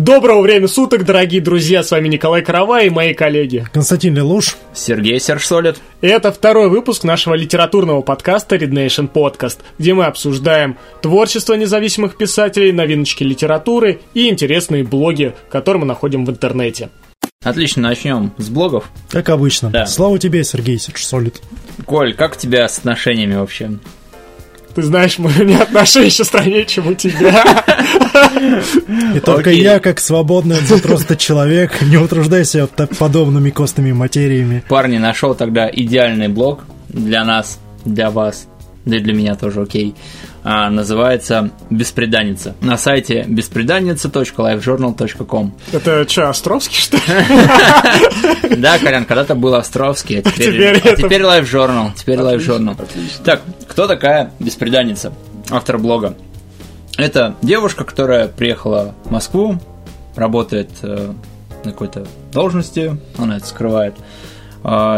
Доброго 0.00 0.40
времени 0.40 0.66
суток, 0.66 1.04
дорогие 1.04 1.42
друзья, 1.42 1.82
с 1.82 1.90
вами 1.90 2.08
Николай 2.08 2.40
Карава 2.40 2.80
и 2.80 2.88
мои 2.88 3.12
коллеги. 3.12 3.66
Константин 3.70 4.16
Лелуш. 4.16 4.56
Сергей 4.72 5.20
Сержсолид. 5.20 5.76
И 6.00 6.06
это 6.06 6.32
второй 6.32 6.70
выпуск 6.70 7.04
нашего 7.04 7.34
литературного 7.34 8.00
подкаста 8.00 8.56
Read 8.56 8.70
Nation 8.70 9.12
Podcast, 9.12 9.58
где 9.78 9.92
мы 9.92 10.06
обсуждаем 10.06 10.78
творчество 11.02 11.52
независимых 11.52 12.16
писателей, 12.16 12.72
новиночки 12.72 13.24
литературы 13.24 14.00
и 14.14 14.30
интересные 14.30 14.84
блоги, 14.84 15.34
которые 15.50 15.82
мы 15.82 15.86
находим 15.86 16.24
в 16.24 16.30
интернете. 16.30 16.88
Отлично, 17.44 17.82
начнем 17.82 18.32
с 18.38 18.48
блогов. 18.48 18.90
Как 19.10 19.28
обычно. 19.28 19.68
Да. 19.68 19.84
Слава 19.84 20.18
тебе, 20.18 20.44
Сергей 20.44 20.78
Сержсолид. 20.78 21.42
Коль, 21.84 22.14
как 22.14 22.36
у 22.36 22.38
тебя 22.38 22.66
с 22.66 22.78
отношениями 22.78 23.34
вообще? 23.34 23.72
Ты 24.74 24.82
знаешь, 24.82 25.18
мы 25.18 25.32
не 25.44 25.54
отношения 25.54 26.06
еще 26.06 26.24
страннее, 26.24 26.64
чем 26.64 26.88
у 26.88 26.94
тебя. 26.94 27.44
И 29.14 29.20
только 29.20 29.50
я, 29.50 29.80
как 29.80 30.00
свободный 30.00 30.58
от 30.58 30.82
просто 30.82 31.16
человек, 31.16 31.80
не 31.82 31.96
утруждайся 31.96 32.66
так 32.66 32.96
подобными 32.96 33.50
костными 33.50 33.92
материями. 33.92 34.62
Парни, 34.68 34.98
нашел 34.98 35.34
тогда 35.34 35.68
идеальный 35.70 36.28
блог 36.28 36.64
для 36.88 37.24
нас, 37.24 37.58
для 37.84 38.10
вас, 38.10 38.46
да 38.84 38.96
и 38.96 39.00
для 39.00 39.12
меня 39.12 39.34
тоже 39.34 39.62
окей. 39.62 39.94
А, 39.94 40.29
называется 40.42 41.50
«Беспреданница». 41.68 42.54
На 42.60 42.78
сайте 42.78 43.24
беспреданница.lifejournal.com 43.28 45.52
Это 45.72 46.08
что, 46.08 46.28
Островский, 46.28 46.80
что 46.80 46.96
ли? 46.96 47.02
Да, 48.56 48.78
Колян, 48.78 49.04
когда-то 49.04 49.34
был 49.34 49.54
Островский, 49.54 50.20
а 50.20 50.22
теперь, 50.22 50.78
а 50.78 50.96
теперь 50.96 51.20
Life 51.22 51.44
Journal. 51.44 51.90
Теперь 51.94 52.18
Life 52.18 52.36
Отлично, 52.36 52.52
Journal. 52.52 52.76
Так, 53.24 53.42
кто 53.68 53.86
такая 53.86 54.30
беспреданница? 54.40 55.12
Автор 55.50 55.76
блога. 55.78 56.14
Это 56.96 57.36
девушка, 57.42 57.84
которая 57.84 58.28
приехала 58.28 58.94
в 59.04 59.10
Москву, 59.10 59.58
работает 60.16 60.70
э, 60.82 61.12
на 61.64 61.72
какой-то 61.72 62.06
должности, 62.32 62.96
она 63.16 63.36
это 63.36 63.46
скрывает, 63.46 63.94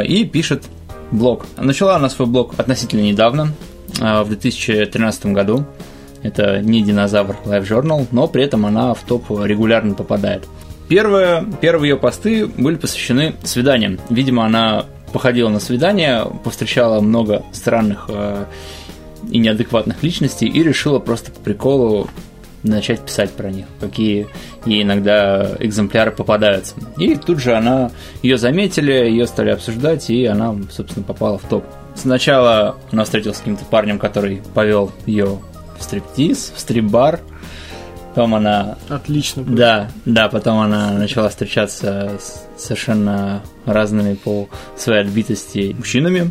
и 0.04 0.24
пишет 0.24 0.64
блог. 1.12 1.46
Начала 1.56 1.96
она 1.96 2.08
свой 2.08 2.26
блог 2.26 2.58
относительно 2.58 3.02
недавно, 3.02 3.52
в 3.98 4.24
2013 4.28 5.26
году. 5.26 5.64
Это 6.22 6.60
не 6.60 6.82
динозавр 6.82 7.36
Life 7.44 7.68
Journal, 7.68 8.06
но 8.12 8.28
при 8.28 8.44
этом 8.44 8.64
она 8.64 8.94
в 8.94 9.02
топ 9.02 9.28
регулярно 9.30 9.94
попадает. 9.94 10.46
Первые, 10.88 11.44
первые 11.60 11.90
ее 11.90 11.96
посты 11.96 12.46
были 12.46 12.76
посвящены 12.76 13.34
свиданиям. 13.44 13.98
Видимо, 14.10 14.44
она 14.44 14.86
походила 15.12 15.48
на 15.48 15.60
свидания, 15.60 16.24
повстречала 16.44 17.00
много 17.00 17.42
странных 17.52 18.06
э, 18.08 18.44
и 19.30 19.38
неадекватных 19.38 20.02
личностей 20.02 20.46
и 20.46 20.62
решила 20.62 20.98
просто 20.98 21.30
по 21.30 21.40
приколу 21.40 22.08
начать 22.62 23.00
писать 23.00 23.32
про 23.32 23.50
них, 23.50 23.66
какие 23.80 24.28
ей 24.66 24.82
иногда 24.82 25.56
экземпляры 25.58 26.12
попадаются. 26.12 26.74
И 26.96 27.16
тут 27.16 27.40
же 27.40 27.54
она, 27.54 27.90
ее 28.22 28.38
заметили, 28.38 28.92
ее 28.92 29.26
стали 29.26 29.50
обсуждать, 29.50 30.08
и 30.10 30.26
она, 30.26 30.54
собственно, 30.70 31.04
попала 31.04 31.38
в 31.38 31.42
топ. 31.42 31.64
Сначала 31.94 32.76
она 32.90 33.04
встретилась 33.04 33.36
с 33.36 33.40
каким-то 33.40 33.64
парнем, 33.64 33.98
который 33.98 34.42
повел 34.54 34.92
ее 35.06 35.40
в 35.78 35.82
стриптиз, 35.82 36.52
в 36.54 36.60
стрип-бар. 36.60 37.20
Потом 38.14 38.34
она 38.34 38.76
Отлично. 38.88 39.42
было. 39.42 39.56
да, 39.56 39.90
да, 40.04 40.28
потом 40.28 40.58
она 40.60 40.90
начала 40.92 41.28
встречаться 41.30 42.18
с 42.20 42.46
совершенно 42.62 43.42
разными 43.64 44.14
по 44.14 44.48
своей 44.76 45.00
отбитости 45.00 45.74
мужчинами. 45.76 46.30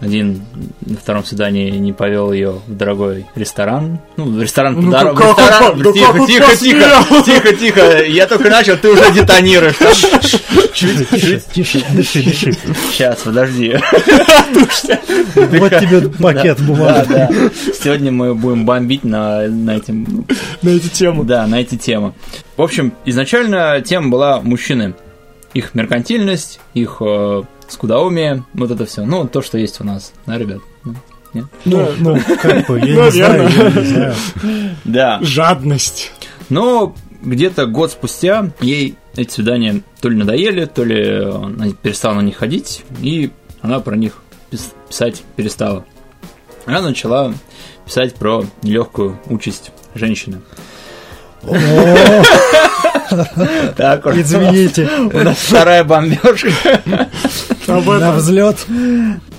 Один 0.00 0.42
на 0.84 0.96
втором 0.96 1.24
свидании 1.24 1.70
не 1.70 1.92
повел 1.92 2.32
ее 2.32 2.60
в 2.66 2.76
дорогой 2.76 3.26
ресторан. 3.34 4.00
Ну, 4.16 4.40
ресторан 4.40 4.74
Ну, 4.74 4.90
по 4.92 4.98
дорогу. 4.98 5.16
как- 5.16 5.36
как 5.36 5.50
ресторан. 5.50 5.72
он- 5.72 5.82
да 5.82 5.92
тихо, 5.92 6.12
как 6.12 6.26
тихо, 6.26 6.56
тихо, 6.56 7.22
тихо, 7.24 7.56
тихо. 7.56 8.04
Я 8.04 8.26
только 8.26 8.50
начал, 8.50 8.76
ты 8.76 8.90
уже 8.90 9.10
детонируешь. 9.12 9.76
Тише, 10.74 11.42
тише, 11.52 11.84
дыши, 11.94 12.22
дыши. 12.22 12.52
Сейчас, 12.90 13.20
подожди. 13.20 13.76
Вот 15.34 15.70
тебе 15.78 16.08
пакет 16.20 16.60
бумаги. 16.60 17.06
да. 17.08 17.28
Сегодня 17.82 18.10
мы 18.12 18.34
будем 18.34 18.66
бомбить 18.66 19.04
на, 19.04 19.42
на 19.48 19.76
этим 19.76 20.26
На 20.62 20.70
эту 20.70 20.88
тему. 20.88 21.24
Да, 21.24 21.46
на 21.46 21.60
эти 21.60 21.76
темы. 21.76 22.12
В 22.56 22.62
общем, 22.62 22.92
изначально 23.04 23.80
тема 23.80 24.08
была 24.10 24.40
мужчины. 24.40 24.94
Их 25.54 25.74
меркантильность, 25.74 26.60
их 26.74 26.98
э, 27.00 27.42
скудоумие, 27.68 28.44
вот 28.54 28.70
это 28.70 28.86
все. 28.86 29.04
Ну, 29.04 29.26
то, 29.26 29.40
что 29.40 29.56
есть 29.56 29.80
у 29.80 29.84
нас, 29.84 30.12
да, 30.26 30.36
ребят? 30.36 30.58
Да. 30.84 30.92
Нет? 31.32 31.44
Ну, 31.64 31.88
ну, 31.98 32.18
как 32.40 32.66
бы, 32.68 32.78
я 32.78 33.04
не 33.06 33.10
знаю, 33.10 33.48
я 33.48 33.70
не 33.70 33.86
знаю. 33.86 34.14
Да. 34.84 35.18
Жадность. 35.22 36.12
Но 36.48 36.94
где-то 37.22 37.66
год 37.66 37.90
спустя 37.90 38.50
ей 38.60 38.96
эти 39.16 39.32
свидания 39.32 39.82
то 40.00 40.08
ли 40.08 40.16
надоели, 40.16 40.64
то 40.66 40.84
ли 40.84 41.24
она 41.24 41.70
перестала 41.70 42.14
на 42.14 42.20
них 42.20 42.36
ходить, 42.36 42.84
и 43.00 43.30
она 43.60 43.80
про 43.80 43.96
них 43.96 44.22
пис- 44.50 44.74
писать 44.88 45.22
перестала. 45.36 45.84
Она 46.66 46.82
начала 46.82 47.34
писать 47.84 48.14
про 48.14 48.44
нелегкую 48.62 49.18
участь 49.26 49.72
женщины. 49.94 50.40
Так. 53.76 54.06
Извините, 54.06 54.88
у 55.12 55.18
нас 55.18 55.36
вторая 55.38 55.84
бомбежка. 55.84 56.48
Об 57.66 57.86
на 57.86 57.96
этом. 57.96 58.16
взлет. 58.16 58.66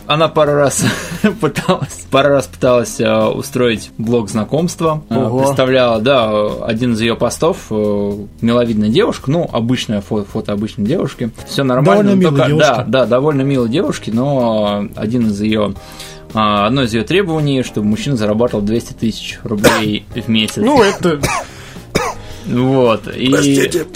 Она 0.07 0.27
пару 0.27 0.53
раз 0.53 0.83
пыталась, 1.41 2.05
пару 2.11 2.29
раз 2.29 2.45
пыталась 2.45 2.99
э, 2.99 3.25
устроить 3.25 3.89
блог 3.97 4.29
знакомства. 4.29 5.03
Э, 5.09 5.15
Ого. 5.15 5.39
Представляла, 5.39 5.99
да, 5.99 6.47
один 6.63 6.93
из 6.93 7.01
ее 7.01 7.15
постов, 7.15 7.57
э, 7.71 8.17
миловидная 8.41 8.89
девушка, 8.89 9.31
ну, 9.31 9.49
обычное 9.51 10.01
фото, 10.01 10.29
фото 10.29 10.51
обычной 10.51 10.85
девушки. 10.85 11.31
Все 11.47 11.63
нормально. 11.63 12.15
Довольно 12.15 12.43
только-. 12.45 12.55
Да, 12.55 12.83
да, 12.87 13.05
довольно 13.07 13.41
милой 13.41 13.69
девушки, 13.69 14.11
но 14.11 14.87
один 14.95 15.27
из 15.27 15.41
ее 15.41 15.73
одно 16.33 16.83
из 16.83 16.93
ее 16.93 17.03
требований, 17.03 17.63
чтобы 17.63 17.87
мужчина 17.87 18.17
зарабатывал 18.17 18.61
200 18.61 18.93
тысяч 18.93 19.39
рублей 19.43 20.05
в 20.13 20.27
месяц. 20.27 20.57
Ну, 20.57 20.83
это... 20.83 21.21
вот. 22.45 23.07
И, 23.15 23.27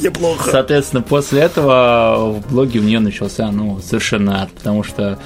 неплохо. 0.02 0.50
Соответственно, 0.52 1.02
после 1.02 1.42
этого 1.42 2.34
в 2.34 2.52
блоге 2.52 2.80
у 2.80 2.84
нее 2.84 3.00
начался, 3.00 3.52
ну, 3.52 3.80
совершенно 3.80 4.44
ад, 4.44 4.52
потому 4.52 4.84
что 4.84 5.20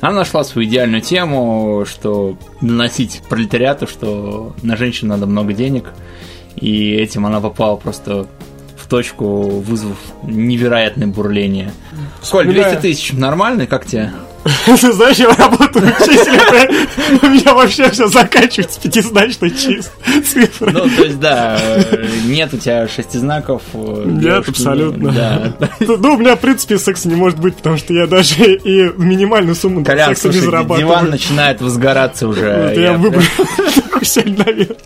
она 0.00 0.16
нашла 0.16 0.44
свою 0.44 0.68
идеальную 0.68 1.00
тему, 1.00 1.84
что 1.86 2.36
доносить 2.60 3.22
пролетариату, 3.28 3.86
что 3.86 4.54
на 4.62 4.76
женщин 4.76 5.08
надо 5.08 5.26
много 5.26 5.52
денег, 5.52 5.92
и 6.56 6.92
этим 6.92 7.26
она 7.26 7.40
попала 7.40 7.76
просто 7.76 8.26
в 8.76 8.86
точку, 8.86 9.48
вызвав 9.60 9.96
невероятное 10.22 11.06
бурление. 11.06 11.72
Сколь, 12.20 12.44
200 12.44 12.60
Вспоминаю. 12.60 12.82
тысяч 12.82 13.12
нормально, 13.12 13.66
как 13.66 13.86
тебе? 13.86 14.12
Ты 14.66 14.92
знаешь, 14.92 15.16
я 15.16 15.28
работаю 15.34 15.86
учителем, 15.86 16.86
у 17.22 17.26
меня 17.28 17.54
вообще 17.54 17.90
все 17.90 18.08
заканчивается 18.08 18.78
пятизначной 18.80 19.48
чис- 19.50 19.88
цифрой. 20.22 20.72
Ну, 20.72 20.80
то 20.80 21.02
есть, 21.04 21.18
да, 21.18 21.58
нет 22.26 22.52
у 22.52 22.58
тебя 22.58 22.86
шестизнаков. 22.86 23.62
э, 23.72 24.02
Нет, 24.06 24.46
абсолютно. 24.48 25.12
Да. 25.12 25.56
Ну, 25.80 26.14
у 26.14 26.18
меня, 26.18 26.36
в 26.36 26.40
принкте, 26.40 26.78
секса 26.78 27.08
не 27.08 27.14
может 27.14 27.38
быть, 27.38 27.56
потому 27.56 27.78
что 27.78 27.94
я 27.94 28.06
даже 28.06 28.34
и 28.56 28.92
минимальную 28.98 29.54
сумму 29.54 29.84
секса 29.84 30.28
не 30.28 30.40
зарабатываю. 30.40 30.80
диван 30.80 31.10
начинает 31.10 31.60
возгораться 31.62 32.28
уже. 32.28 32.74
Я 32.76 32.92
выбрал 32.94 33.22
такую 33.74 34.36
наверх. 34.38 34.76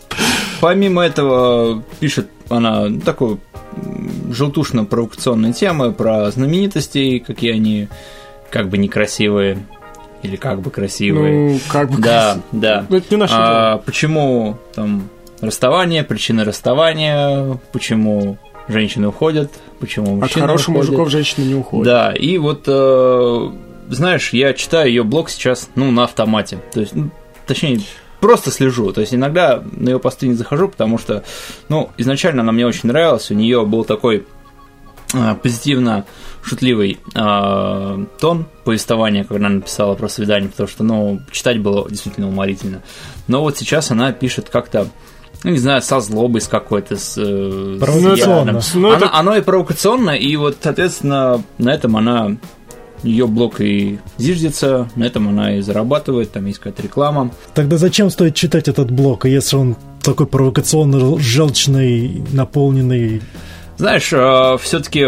Помимо 0.60 1.02
этого, 1.02 1.82
пишет 2.00 2.28
она 2.48 2.86
ну, 2.88 3.00
такую 3.00 3.40
м, 3.76 4.32
желтушно-провокационные 4.32 5.52
темы 5.52 5.92
про 5.92 6.30
знаменитостей, 6.30 7.18
какие 7.20 7.52
они 7.52 7.88
как 8.50 8.68
бы 8.68 8.78
некрасивые 8.78 9.58
или 10.22 10.36
как 10.36 10.60
бы 10.60 10.70
красивые. 10.70 11.52
Ну, 11.54 11.60
как 11.68 11.90
бы... 11.90 12.02
да, 12.02 12.38
да. 12.52 12.86
Ну, 12.88 12.96
это 12.96 13.06
не 13.10 13.16
наше 13.20 13.34
А, 13.36 13.70
дело. 13.72 13.82
почему 13.84 14.58
там 14.74 15.08
расставание, 15.40 16.02
причины 16.02 16.44
расставания, 16.44 17.58
почему 17.72 18.36
женщины 18.66 19.08
уходят, 19.08 19.52
почему 19.78 20.14
От 20.16 20.22
мужчины 20.22 20.40
хороших 20.46 20.68
уходят. 20.70 20.88
мужиков 20.90 21.10
женщины 21.10 21.44
не 21.44 21.54
уходят. 21.54 21.84
Да, 21.86 22.12
и 22.12 22.36
вот, 22.38 22.64
э, 22.66 23.50
знаешь, 23.88 24.32
я 24.32 24.52
читаю 24.54 24.88
ее 24.88 25.04
блог 25.04 25.30
сейчас, 25.30 25.68
ну, 25.74 25.90
на 25.90 26.04
автомате. 26.04 26.58
То 26.72 26.80
есть, 26.80 26.94
ну, 26.94 27.10
точнее, 27.46 27.80
просто 28.20 28.50
слежу. 28.50 28.92
То 28.92 29.00
есть, 29.00 29.14
иногда 29.14 29.62
на 29.72 29.90
ее 29.90 29.98
посты 30.00 30.26
не 30.26 30.34
захожу, 30.34 30.68
потому 30.68 30.98
что, 30.98 31.22
ну, 31.68 31.90
изначально 31.96 32.42
она 32.42 32.52
мне 32.52 32.66
очень 32.66 32.88
нравилась. 32.88 33.30
У 33.30 33.34
нее 33.34 33.64
был 33.64 33.84
такой 33.84 34.26
позитивно 35.42 36.04
шутливый 36.42 36.98
э, 37.14 38.04
тон 38.20 38.46
повествования, 38.64 39.24
когда 39.24 39.46
она 39.46 39.56
написала 39.56 39.94
про 39.94 40.08
свидание, 40.08 40.50
потому 40.50 40.68
что, 40.68 40.84
ну, 40.84 41.20
читать 41.32 41.60
было 41.60 41.88
действительно 41.88 42.28
уморительно. 42.28 42.82
Но 43.26 43.42
вот 43.42 43.56
сейчас 43.58 43.90
она 43.90 44.12
пишет 44.12 44.48
как-то 44.50 44.88
ну, 45.44 45.50
не 45.52 45.58
знаю, 45.58 45.80
со 45.82 46.00
злобой 46.00 46.40
с 46.40 46.48
какой-то, 46.48 46.96
с... 46.96 47.14
э, 47.16 47.76
с 47.76 47.80
Провокационно. 47.80 48.48
ядом. 48.50 48.60
Ну, 48.74 48.92
это- 48.92 49.06
Она- 49.06 49.18
Оно 49.20 49.36
и 49.36 49.40
провокационно, 49.40 50.10
и 50.10 50.34
вот, 50.36 50.56
соответственно, 50.60 51.42
на 51.58 51.70
этом 51.72 51.96
она 51.96 52.36
ее 53.04 53.28
блог 53.28 53.60
и 53.60 54.00
зиждется, 54.16 54.88
на 54.96 55.04
этом 55.04 55.28
она 55.28 55.56
и 55.56 55.60
зарабатывает, 55.60 56.32
там 56.32 56.46
есть 56.46 56.58
какая-то 56.58 56.82
реклама. 56.82 57.30
Тогда 57.54 57.76
зачем 57.78 58.10
стоит 58.10 58.34
читать 58.34 58.66
этот 58.66 58.90
блог, 58.90 59.26
если 59.26 59.54
он 59.54 59.76
такой 60.02 60.26
провокационно 60.26 61.16
желчный, 61.20 62.24
наполненный 62.32 63.22
Знаешь, 63.78 64.12
все-таки 64.62 65.06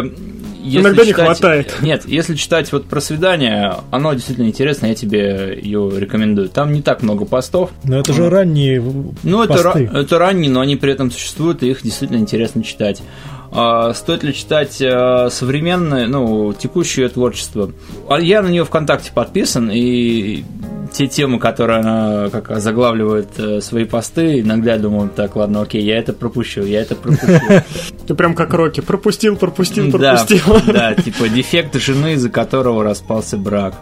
если 0.63 0.81
Иногда 0.83 1.03
не 1.05 1.11
читать- 1.11 1.25
хватает. 1.25 1.77
Нет, 1.81 2.03
если 2.07 2.35
читать 2.35 2.71
вот 2.71 2.85
про 2.85 3.01
свидание, 3.01 3.77
оно 3.91 4.13
действительно 4.13 4.47
интересно, 4.47 4.87
я 4.87 4.95
тебе 4.95 5.59
ее 5.61 5.91
рекомендую. 5.97 6.51
Там 6.51 6.73
не 6.75 6.83
так 6.83 7.03
много 7.03 7.25
постов. 7.25 7.71
Но 7.85 7.99
это 7.99 8.13
же 8.13 8.29
ранние 8.29 8.81
Ну, 9.23 9.43
это, 9.43 9.55
посты. 9.55 9.85
ра- 9.91 9.99
это 10.03 10.19
ранние, 10.19 10.51
но 10.51 10.61
они 10.61 10.77
при 10.77 10.93
этом 10.93 11.11
существуют, 11.11 11.63
и 11.63 11.71
их 11.71 11.83
действительно 11.83 12.19
интересно 12.19 12.63
читать. 12.63 13.03
А, 13.52 13.93
стоит 13.94 14.23
ли 14.23 14.32
читать 14.32 14.81
а, 14.82 15.29
современное, 15.31 16.06
ну, 16.06 16.52
текущее 16.52 17.08
творчество? 17.08 17.73
А 18.08 18.20
Я 18.20 18.43
на 18.43 18.49
нее 18.49 18.64
ВКонтакте 18.64 19.11
подписан, 19.12 19.70
и 19.73 20.44
те 20.93 21.06
темы, 21.06 21.38
которые 21.38 21.81
она 21.81 22.31
как 22.31 22.61
заглавливает 22.61 23.29
э, 23.38 23.61
свои 23.61 23.85
посты, 23.85 24.41
иногда 24.41 24.73
я 24.73 24.79
думаю, 24.79 25.11
так, 25.14 25.37
ладно, 25.37 25.62
окей, 25.62 25.82
я 25.82 25.99
это 25.99 26.12
пропущу, 26.12 26.62
я 26.62 26.82
это 26.82 26.97
пропущу. 26.97 27.41
Ты 28.06 28.14
прям 28.14 28.35
как 28.35 28.52
Рокки. 28.55 28.81
Пропустил, 28.81 29.37
пропустил, 29.37 29.91
пропустил. 29.91 30.41
да, 30.73 30.94
типа 30.94 31.29
дефект 31.29 31.76
жены, 31.76 32.14
из-за 32.14 32.29
которого 32.29 32.82
распался 32.82 33.37
брак. 33.37 33.75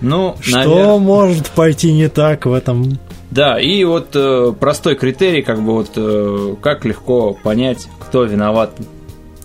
Ну, 0.00 0.36
Что 0.40 0.98
может 0.98 1.48
пойти 1.50 1.92
не 1.92 2.08
так 2.08 2.46
в 2.46 2.52
этом? 2.52 2.98
Да, 3.30 3.58
и 3.58 3.82
вот 3.84 4.10
э, 4.14 4.52
простой 4.58 4.94
критерий, 4.94 5.42
как 5.42 5.60
бы 5.60 5.72
вот 5.72 5.90
э, 5.96 6.54
как 6.62 6.84
легко 6.84 7.34
понять, 7.34 7.88
кто 7.98 8.24
виноват 8.24 8.70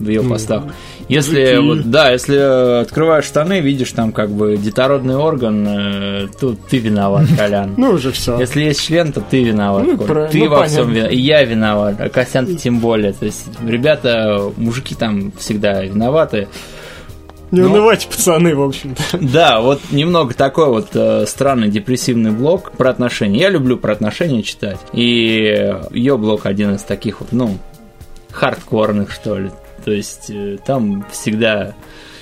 в 0.02 0.10
ее 0.10 0.22
постах. 0.24 0.64
Если 1.08 1.58
вот, 1.58 1.90
да, 1.90 2.12
если 2.12 2.38
э, 2.38 2.82
открываешь 2.82 3.26
штаны, 3.26 3.60
видишь 3.60 3.92
там 3.92 4.12
как 4.12 4.30
бы 4.32 4.58
детородный 4.58 5.16
орган, 5.16 5.66
э, 5.68 6.28
то 6.40 6.56
ты 6.70 6.78
виноват, 6.78 7.26
Колян. 7.38 7.74
Ну, 7.78 7.92
уже 7.92 8.12
все. 8.12 8.40
Если 8.40 8.62
есть 8.64 8.82
член, 8.82 9.12
то 9.12 9.22
ты 9.22 9.44
виноват. 9.44 9.86
Ну, 9.86 9.98
про- 9.98 10.28
ты 10.28 10.40
ну, 10.40 10.50
во 10.50 10.66
всем 10.66 10.86
понятно. 10.86 10.94
виноват. 10.94 11.12
И 11.14 11.18
я 11.20 11.44
виноват. 11.44 11.96
А 12.00 12.10
Костян 12.10 12.46
ты 12.46 12.56
тем 12.56 12.80
более. 12.80 13.14
То 13.14 13.26
есть, 13.26 13.46
ребята, 13.66 14.52
мужики 14.58 14.96
там 14.96 15.32
всегда 15.38 15.84
виноваты. 15.84 16.48
Не 17.52 17.60
Ну. 17.60 17.72
унывайте, 17.72 18.08
пацаны, 18.08 18.56
в 18.56 18.62
общем-то. 18.62 19.04
Да, 19.20 19.60
вот 19.60 19.82
немного 19.92 20.34
такой 20.34 20.68
вот 20.68 20.88
э, 20.94 21.26
странный 21.28 21.68
депрессивный 21.68 22.32
блог 22.32 22.72
про 22.72 22.90
отношения. 22.92 23.40
Я 23.42 23.50
люблю 23.50 23.76
про 23.76 23.92
отношения 23.92 24.42
читать. 24.42 24.80
И 24.94 25.70
ее 25.92 26.18
блог 26.18 26.46
один 26.46 26.76
из 26.76 26.84
таких 26.84 27.20
вот, 27.20 27.34
ну, 27.34 27.58
хардкорных, 28.32 29.12
что 29.12 29.38
ли. 29.38 29.52
То 29.84 29.92
есть 29.92 30.30
э, 30.30 30.58
там 30.66 31.06
всегда 31.12 31.74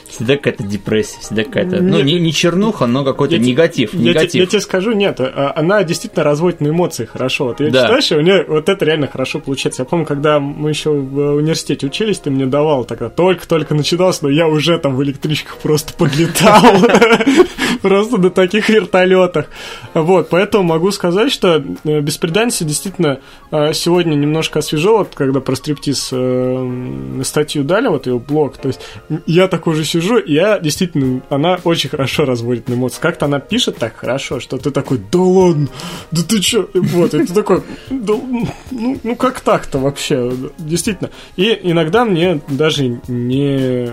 всегда 0.10 0.36
какая-то 0.38 0.64
депрессия, 0.64 1.20
всегда 1.22 1.44
какая-то, 1.44 1.82
ну, 1.82 2.02
не, 2.02 2.20
не 2.20 2.34
чернуха, 2.34 2.86
но 2.88 3.04
какой-то 3.06 3.36
Я 3.36 3.42
те- 3.42 3.48
негатив, 3.50 3.94
Я, 3.94 4.00
те- 4.00 4.06
негатив. 4.10 4.36
я 4.42 4.46
тебе 4.48 4.62
скажу, 4.62 4.92
нет, 4.94 5.20
а- 5.20 5.54
она 5.56 5.84
действительно 5.84 6.24
разводит 6.24 6.62
на 6.62 6.68
эмоции 6.70 7.06
хорошо. 7.06 7.46
Вот 7.46 7.60
ее 7.60 7.72
Да. 7.72 7.84
читаешь, 7.84 8.12
и 8.12 8.16
у 8.16 8.22
нее 8.22 8.46
вот 8.48 8.68
это 8.70 8.86
реально 8.86 9.08
хорошо 9.08 9.40
получается. 9.40 9.84
Я 9.84 9.86
помню, 9.86 10.06
когда 10.06 10.40
мы 10.40 10.70
еще 10.70 10.90
в 10.92 11.36
университете 11.36 11.86
учились, 11.88 12.20
ты 12.20 12.30
мне 12.32 12.46
давал 12.46 12.86
тогда, 12.86 13.10
только-только 13.10 13.76
начиналось, 13.76 14.22
но 14.22 14.30
я 14.30 14.48
уже 14.48 14.78
там 14.80 14.96
в 14.96 15.04
электричках 15.04 15.58
просто 15.58 15.94
подлетал. 15.94 16.62
Просто 17.82 18.18
на 18.18 18.30
таких 18.30 18.68
вертолетах. 18.70 19.46
Вот, 19.94 20.30
поэтому 20.30 20.64
могу 20.66 20.92
сказать, 20.92 21.32
что 21.32 21.64
э, 21.86 22.02
«Беспреданница» 22.02 22.66
действительно 22.66 23.20
э, 23.52 23.74
сегодня 23.74 24.16
немножко 24.16 24.60
освежил, 24.60 24.98
вот 24.98 25.12
когда 25.14 25.40
про 25.40 25.56
стриптиз 25.56 26.10
э, 26.12 27.22
статью 27.24 27.64
дали, 27.64 27.88
вот 27.88 28.08
ее 28.08 28.20
блог, 28.20 28.58
то 28.58 28.68
есть 28.68 28.82
я 29.26 29.48
такой 29.48 29.76
же 29.76 29.86
сижу, 29.86 29.99
и 30.00 30.34
я 30.34 30.60
действительно, 30.60 31.22
она 31.30 31.60
очень 31.64 31.90
хорошо 31.90 32.26
разводит 32.26 32.70
на 32.70 32.74
эмоции. 32.74 33.00
Как-то 33.02 33.26
она 33.26 33.40
пишет 33.40 33.78
так 33.78 33.96
хорошо, 33.96 34.40
что 34.40 34.58
ты 34.58 34.72
такой, 34.72 35.00
да 35.12 35.20
ладно, 35.20 35.68
да 36.12 36.22
ты 36.24 36.40
чё? 36.40 36.70
И 36.74 36.80
Вот, 36.80 37.14
и 37.14 37.26
ты 37.26 37.34
такой, 37.34 37.62
да, 37.90 38.14
ну, 38.72 38.98
ну 39.04 39.16
как 39.16 39.42
так-то 39.42 39.80
вообще? 39.80 40.32
Действительно. 40.58 41.10
И 41.36 41.60
иногда 41.64 42.06
мне 42.06 42.42
даже 42.48 43.00
не... 43.08 43.90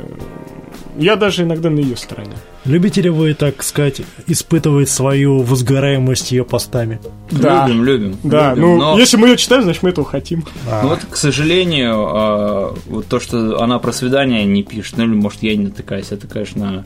Я 0.99 1.17
даже 1.17 1.43
иногда 1.43 1.69
на 1.69 1.79
ее 1.81 1.97
стороне. 1.97 2.33
Любите 2.65 3.01
ли 3.01 3.11
вы, 3.11 3.35
так 3.35 3.63
сказать, 3.63 4.01
испытывать 4.27 4.89
свою 4.89 5.43
возгораемость 5.43 6.33
ее 6.33 6.45
постами? 6.45 7.01
Да. 7.31 7.67
Любим, 7.67 7.85
любим. 7.85 8.17
Да, 8.25 8.55
любим, 8.55 8.63
ну, 8.63 8.77
но- 8.79 8.99
если 8.99 9.17
мы 9.17 9.29
ее 9.29 9.37
читаем, 9.37 9.63
значит, 9.63 9.83
мы 9.83 9.91
этого 9.91 10.07
хотим. 10.07 10.45
А, 10.69 10.83
Ну 10.83 10.89
вот, 10.89 11.01
к 11.09 11.17
сожалению, 11.17 11.95
а, 11.97 12.75
вот 12.87 13.07
то, 13.07 13.21
что 13.21 13.61
она 13.63 13.79
про 13.79 13.93
свидание 13.93 14.45
не 14.45 14.63
пишет, 14.65 14.97
ну 14.97 15.05
или 15.05 15.15
может 15.15 15.43
я 15.43 15.55
не 15.55 15.67
натыкаюсь, 15.97 16.13
это, 16.13 16.27
конечно, 16.27 16.85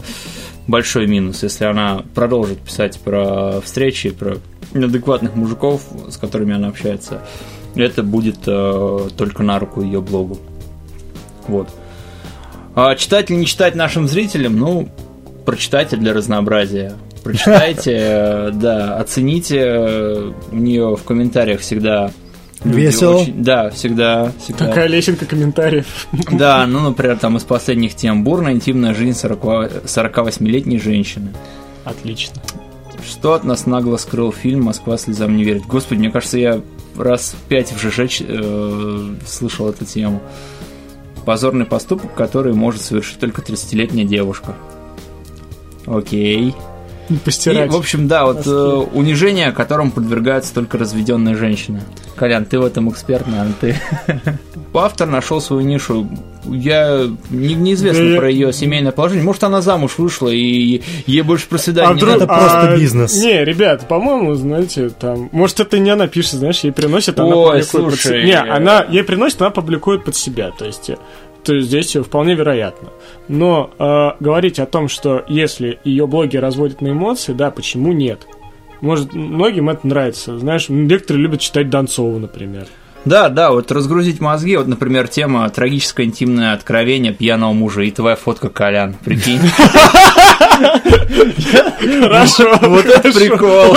большой 0.66 1.06
минус. 1.06 1.42
Если 1.42 1.64
она 1.64 2.04
продолжит 2.14 2.58
писать 2.58 2.98
про 3.00 3.60
встречи, 3.60 4.10
про 4.10 4.36
неадекватных 4.74 5.34
мужиков, 5.34 5.82
с 6.08 6.16
которыми 6.16 6.54
она 6.54 6.68
общается, 6.68 7.22
это 7.74 8.02
будет 8.02 8.38
э, 8.46 9.08
только 9.16 9.42
на 9.42 9.58
руку 9.58 9.82
ее 9.82 10.00
блогу. 10.00 10.38
Вот. 11.48 11.68
А 12.74 12.94
читать 12.94 13.30
или 13.30 13.38
не 13.38 13.46
читать 13.46 13.74
нашим 13.74 14.06
зрителям, 14.06 14.56
ну, 14.58 14.88
прочитайте 15.44 15.96
для 15.96 16.12
разнообразия. 16.12 16.94
Прочитайте, 17.24 17.92
э, 17.96 18.50
да, 18.52 18.96
оцените. 18.98 19.58
э, 19.58 20.32
У 20.52 20.56
нее 20.56 20.96
в 20.96 21.02
комментариях 21.04 21.60
всегда 21.60 22.12
Весело. 22.64 23.16
очень- 23.16 23.42
да, 23.42 23.70
всегда, 23.70 24.32
всегда. 24.42 24.66
Такая 24.66 24.86
лесенка 24.86 25.24
комментариев. 25.26 26.06
Да, 26.30 26.66
ну, 26.66 26.80
например, 26.80 27.16
там 27.18 27.36
из 27.36 27.44
последних 27.44 27.94
тем 27.94 28.22
бурная 28.24 28.52
интимная 28.52 28.94
жизнь 28.94 29.18
40 29.18 29.84
48-летней 29.84 30.78
женщины. 30.78 31.30
Отлично. 31.84 32.40
Что 33.08 33.32
от 33.32 33.44
нас 33.44 33.64
нагло 33.66 33.96
скрыл 33.96 34.30
фильм 34.30 34.64
«Москва 34.64 34.98
слезам 34.98 35.36
не 35.36 35.44
верит». 35.44 35.62
Господи, 35.66 36.00
мне 36.00 36.10
кажется, 36.10 36.38
я 36.38 36.60
раз 36.96 37.34
в 37.34 37.48
пять 37.48 37.72
в 37.72 37.78
ЖЖ 37.80 38.20
э, 38.20 39.14
слышал 39.26 39.68
эту 39.70 39.86
тему. 39.86 40.20
Позорный 41.24 41.64
поступок, 41.64 42.14
который 42.14 42.52
может 42.52 42.82
совершить 42.82 43.18
только 43.18 43.40
30-летняя 43.40 44.04
девушка. 44.04 44.54
Окей. 45.86 46.54
Не 47.08 47.16
И, 47.16 47.18
постирать. 47.18 47.70
в 47.72 47.76
общем, 47.76 48.06
да, 48.06 48.24
вот 48.24 48.46
э, 48.46 48.50
унижение, 48.50 49.50
которому 49.52 49.90
подвергаются 49.90 50.54
только 50.54 50.78
разведенные 50.78 51.34
женщины. 51.36 51.82
Колян, 52.20 52.44
ты 52.44 52.58
в 52.58 52.64
этом 52.66 52.90
эксперт, 52.90 53.26
наверное, 53.26 53.54
ты. 53.60 53.76
Автор 54.74 55.08
нашел 55.08 55.40
свою 55.40 55.62
нишу. 55.66 56.06
Я 56.44 57.06
не- 57.30 57.54
неизвестно 57.54 58.04
Да 58.04 58.10
я- 58.10 58.18
про 58.18 58.30
ее 58.30 58.52
семейное 58.52 58.92
положение. 58.92 59.24
Может, 59.24 59.42
она 59.44 59.62
замуж 59.62 59.94
вышла 59.96 60.28
и 60.28 60.82
ей 61.06 61.22
больше 61.22 61.48
про 61.48 61.56
свидание 61.56 61.90
А 61.90 61.94
вдруг-. 61.94 62.16
Это 62.16 62.26
просто 62.26 62.76
бизнес. 62.78 63.16
Не, 63.22 63.42
ребят, 63.42 63.88
по-моему, 63.88 64.34
знаете, 64.34 64.90
там... 64.90 65.30
Может, 65.32 65.60
это 65.60 65.78
не 65.78 65.88
она 65.88 66.08
пишет, 66.08 66.34
знаешь, 66.34 66.60
ей 66.60 66.72
приносит, 66.72 67.18
она 67.18 67.34
Ой, 67.34 67.60
публикует 67.62 67.70
под 67.70 68.00
слушай, 68.00 68.20
се- 68.20 68.26
Не, 68.26 68.38
она 68.38 68.84
ей 68.86 69.02
приносит, 69.02 69.40
она 69.40 69.50
публикует 69.50 70.04
под 70.04 70.14
себя, 70.14 70.50
то 70.50 70.66
есть... 70.66 70.90
э, 70.90 70.98
То 71.42 71.54
есть 71.54 71.68
здесь 71.68 71.96
вполне 71.96 72.34
вероятно. 72.34 72.90
Но 73.28 73.70
э, 73.78 74.22
говорить 74.22 74.58
о 74.58 74.66
том, 74.66 74.88
что 74.90 75.24
если 75.26 75.78
ее 75.84 76.06
блоги 76.06 76.36
разводят 76.36 76.82
на 76.82 76.88
эмоции, 76.88 77.32
да, 77.32 77.50
почему 77.50 77.92
нет? 77.94 78.20
Может, 78.80 79.14
многим 79.14 79.68
это 79.68 79.86
нравится. 79.86 80.38
Знаешь, 80.38 80.68
некоторые 80.68 81.22
любят 81.22 81.40
читать 81.40 81.68
Донцову, 81.70 82.18
например. 82.18 82.66
Да, 83.04 83.28
да, 83.28 83.50
вот 83.50 83.72
разгрузить 83.72 84.20
мозги. 84.20 84.56
Вот, 84.56 84.66
например, 84.66 85.08
тема 85.08 85.48
трагическое 85.48 86.06
интимное 86.06 86.52
откровение 86.52 87.12
пьяного 87.12 87.52
мужа 87.52 87.82
и 87.82 87.90
твоя 87.90 88.16
фотка, 88.16 88.48
Колян. 88.48 88.94
Прикинь. 89.04 89.40
Хорошо. 92.00 92.58
Вот 92.62 92.84
это 92.86 93.12
прикол. 93.12 93.74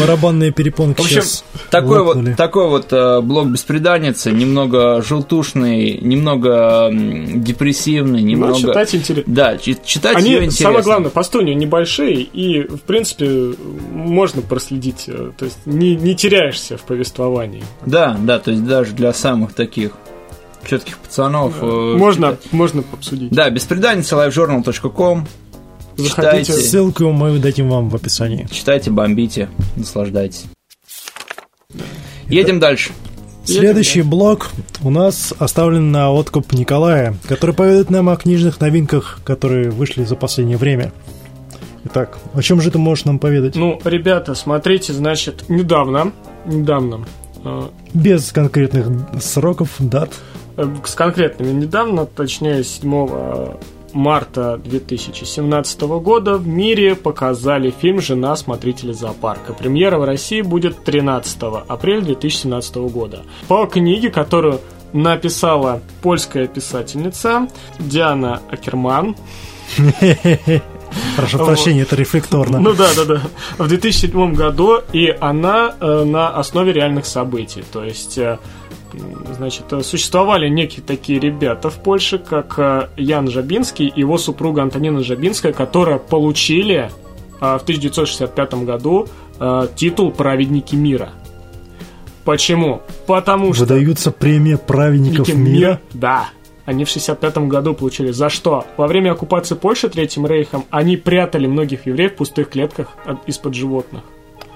Барабанные 0.00 0.52
перепонки 0.52 1.00
В 1.00 1.04
общем, 1.04 1.22
такой 1.70 2.02
вот, 2.02 2.36
такой 2.36 2.68
вот 2.68 2.92
э, 2.92 3.20
блог 3.20 3.48
беспреданницы, 3.48 4.30
немного 4.32 5.02
желтушный, 5.02 5.98
немного 5.98 6.88
депрессивный, 6.90 8.20
Ну, 8.22 8.26
немного... 8.26 8.58
читать 8.58 8.94
интересно. 8.94 9.34
Да, 9.34 9.58
чи- 9.58 9.76
читать 9.84 10.16
Они, 10.16 10.30
ее 10.30 10.36
интересно. 10.44 10.64
самое 10.66 10.84
главное, 10.84 11.10
посты 11.10 11.38
у 11.38 11.42
нее 11.42 11.54
небольшие, 11.54 12.20
и, 12.22 12.62
в 12.62 12.80
принципе, 12.80 13.54
можно 13.92 14.42
проследить, 14.42 15.04
э, 15.08 15.32
то 15.36 15.44
есть 15.44 15.58
не, 15.66 15.96
не 15.96 16.14
теряешься 16.14 16.76
в 16.76 16.82
повествовании. 16.82 17.64
Да, 17.84 18.16
да, 18.20 18.38
то 18.38 18.50
есть 18.50 18.64
даже 18.64 18.92
для 18.92 19.12
самых 19.12 19.54
таких 19.54 19.92
четких 20.66 20.98
пацанов. 20.98 21.54
э, 21.60 21.64
Можно, 21.96 22.32
читать. 22.32 22.52
можно 22.52 22.84
обсудить. 22.92 23.30
Да, 23.32 23.48
беспреданница 23.50 24.16
livejournal.com. 24.16 25.26
Заходите. 25.96 26.14
Читайте, 26.14 26.52
Ссылку 26.52 27.10
мы 27.12 27.38
дадим 27.38 27.70
вам 27.70 27.88
в 27.88 27.94
описании. 27.96 28.46
читайте, 28.50 28.90
бомбите, 28.90 29.48
наслаждайтесь. 29.76 30.44
Едем 32.28 32.60
дальше. 32.60 32.92
Следующий 33.44 34.02
блок 34.02 34.50
у 34.82 34.90
нас 34.90 35.32
оставлен 35.38 35.92
на 35.92 36.10
откуп 36.10 36.52
Николая, 36.52 37.14
который 37.28 37.54
поведает 37.54 37.90
нам 37.90 38.08
о 38.08 38.16
книжных 38.16 38.60
новинках, 38.60 39.20
которые 39.24 39.70
вышли 39.70 40.02
за 40.04 40.16
последнее 40.16 40.56
время. 40.58 40.92
Итак, 41.84 42.18
о 42.34 42.42
чем 42.42 42.60
же 42.60 42.72
ты 42.72 42.78
можешь 42.78 43.04
нам 43.04 43.20
поведать? 43.20 43.54
Ну, 43.54 43.80
ребята, 43.84 44.34
смотрите, 44.34 44.92
значит, 44.92 45.48
недавно, 45.48 46.10
недавно, 46.44 47.06
э, 47.44 47.62
Без 47.94 48.32
конкретных 48.32 48.88
сроков, 49.22 49.70
дат. 49.78 50.10
Э, 50.56 50.66
с 50.84 50.94
конкретными 50.94 51.52
недавно, 51.52 52.06
точнее 52.06 52.64
7 52.64 53.56
марта 53.96 54.60
2017 54.62 55.80
года 55.80 56.36
в 56.36 56.46
мире 56.46 56.94
показали 56.94 57.70
фильм 57.70 58.00
«Жена 58.00 58.36
смотрителя 58.36 58.92
зоопарка». 58.92 59.54
Премьера 59.54 59.98
в 59.98 60.04
России 60.04 60.42
будет 60.42 60.84
13 60.84 61.38
апреля 61.66 62.02
2017 62.02 62.76
года. 62.76 63.22
По 63.48 63.66
книге, 63.66 64.10
которую 64.10 64.60
написала 64.92 65.80
польская 66.02 66.46
писательница 66.46 67.48
Диана 67.78 68.42
Акерман. 68.50 69.16
Прошу 71.16 71.38
прощения, 71.38 71.82
это 71.82 71.96
рефлекторно. 71.96 72.58
Ну 72.58 72.72
да, 72.74 72.88
да, 72.96 73.04
да. 73.04 73.22
В 73.58 73.68
2007 73.68 74.34
году, 74.34 74.80
и 74.92 75.14
она 75.20 75.74
э, 75.80 76.04
на 76.04 76.28
основе 76.28 76.72
реальных 76.72 77.06
событий. 77.06 77.64
То 77.72 77.84
есть, 77.84 78.16
э, 78.18 78.38
значит, 79.36 79.64
существовали 79.82 80.48
некие 80.48 80.82
такие 80.84 81.18
ребята 81.18 81.70
в 81.70 81.76
Польше, 81.76 82.18
как 82.18 82.58
э, 82.58 82.88
Ян 82.96 83.30
Жабинский 83.30 83.88
и 83.88 84.00
его 84.00 84.18
супруга 84.18 84.62
Антонина 84.62 85.02
Жабинская, 85.02 85.52
которые 85.52 85.98
получили 85.98 86.90
э, 87.40 87.40
в 87.40 87.62
1965 87.62 88.54
году 88.64 89.08
э, 89.38 89.68
титул 89.74 90.10
«Праведники 90.10 90.74
мира». 90.74 91.10
Почему? 92.24 92.82
Потому 93.06 93.52
что... 93.54 93.62
Выдаются 93.62 94.10
премия 94.10 94.58
праведников 94.58 95.28
Ники 95.28 95.36
мира. 95.36 95.80
Да. 95.92 96.30
Они 96.64 96.84
в 96.84 96.88
65 96.88 97.38
году 97.38 97.74
получили. 97.74 98.10
За 98.10 98.28
что? 98.28 98.66
Во 98.76 98.88
время 98.88 99.12
оккупации 99.12 99.54
Польши 99.54 99.88
Третьим 99.88 100.26
Рейхом 100.26 100.64
они 100.70 100.96
прятали 100.96 101.46
многих 101.46 101.86
евреев 101.86 102.14
в 102.14 102.16
пустых 102.16 102.50
клетках 102.50 102.88
из-под 103.26 103.54
животных. 103.54 104.02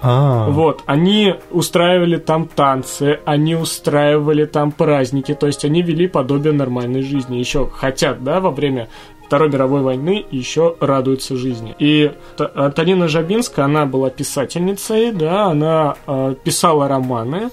А, 0.02 0.49
Вот, 0.49 0.83
они 0.87 1.35
устраивали 1.50 2.16
там 2.16 2.49
танцы, 2.49 3.21
они 3.25 3.54
устраивали 3.54 4.47
там 4.47 4.73
праздники, 4.73 5.35
то 5.35 5.47
есть 5.47 5.64
они 5.64 5.83
вели 5.83 6.09
подобие 6.09 6.52
нормальной 6.52 7.02
жизни. 7.02 7.37
Еще 7.37 7.69
хотят, 7.69 8.25
да, 8.25 8.40
во 8.40 8.50
время 8.50 8.88
Второй 9.26 9.49
мировой 9.49 9.83
войны 9.83 10.26
еще 10.33 10.75
радуются 10.80 11.37
жизни. 11.37 11.76
И 11.78 12.11
Антонина 12.37 13.07
Жабинская, 13.07 13.66
она 13.66 13.87
была 13.87 14.11
писательницей, 14.11 15.12
да, 15.12 15.45
она 15.45 15.95
э, 16.07 16.35
писала 16.42 16.88
романы. 16.88 17.50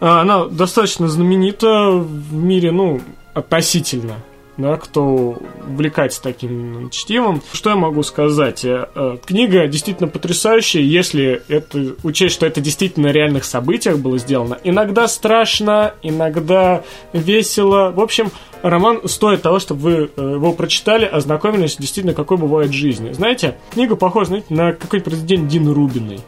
А, 0.00 0.22
Она 0.22 0.46
достаточно 0.46 1.08
знаменита 1.08 1.90
в 1.90 2.32
мире, 2.34 2.72
ну, 2.72 3.00
относительно, 3.34 4.14
да, 4.56 4.76
кто 4.76 5.38
увлекается 5.68 6.22
таким 6.22 6.90
чтивом. 6.90 7.42
Что 7.52 7.70
я 7.70 7.76
могу 7.76 8.02
сказать? 8.02 8.64
Э, 8.64 8.86
э, 8.94 9.16
Книга 9.24 9.66
действительно 9.66 10.08
потрясающая, 10.08 10.82
если 10.82 11.42
это 11.48 11.94
учесть, 12.02 12.34
что 12.34 12.46
это 12.46 12.60
действительно 12.60 13.08
на 13.08 13.12
реальных 13.12 13.44
событиях 13.44 13.98
было 13.98 14.18
сделано. 14.18 14.58
Иногда 14.64 15.08
страшно, 15.08 15.94
иногда 16.02 16.82
весело. 17.12 17.90
В 17.90 18.00
общем, 18.00 18.30
роман 18.62 19.08
стоит 19.08 19.42
того, 19.42 19.58
чтобы 19.58 19.80
вы 19.80 20.10
э, 20.16 20.32
его 20.34 20.52
прочитали, 20.52 21.04
ознакомились 21.04 21.76
действительно, 21.76 22.14
какой 22.14 22.36
бывает 22.36 22.72
жизнь. 22.72 23.12
Знаете, 23.12 23.56
книга 23.72 23.96
похожа, 23.96 24.26
знаете, 24.26 24.46
на 24.50 24.72
какое-нибудь 24.72 25.04
произведение 25.04 25.48
Дины 25.48 25.72
Рубиной. 25.72 26.20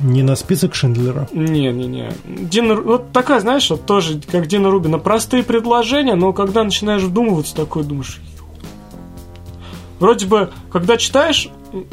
Не 0.00 0.22
на 0.22 0.36
список 0.36 0.74
Шиндлера. 0.74 1.28
Не-не-не. 1.32 2.12
Дина, 2.24 2.74
вот 2.74 3.12
такая, 3.12 3.40
знаешь, 3.40 3.68
вот 3.70 3.86
тоже, 3.86 4.20
как 4.30 4.46
Дина 4.46 4.70
Рубина, 4.70 4.98
простые 4.98 5.42
предложения, 5.42 6.14
но 6.14 6.32
когда 6.32 6.64
начинаешь 6.64 7.02
вдумываться, 7.02 7.54
такой 7.54 7.84
думаешь... 7.84 8.20
Вроде 9.98 10.26
бы, 10.26 10.50
когда 10.70 10.96
читаешь, 10.96 11.48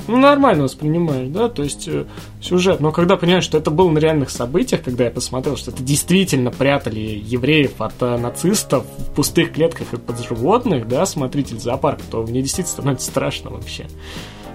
ну, 0.08 0.18
нормально 0.18 0.64
воспринимаешь, 0.64 1.30
да, 1.30 1.48
то 1.48 1.62
есть 1.62 1.88
э, 1.88 2.06
сюжет, 2.42 2.80
но 2.80 2.92
когда 2.92 3.18
понимаешь, 3.18 3.44
что 3.44 3.58
это 3.58 3.70
было 3.70 3.90
на 3.90 4.00
реальных 4.00 4.32
событиях, 4.32 4.82
когда 4.82 5.06
я 5.06 5.12
посмотрел, 5.12 5.58
что 5.58 5.70
это 5.70 5.84
действительно 5.84 6.50
прятали 6.50 7.00
евреев 7.00 7.80
от 7.80 7.94
э, 8.02 8.18
нацистов 8.18 8.86
в 8.98 9.12
пустых 9.14 9.54
клетках 9.54 9.94
и 9.94 9.98
под 9.98 10.20
животных, 10.26 10.88
да, 10.88 11.06
смотритель 11.06 11.60
зоопарка, 11.60 12.02
то 12.10 12.24
мне 12.24 12.42
действительно 12.42 12.74
становится 12.74 13.12
страшно 13.12 13.52
вообще 13.52 13.86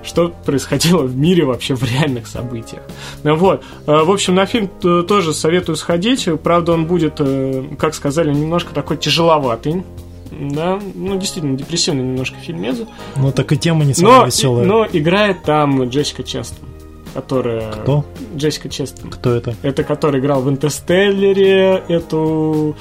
что 0.04 0.28
происходило 0.44 1.02
в 1.02 1.16
мире 1.16 1.44
вообще 1.44 1.74
в 1.74 1.82
реальных 1.82 2.26
событиях. 2.26 2.82
Ну 3.22 3.34
Вот. 3.36 3.62
Э, 3.86 4.02
В 4.04 4.10
общем, 4.10 4.34
на 4.34 4.46
фильм 4.46 4.68
тоже 4.80 5.32
советую 5.32 5.76
сходить. 5.76 6.28
Правда, 6.42 6.72
он 6.72 6.86
будет, 6.86 7.14
э, 7.18 7.64
как 7.78 7.94
сказали, 7.94 8.32
немножко 8.32 8.74
такой 8.74 8.96
тяжеловатый. 8.96 9.82
Да, 10.30 10.80
ну, 10.94 11.16
действительно, 11.18 11.56
депрессивный 11.56 12.02
немножко 12.02 12.36
фильмец. 12.40 12.78
Ну, 13.16 13.30
так 13.30 13.52
и 13.52 13.56
тема 13.56 13.84
не 13.84 13.94
самая 13.94 14.20
Но, 14.20 14.26
веселая. 14.26 14.64
но 14.64 14.86
играет 14.92 15.44
там 15.44 15.84
Джессика 15.84 16.24
Честон, 16.24 16.68
которая... 17.14 17.70
Кто? 17.70 18.04
Джессика 18.34 18.68
Честон. 18.68 19.10
Кто 19.10 19.30
это? 19.32 19.54
Это 19.62 19.84
который 19.84 20.18
играл 20.20 20.42
в 20.42 20.48
«Интерстеллере», 20.48 21.84
эту... 21.88 22.74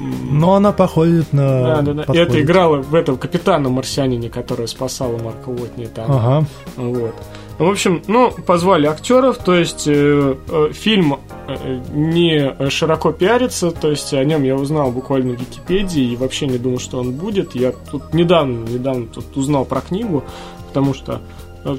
Ну, 0.00 0.52
она 0.52 0.72
походит 0.72 1.32
на... 1.32 1.62
Да, 1.62 1.82
да, 1.82 1.92
да. 1.92 2.02
Подходит. 2.04 2.28
это 2.28 2.40
играла 2.40 2.76
в 2.78 2.94
этом 2.94 3.16
капитана 3.16 3.68
марсианине, 3.68 4.30
которая 4.30 4.66
спасала 4.66 5.18
Марка 5.18 5.48
Уотни 5.48 5.86
там. 5.86 6.10
Ага. 6.10 6.46
Вот. 6.76 7.14
В 7.58 7.68
общем, 7.68 8.02
ну, 8.08 8.32
позвали 8.32 8.86
актеров, 8.86 9.38
то 9.38 9.54
есть 9.54 9.86
э, 9.86 10.36
э, 10.48 10.72
фильм 10.72 11.20
э, 11.46 11.80
не 11.92 12.68
широко 12.68 13.12
пиарится, 13.12 13.70
то 13.70 13.90
есть 13.90 14.12
о 14.12 14.24
нем 14.24 14.42
я 14.42 14.56
узнал 14.56 14.90
буквально 14.90 15.34
в 15.34 15.40
Википедии 15.40 16.12
и 16.12 16.16
вообще 16.16 16.48
не 16.48 16.58
думал, 16.58 16.80
что 16.80 16.98
он 16.98 17.12
будет. 17.12 17.54
Я 17.54 17.72
тут 17.72 18.12
недавно, 18.12 18.68
недавно 18.68 19.06
тут 19.06 19.36
узнал 19.36 19.64
про 19.64 19.82
книгу, 19.82 20.24
потому 20.66 20.94
что 20.94 21.20
э, 21.64 21.76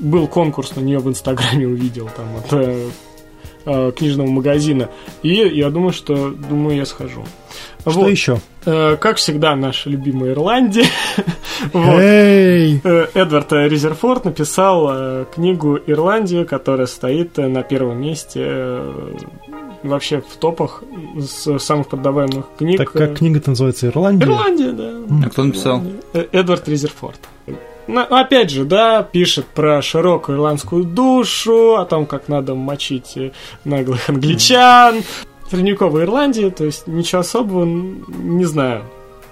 был 0.00 0.26
конкурс 0.26 0.74
на 0.74 0.80
нее 0.80 0.98
в 0.98 1.08
Инстаграме, 1.08 1.68
увидел 1.68 2.10
там 2.16 2.26
от 2.36 2.52
э, 2.52 2.88
э, 3.64 3.92
книжного 3.96 4.28
магазина. 4.28 4.90
И 5.22 5.34
я 5.34 5.70
думаю, 5.70 5.92
что 5.92 6.30
думаю, 6.30 6.76
я 6.76 6.84
схожу. 6.84 7.24
Что 7.80 7.90
Вот. 8.00 8.10
еще? 8.10 8.40
Э, 8.64 8.96
Как 8.96 9.16
всегда, 9.16 9.56
наша 9.56 9.90
любимая 9.90 10.32
Ирландия. 10.32 10.86
Вот. 11.72 12.00
Эй! 12.00 12.80
Э, 12.82 13.06
Эдвард 13.14 13.52
Резерфорд 13.52 14.24
написал 14.24 14.88
э, 14.90 15.24
книгу 15.32 15.78
«Ирландия», 15.86 16.44
которая 16.44 16.86
стоит 16.86 17.36
на 17.36 17.62
первом 17.62 18.00
месте 18.00 18.80
вообще 19.84 20.20
в 20.20 20.36
топах 20.36 20.82
с 21.18 21.58
самых 21.58 21.88
продаваемых 21.88 22.46
книг. 22.58 22.78
Так 22.78 22.92
как 22.92 23.18
книга-то 23.18 23.50
называется 23.50 23.86
«Ирландия»? 23.88 24.26
Ирландия, 24.26 24.72
да. 24.72 25.26
А 25.26 25.30
кто 25.30 25.44
написал? 25.44 25.82
Эдвард 26.12 26.68
Резерфорд. 26.68 27.20
Ну, 27.88 28.00
опять 28.00 28.50
же, 28.50 28.64
да, 28.64 29.02
пишет 29.02 29.46
про 29.46 29.82
широкую 29.82 30.38
ирландскую 30.38 30.84
душу, 30.84 31.76
о 31.76 31.84
том, 31.84 32.06
как 32.06 32.28
надо 32.28 32.54
мочить 32.54 33.16
наглых 33.64 34.08
англичан. 34.08 35.02
Средневековая 35.52 36.04
Ирландия, 36.06 36.48
то 36.48 36.64
есть 36.64 36.86
ничего 36.86 37.20
особого, 37.20 37.66
не 37.66 38.46
знаю. 38.46 38.84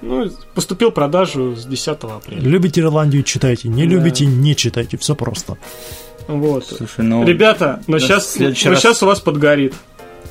Ну, 0.03 0.31
поступил 0.55 0.91
в 0.91 0.95
продажу 0.95 1.57
с 1.57 1.65
10 1.65 1.89
апреля. 2.05 2.43
Любите 2.43 2.83
Ирландию, 2.83 3.23
читайте. 3.23 3.69
Не 3.69 3.85
Да. 3.85 3.89
любите, 3.95 4.27
не 4.27 4.55
читайте. 4.55 4.99
Все 4.99 5.15
просто. 5.15 5.57
Вот. 6.29 6.67
Слушай, 6.67 7.05
ну... 7.07 7.25
Ребята, 7.25 7.83
но 7.87 7.99
да, 7.99 8.00
сейчас, 8.05 8.37
но 8.39 8.49
раз- 8.49 8.57
сейчас 8.59 9.03
у 9.03 9.07
вас 9.07 9.21
подгорит. 9.21 9.73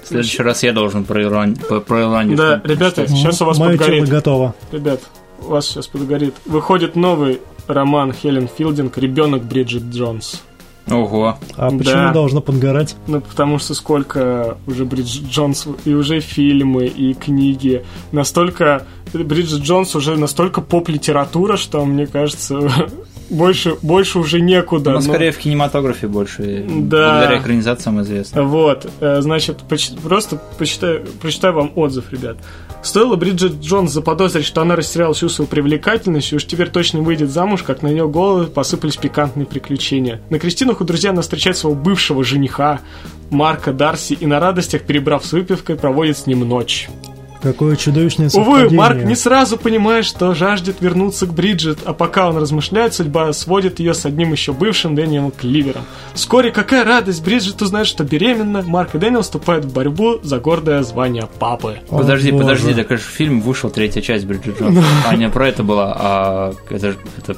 В 0.04 0.08
следующий 0.08 0.44
раз 0.44 0.62
я 0.62 0.74
должен 0.74 1.06
про, 1.06 1.24
Ирланд... 1.24 1.60
про 1.86 2.02
Ирландию. 2.02 2.38
Да, 2.38 2.62
ребята, 2.64 3.02
почитать. 3.02 3.10
сейчас 3.10 3.42
у 3.42 3.46
вас 3.46 3.58
тело 3.58 3.70
подгорит. 3.70 4.08
готово. 4.10 4.54
Ребят, 4.72 5.02
у 5.42 5.50
вас 5.50 5.66
сейчас 5.68 5.88
подгорит. 5.88 6.36
Выходит 6.46 6.96
новый 6.96 7.40
роман 7.68 8.14
Хелен 8.14 8.48
Филдинг 8.48 8.96
«Ребенок 9.00 9.44
Бриджит 9.44 9.84
Джонс». 9.86 10.44
Ого. 10.92 11.38
А 11.56 11.70
Да. 11.72 11.78
почему 11.78 12.14
должно 12.14 12.42
подгорать? 12.42 12.96
Ну, 13.08 13.22
потому 13.22 13.60
что 13.60 13.74
сколько 13.74 14.58
уже 14.68 14.86
Бриджит 14.86 15.26
Джонс, 15.30 15.68
и 15.86 15.94
уже 15.94 16.20
фильмы, 16.20 16.86
и 16.86 17.14
книги. 17.14 17.84
Настолько... 18.12 18.86
Бриджит 19.14 19.62
Джонс 19.62 19.96
уже 19.96 20.18
настолько 20.18 20.62
поп-литература, 20.62 21.58
что, 21.58 21.84
мне 21.86 22.06
кажется, 22.06 22.60
больше, 23.30 23.76
больше 23.82 24.20
уже 24.20 24.40
некуда. 24.40 24.92
Но 24.92 24.96
Ну, 24.98 25.02
скорее 25.02 25.32
в 25.32 25.38
кинематографе 25.38 26.08
больше. 26.08 26.64
Да. 26.68 27.12
Благодаря 27.12 27.40
экранизациям 27.40 28.02
известно. 28.02 28.44
Вот, 28.44 28.88
э, 29.00 29.22
значит, 29.22 29.60
поч- 29.68 29.96
просто 30.04 30.40
почитаю, 30.58 31.06
прочитаю 31.22 31.54
вам 31.56 31.72
отзыв, 31.76 32.12
ребят. 32.12 32.38
Стоило 32.82 33.18
Бриджит 33.18 33.60
Джонс 33.62 33.92
заподозрить, 33.92 34.46
что 34.46 34.62
она 34.62 34.76
растеряла 34.76 35.14
всю 35.14 35.28
свою 35.28 35.48
привлекательность, 35.48 36.32
и 36.32 36.36
уж 36.36 36.46
теперь 36.46 36.70
точно 36.70 37.02
выйдет 37.02 37.30
замуж, 37.30 37.64
как 37.64 37.82
на 37.82 37.88
нее 37.88 38.08
головы 38.08 38.48
посыпались 38.48 38.96
пикантные 38.96 39.46
приключения. 39.46 40.22
На 40.30 40.40
крестинах 40.40 40.80
у 40.80 40.86
друзья 40.86 41.10
она 41.10 41.22
встречает 41.22 41.58
своего 41.58 41.80
бывшего 41.80 42.24
жениха, 42.24 42.80
Марка 43.30 43.74
Дарси, 43.74 44.14
и 44.14 44.26
на 44.26 44.40
радостях, 44.40 44.84
перебрав 44.84 45.26
с 45.26 45.34
выпивкой, 45.34 45.76
проводит 45.76 46.18
с 46.18 46.26
ним 46.26 46.48
ночь. 46.48 46.90
Какое 47.42 47.76
чудовищное 47.78 48.30
Увы, 48.34 48.44
совпадение. 48.44 48.78
Марк 48.78 49.04
не 49.04 49.16
сразу 49.16 49.58
понимает, 49.58 50.06
что 50.06 50.34
жаждет 50.34 50.78
вернуться 50.82 51.26
к 51.26 51.34
Бриджит, 51.34 51.80
а 51.86 51.94
пока 51.94 52.30
он 52.30 52.38
размышляет, 52.38 52.94
судьба 52.94 53.32
сводит 53.34 53.80
ее 53.80 53.94
с 53.94 54.06
одним 54.06 54.34
еще 54.34 54.52
бывшим 54.52 54.96
Дэниелом 54.96 55.32
Кливером. 55.32 55.84
Вскоре, 56.14 56.52
какая 56.52 56.84
радость, 56.84 57.24
Бриджит 57.24 57.62
узнает, 57.62 57.88
что 57.88 58.04
беременна, 58.04 58.62
Марк 58.62 58.96
и 58.96 58.98
Дэниел 58.98 59.22
вступают 59.22 59.66
в 59.66 59.74
борьбу 59.74 60.20
за 60.22 60.40
гордое 60.40 60.84
звание 60.84 61.30
папы. 61.40 61.80
О, 61.90 62.00
Подожди, 62.00 62.32
боже. 62.32 62.44
подожди, 62.44 62.74
так 62.74 62.90
же 62.90 62.98
фильм 62.98 63.42
вышел 63.42 63.70
третья 63.70 64.02
часть 64.02 64.26
Бриджит 64.26 64.60
Джонс. 64.60 64.80
А 65.08 65.16
не 65.16 65.30
про 65.30 65.48
это 65.48 65.64
была, 65.64 65.96
а 65.98 66.54
это, 66.70 66.96
это 67.18 67.38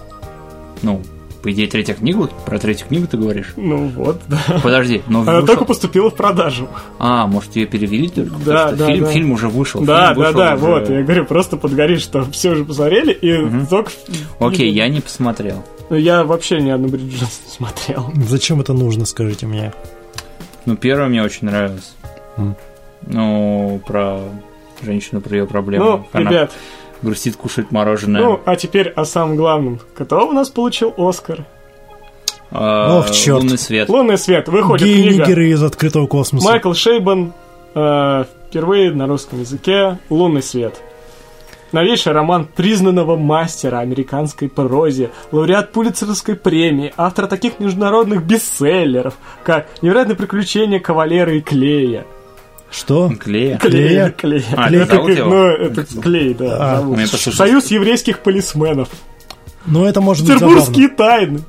ну, 0.82 1.02
по 1.42 1.52
идее, 1.52 1.68
третья 1.68 1.94
книга, 1.96 2.28
про 2.46 2.60
третью 2.60 2.88
книгу 2.88 3.08
ты 3.08 3.18
говоришь? 3.18 3.54
Ну 3.58 3.88
вот, 3.88 4.22
да. 4.28 4.40
Подожди, 4.62 5.02
но 5.08 5.22
Она 5.22 5.40
вышел- 5.40 5.48
только 5.48 5.66
поступила 5.66 6.10
в 6.12 6.16
продажу. 6.16 6.68
А, 7.00 7.26
может, 7.28 7.56
ее 7.56 7.66
перевели 7.66 8.10
только? 8.10 8.36
Да, 8.46 8.72
да, 8.72 8.88
фильм, 8.88 9.06
да. 9.06 9.12
фильм 9.12 9.32
уже 9.32 9.48
вышел. 9.50 9.82
Да, 9.82 10.10
да, 10.10 10.14
вышел 10.14 10.34
да, 10.34 10.54
уже- 10.56 10.66
вот, 10.66 10.90
я 10.90 11.02
говорю, 11.04 11.26
просто 11.26 11.58
подгорит, 11.58 12.02
что 12.02 12.24
все 12.32 12.52
уже 12.52 12.64
посмотрели, 12.66 13.12
и 13.12 13.38
Мгм. 13.38 13.66
только... 13.68 13.92
Окей, 14.40 14.72
я 14.72 14.88
не 14.88 15.02
посмотрел. 15.02 15.64
Ну, 15.90 15.98
Я 15.98 16.24
вообще 16.24 16.62
ни 16.62 16.70
одну 16.70 16.88
Бриджит 16.88 17.20
Джонс 17.20 17.42
не 17.46 17.52
смотрел. 17.52 18.12
Зачем 18.28 18.62
это 18.62 18.74
нужно, 18.74 19.06
скажите 19.06 19.46
мне? 19.48 19.74
Ну, 20.66 20.76
первая 20.78 21.10
мне 21.10 21.24
очень 21.24 21.48
нравилась. 21.48 21.94
М. 22.38 22.56
Ну, 23.08 23.82
про 23.88 24.20
женщину 24.84 25.22
про 25.22 25.36
ее 25.38 25.46
проблемы. 25.48 25.86
Ну, 25.86 26.08
Она 26.14 26.30
ребят, 26.30 26.52
грустит, 27.02 27.36
кушает 27.36 27.72
мороженое. 27.72 28.22
ну, 28.22 28.42
а 28.46 28.56
теперь 28.56 28.90
о 28.90 29.06
самом 29.06 29.36
главном. 29.36 29.80
Кто 29.96 30.28
у 30.28 30.32
нас 30.32 30.50
получил 30.50 30.94
Оскар? 30.98 31.46
А, 32.52 33.00
ох, 33.00 33.12
чёрт. 33.12 33.44
Лунный 33.44 33.58
свет. 33.58 33.90
«Лунный 33.90 34.18
свет». 34.18 34.48
Выходит 34.50 34.86
Геи 34.86 35.24
книга. 35.24 35.42
из 35.42 35.64
открытого 35.64 36.06
космоса. 36.06 36.46
Майкл 36.46 36.74
Шейбан 36.74 37.34
э, 37.74 38.26
впервые 38.50 38.92
на 38.92 39.08
русском 39.08 39.40
языке 39.40 40.00
«Лунный 40.10 40.44
свет». 40.44 40.82
Новейший 41.72 42.12
роман 42.12 42.50
признанного 42.54 43.16
мастера 43.16 43.80
американской 43.80 44.50
прозе, 44.50 45.12
лауреат 45.32 45.72
Пулитцеровской 45.72 46.36
премии, 46.36 46.94
автор 46.98 47.28
таких 47.28 47.60
международных 47.60 48.24
бестселлеров, 48.24 49.14
как 49.46 49.68
«Невероятные 49.82 50.18
приключения 50.18 50.82
Кавалера 50.82 51.34
и 51.34 51.40
Клея». 51.40 52.06
Что? 52.72 53.12
Клея. 53.20 53.58
Клея, 53.58 54.10
Клея. 54.12 54.44
А, 54.56 54.70
Ну, 54.70 54.78
это 54.80 54.96
его? 54.96 55.30
Ну, 55.30 55.46
это 55.48 55.86
Клей, 56.02 56.34
да. 56.34 56.58
А, 56.60 56.78
зовут. 56.78 57.00
Союз 57.10 57.68
еврейских 57.68 58.20
полисменов. 58.20 58.90
Ну, 59.66 59.86
это 59.86 60.02
может 60.02 60.26
быть 60.26 60.36
Петербургские 60.36 60.88
тайны. 60.90 61.42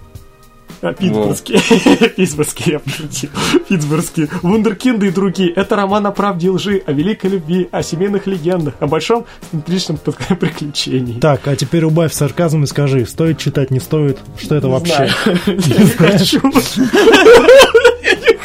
А, 0.82 0.92
Питтсбургские. 0.92 1.60
Питтсбургские, 2.16 2.72
я 2.72 2.78
пошутил. 2.80 3.30
Питтсбургские. 3.68 4.28
Вундеркинды 4.42 5.06
и 5.06 5.10
другие. 5.10 5.52
Это 5.52 5.76
роман 5.76 6.04
о 6.08 6.10
правде 6.10 6.48
и 6.48 6.50
лжи, 6.50 6.82
о 6.84 6.90
великой 6.92 7.30
любви, 7.30 7.68
о 7.70 7.84
семейных 7.84 8.26
легендах, 8.26 8.74
о 8.80 8.88
большом 8.88 9.24
личном 9.68 9.96
приключении. 10.40 11.20
Так, 11.20 11.46
а 11.46 11.54
теперь 11.54 11.84
убавь 11.84 12.12
сарказм 12.12 12.64
и 12.64 12.66
скажи, 12.66 13.06
стоит 13.06 13.38
читать, 13.38 13.70
не 13.70 13.78
стоит, 13.78 14.18
что 14.36 14.56
это 14.56 14.66
Не 14.66 14.72
вообще? 14.72 14.94
знаю. 15.24 15.38
Я 15.46 15.54
не 15.84 15.90
хочу. 15.90 16.40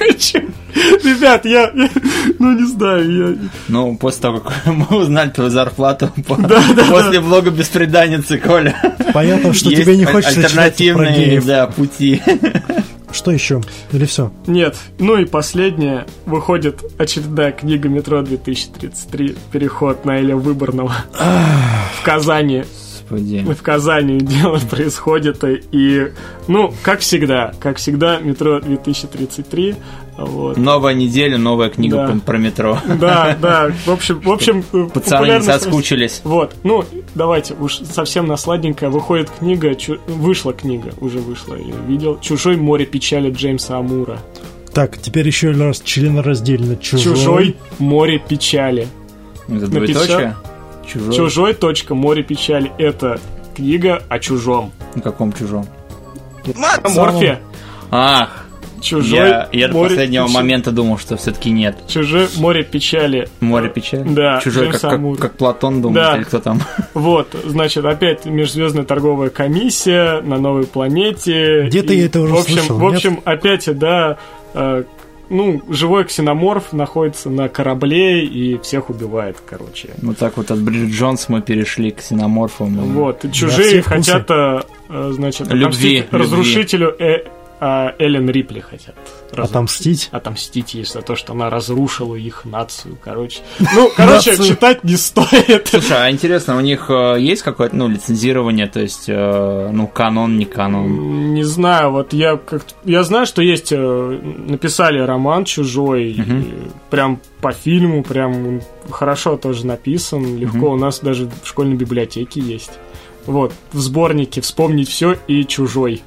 Хочу. 0.08 0.40
Ребят, 1.04 1.46
я, 1.46 1.72
я- 1.74 1.90
ну 2.40 2.52
не 2.60 2.66
знаю, 2.68 3.12
я, 3.42 3.50
Ну, 3.68 3.98
после 3.98 4.22
того, 4.22 4.40
как 4.40 4.66
мы 4.66 4.86
узнали 4.98 5.30
твою 5.30 5.50
зарплату 5.50 6.12
по- 6.28 6.36
после 6.90 7.20
блога 7.20 7.50
«Беспреданницы», 7.50 8.38
Коля. 8.38 8.76
Понятно, 9.14 9.54
что 9.54 9.70
тебе 9.70 9.98
не 9.98 10.06
хочется 10.06 10.40
альтернативные 10.40 11.42
да, 11.42 11.68
пути. 11.68 12.22
Что 13.12 13.32
еще? 13.32 13.62
Или 13.94 14.06
все? 14.06 14.32
Нет. 14.48 14.76
Ну 15.00 15.18
и 15.18 15.26
последнее. 15.26 16.06
Выходит 16.26 16.82
очередная 17.00 17.52
книга 17.52 17.88
«Метро 17.90 18.22
2033. 18.22 19.36
Переход 19.52 20.06
на 20.06 20.20
Эля 20.20 20.36
Выборного». 20.36 20.94
В 21.14 22.04
Казани. 22.04 22.66
Господи. 23.10 23.46
В 23.54 23.62
Казани 23.62 24.18
дело 24.20 24.58
происходит. 24.70 25.44
И, 25.72 26.12
ну, 26.48 26.74
как 26.84 27.00
всегда, 27.00 27.54
как 27.60 27.78
всегда, 27.78 28.20
«Метро 28.20 28.60
2033». 28.60 29.76
Вот. 30.18 30.58
Новая 30.58 30.96
неделя, 30.96 31.38
новая 31.38 31.70
книга 31.70 32.08
Да. 32.08 32.20
про- 32.26 32.38
метро. 32.40 32.80
Да, 33.00 33.38
да. 33.42 33.72
В 33.86 33.92
общем, 33.92 34.20
в 34.20 34.32
общем, 34.32 34.64
э, 34.74 34.88
Пацаны 34.92 35.28
не 35.34 35.42
соскучились. 35.42 36.22
Вот, 36.24 36.56
ну, 36.64 36.84
давайте, 37.14 37.54
уж 37.54 37.78
совсем 37.80 38.26
на 38.26 38.36
сладенькое. 38.36 38.90
Выходит 38.90 39.30
книга, 39.30 39.76
чу- 39.76 40.00
вышла 40.08 40.54
книга, 40.54 40.92
уже 41.02 41.20
вышла, 41.20 41.56
я 41.56 41.76
видел. 41.88 42.18
«Чужой 42.20 42.58
море 42.58 42.86
печали» 42.88 43.30
Джеймса 43.30 43.78
Амура. 43.78 44.20
Так, 44.74 44.98
теперь 44.98 45.28
еще 45.28 45.52
раз 45.52 45.82
членораздельно. 45.82 46.78
Чужой. 46.78 47.04
«Чужой 47.16 47.56
море 47.78 48.20
печали». 48.20 48.88
Это 49.48 49.68
двоеточие? 49.68 50.36
Чужой? 50.92 51.14
«Чужой. 51.14 51.54
Точка, 51.54 51.96
море 51.96 52.24
печали»— 52.24 52.72
это 52.78 53.20
книга 53.56 54.04
о 54.10 54.20
чужом. 54.20 54.72
На 54.96 55.02
каком 55.02 55.34
чужом? 55.34 55.66
О 56.84 56.90
Морфе. 56.90 57.40
Ах, 57.92 58.46
«Чужой 58.80 59.18
я, 59.18 59.50
я 59.52 59.68
до 59.70 59.74
последнего 59.84 60.28
печали». 60.28 60.38
момента 60.38 60.72
думал, 60.72 60.98
что 60.98 61.18
все-таки 61.18 61.50
нет. 61.50 61.78
«Чужой 61.88 62.28
море 62.38 62.64
печали». 62.64 63.28
Море 63.40 63.70
печали? 63.70 64.04
Да, 64.08 64.40
Чужой, 64.44 64.72
как, 64.72 64.82
как, 64.82 65.18
как 65.20 65.34
Платон 65.34 65.82
думает, 65.82 66.08
Да. 66.08 66.18
или 66.18 66.24
кто 66.24 66.40
там? 66.40 66.62
Вот, 66.94 67.36
значит, 67.44 67.84
опять 67.86 68.26
межзвездная 68.26 68.84
торговая 68.84 69.30
комиссия 69.30 70.22
на 70.22 70.38
новой 70.38 70.66
планете. 70.68 71.64
Где-то 71.68 71.94
И, 71.94 71.98
я 72.00 72.06
это 72.06 72.22
уже 72.22 72.34
в 72.34 72.38
общем, 72.38 72.54
слышал, 72.56 72.78
В 72.78 72.86
общем, 72.86 73.20
опять, 73.26 73.78
да, 73.78 74.18
э, 74.54 74.84
ну, 75.30 75.62
живой 75.70 76.06
ксеноморф 76.06 76.74
находится 76.74 77.30
на 77.30 77.50
корабле 77.50 78.26
и 78.26 78.58
всех 78.60 78.90
убивает, 78.90 79.38
короче. 79.46 79.90
Вот 80.02 80.18
так 80.18 80.38
вот 80.38 80.52
от 80.52 80.60
Бриджит 80.62 80.90
Джонс 80.90 81.30
мы 81.30 81.42
перешли 81.42 81.92
к 81.92 82.02
синоморфам. 82.02 82.76
Вот, 82.94 83.26
и 83.26 83.32
чужие 83.32 83.82
вкусы. 83.82 84.12
хотят, 84.12 84.30
э, 84.30 84.62
значит, 85.12 85.48
Любви, 85.52 85.98
любви. 85.98 86.06
разрушителю 86.12 86.96
э, 87.00 87.26
а, 87.60 87.96
Эллен 87.98 88.30
Рипли 88.30 88.60
хотят. 88.60 88.96
разрушить. 89.32 89.50
Отомстить? 89.50 90.10
Отомстить 90.12 90.74
ей 90.76 90.86
за 90.86 91.02
то, 91.02 91.16
что 91.16 91.34
она 91.34 91.50
разрушила 91.50 92.16
их 92.16 92.46
нацию, 92.46 92.98
короче. 93.04 93.40
Ну, 93.60 93.92
короче, 93.96 94.32
Нацию. 94.32 94.48
читать 94.48 94.84
не 94.84 94.96
стоит. 94.96 95.68
Слушай, 95.68 96.08
а 96.08 96.12
интересно, 96.12 96.58
у 96.58 96.62
них 96.62 96.90
э, 96.90 97.18
есть 97.20 97.42
какое-то, 97.42 97.76
ну, 97.76 97.88
лицензирование, 97.88 98.68
то 98.68 98.80
есть, 98.80 99.06
э, 99.08 99.70
ну, 99.72 99.88
канон, 99.88 100.38
не 100.38 100.46
канон? 100.46 101.34
Не 101.34 101.44
знаю, 101.44 101.92
вот 101.92 102.14
я 102.14 102.38
как 102.38 102.64
я 102.84 103.04
знаю, 103.04 103.26
что 103.26 103.42
есть 103.42 103.72
э, 103.72 103.76
написали 103.78 105.00
роман 105.00 105.46
чужой, 105.46 106.16
прям 106.90 107.20
по 107.42 107.52
фильму, 107.52 108.04
прям 108.04 108.62
хорошо 108.90 109.38
тоже 109.38 109.66
написан, 109.66 110.38
легко. 110.38 110.72
У 110.72 110.78
нас 110.78 111.00
даже 111.00 111.30
в 111.44 111.48
школьной 111.48 111.76
библиотеке 111.76 112.40
есть. 112.40 112.72
Вот 113.26 113.54
в 113.74 113.80
сборнике 113.80 114.42
вспомнить 114.42 114.90
все 114.90 115.16
и 115.28 115.44
чужой. 115.44 116.02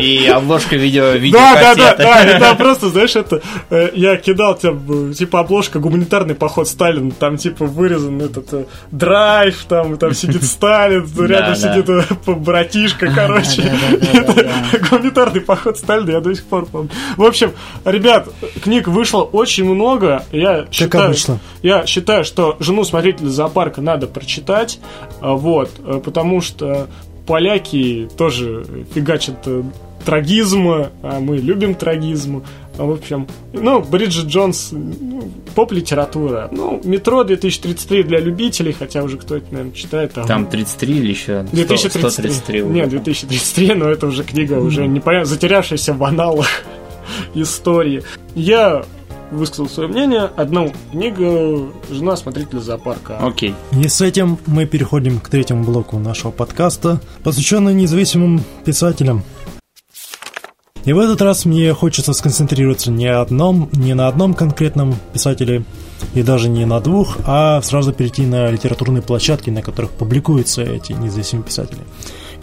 И 0.00 0.26
обложка 0.26 0.76
видео, 0.76 1.12
Да, 1.32 1.54
да, 1.54 1.74
да, 1.74 1.96
да, 1.96 2.24
это 2.24 2.54
просто, 2.54 2.88
знаешь, 2.88 3.14
это 3.16 3.42
э, 3.70 3.90
я 3.94 4.16
кидал 4.16 4.56
тебе, 4.56 5.14
типа, 5.14 5.40
обложка 5.40 5.78
гуманитарный 5.78 6.34
поход 6.34 6.68
Сталина, 6.68 7.10
там, 7.10 7.36
типа, 7.36 7.66
вырезан 7.66 8.20
этот 8.20 8.52
э, 8.52 8.64
драйв, 8.90 9.64
там, 9.68 9.96
там 9.98 10.14
сидит 10.14 10.44
Сталин, 10.44 11.06
рядом 11.26 11.56
сидит 11.56 11.88
э, 11.88 12.02
братишка, 12.26 13.10
короче. 13.14 13.72
Гуманитарный 14.90 15.40
поход 15.40 15.78
Сталина, 15.78 16.10
я 16.10 16.20
до 16.20 16.34
сих 16.34 16.44
пор 16.44 16.66
помню. 16.66 16.90
В 17.16 17.24
общем, 17.24 17.52
ребят, 17.84 18.28
книг 18.62 18.88
вышло 18.88 19.22
очень 19.22 19.64
много, 19.64 20.24
я 20.32 20.66
считаю, 20.70 21.14
я 21.62 21.86
считаю, 21.86 22.24
что 22.24 22.56
«Жену 22.60 22.84
смотрителя 22.84 23.28
зоопарка» 23.28 23.80
надо 23.80 24.06
прочитать, 24.06 24.80
а, 25.20 25.32
вот, 25.32 25.70
э, 25.84 26.00
потому 26.04 26.40
что 26.40 26.88
поляки 27.26 28.08
тоже 28.16 28.64
фигачат 28.94 29.36
э, 29.46 29.62
трагизм, 30.04 30.68
а 31.02 31.20
мы 31.20 31.36
любим 31.38 31.74
трагизм. 31.74 32.44
А, 32.78 32.84
В 32.84 32.92
общем, 32.92 33.26
ну, 33.52 33.80
Бриджит 33.80 34.26
Джонс, 34.26 34.68
ну, 34.72 35.30
поп-литература. 35.54 36.48
Ну, 36.52 36.80
«Метро 36.84 37.24
2033» 37.24 38.02
для 38.04 38.20
любителей, 38.20 38.72
хотя 38.72 39.02
уже 39.02 39.16
кто 39.16 39.36
это, 39.36 39.46
наверное, 39.50 39.72
читает. 39.74 40.12
а 40.16 40.24
Там 40.24 40.46
33 40.46 40.96
или 40.98 41.08
еще 41.10 41.44
100, 41.46 41.56
2033. 41.56 42.10
133 42.10 42.62
уже. 42.62 42.72
Нет, 42.72 42.88
2033, 42.90 43.74
но 43.74 43.88
это 43.88 44.06
уже 44.06 44.24
книга 44.24 44.54
уже 44.54 44.86
непонятно, 44.86 45.26
затерявшаяся 45.26 45.92
в 45.94 46.04
аналах 46.04 46.46
истории. 47.34 48.02
Я 48.34 48.84
высказал 49.30 49.68
свое 49.68 49.88
мнение. 49.88 50.30
Одну 50.36 50.72
книгу 50.92 51.72
«Жена 51.90 52.16
смотрителя 52.16 52.60
зоопарка». 52.60 53.18
Окей. 53.18 53.54
И 53.72 53.88
с 53.88 54.00
этим 54.00 54.38
мы 54.46 54.66
переходим 54.66 55.20
к 55.20 55.28
третьему 55.28 55.64
блоку 55.64 55.98
нашего 55.98 56.30
подкаста, 56.30 57.00
посвященному 57.22 57.76
независимым 57.76 58.42
писателям. 58.64 59.22
И 60.84 60.92
в 60.92 61.00
этот 61.00 61.20
раз 61.20 61.44
мне 61.44 61.74
хочется 61.74 62.12
сконцентрироваться 62.12 62.92
не, 62.92 63.08
одном, 63.08 63.68
не 63.72 63.94
на 63.94 64.06
одном 64.06 64.34
конкретном 64.34 64.94
писателе, 65.12 65.64
и 66.14 66.22
даже 66.22 66.48
не 66.48 66.64
на 66.64 66.80
двух, 66.80 67.18
а 67.26 67.60
сразу 67.62 67.92
перейти 67.92 68.22
на 68.24 68.50
литературные 68.50 69.02
площадки, 69.02 69.50
на 69.50 69.62
которых 69.62 69.90
публикуются 69.90 70.62
эти 70.62 70.92
независимые 70.92 71.44
писатели. 71.44 71.80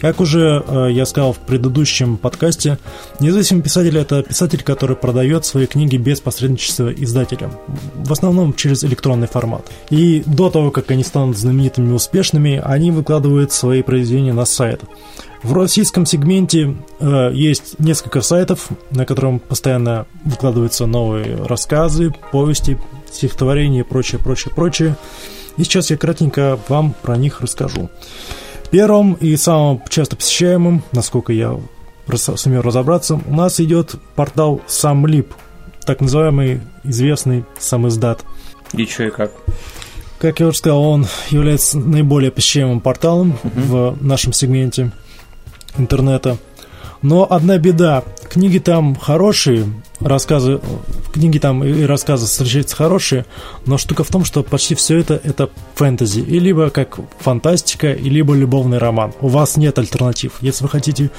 Как 0.04 0.20
уже 0.20 0.62
э, 0.66 0.88
я 0.92 1.06
сказал 1.06 1.32
в 1.32 1.38
предыдущем 1.38 2.18
подкасте, 2.18 2.76
независимый 3.20 3.62
писатель 3.62 3.96
это 3.96 4.22
писатель, 4.22 4.62
который 4.62 4.96
продает 4.96 5.46
свои 5.46 5.64
книги 5.64 5.96
без 5.96 6.20
посредничества 6.20 6.92
издателя, 6.92 7.50
в 7.94 8.12
основном 8.12 8.52
через 8.52 8.84
электронный 8.84 9.28
формат. 9.28 9.64
И 9.88 10.22
до 10.26 10.50
того, 10.50 10.70
как 10.70 10.90
они 10.90 11.04
станут 11.04 11.38
знаменитыми 11.38 11.88
и 11.88 11.92
успешными, 11.94 12.60
они 12.62 12.90
выкладывают 12.90 13.52
свои 13.52 13.80
произведения 13.80 14.34
на 14.34 14.44
сайт. 14.44 14.82
В 15.42 15.54
российском 15.54 16.04
сегменте 16.04 16.76
э, 17.00 17.30
есть 17.32 17.78
несколько 17.78 18.20
сайтов, 18.20 18.68
на 18.90 19.06
котором 19.06 19.38
постоянно 19.38 20.04
выкладываются 20.26 20.84
новые 20.84 21.36
рассказы, 21.46 22.12
повести, 22.30 22.78
стихотворения 23.10 23.80
и 23.80 23.84
прочее, 23.84 24.20
прочее, 24.22 24.52
прочее. 24.54 24.96
И 25.56 25.64
сейчас 25.64 25.88
я 25.88 25.96
кратенько 25.96 26.58
вам 26.68 26.94
про 27.00 27.16
них 27.16 27.40
расскажу. 27.40 27.88
Первым 28.70 29.14
и 29.14 29.36
самым 29.36 29.82
часто 29.88 30.16
посещаемым, 30.16 30.82
насколько 30.92 31.32
я 31.32 31.58
сумел 32.16 32.62
разобраться, 32.62 33.20
у 33.26 33.34
нас 33.34 33.60
идет 33.60 33.94
портал 34.14 34.60
Самлип, 34.66 35.32
так 35.86 36.00
называемый 36.00 36.60
известный 36.82 37.44
сам 37.58 37.88
издат. 37.88 38.24
И 38.72 38.84
что 38.86 39.04
и 39.04 39.10
как? 39.10 39.32
Как 40.18 40.40
я 40.40 40.48
уже 40.48 40.58
сказал, 40.58 40.82
он 40.82 41.06
является 41.30 41.78
наиболее 41.78 42.30
посещаемым 42.30 42.80
порталом 42.80 43.38
в 43.42 43.96
нашем 44.00 44.32
сегменте 44.32 44.90
интернета. 45.76 46.38
Но 47.02 47.30
одна 47.30 47.58
беда, 47.58 48.02
книги 48.30 48.58
там 48.58 48.96
хорошие, 48.96 49.66
рассказы, 50.04 50.60
книги 51.12 51.38
там 51.38 51.64
и 51.64 51.82
рассказы 51.84 52.26
встречаются 52.26 52.76
хорошие, 52.76 53.24
но 53.66 53.78
штука 53.78 54.04
в 54.04 54.08
том, 54.08 54.24
что 54.24 54.42
почти 54.42 54.74
все 54.74 54.98
это 54.98 55.20
это 55.22 55.50
фэнтези, 55.74 56.20
и 56.20 56.38
либо 56.38 56.70
как 56.70 56.98
фантастика, 57.18 57.92
и 57.92 58.08
либо 58.08 58.34
любовный 58.34 58.78
роман. 58.78 59.12
У 59.20 59.28
вас 59.28 59.56
нет 59.56 59.78
альтернатив. 59.78 60.34
Если 60.40 60.62
вы 60.64 60.68
хотите 60.68 61.10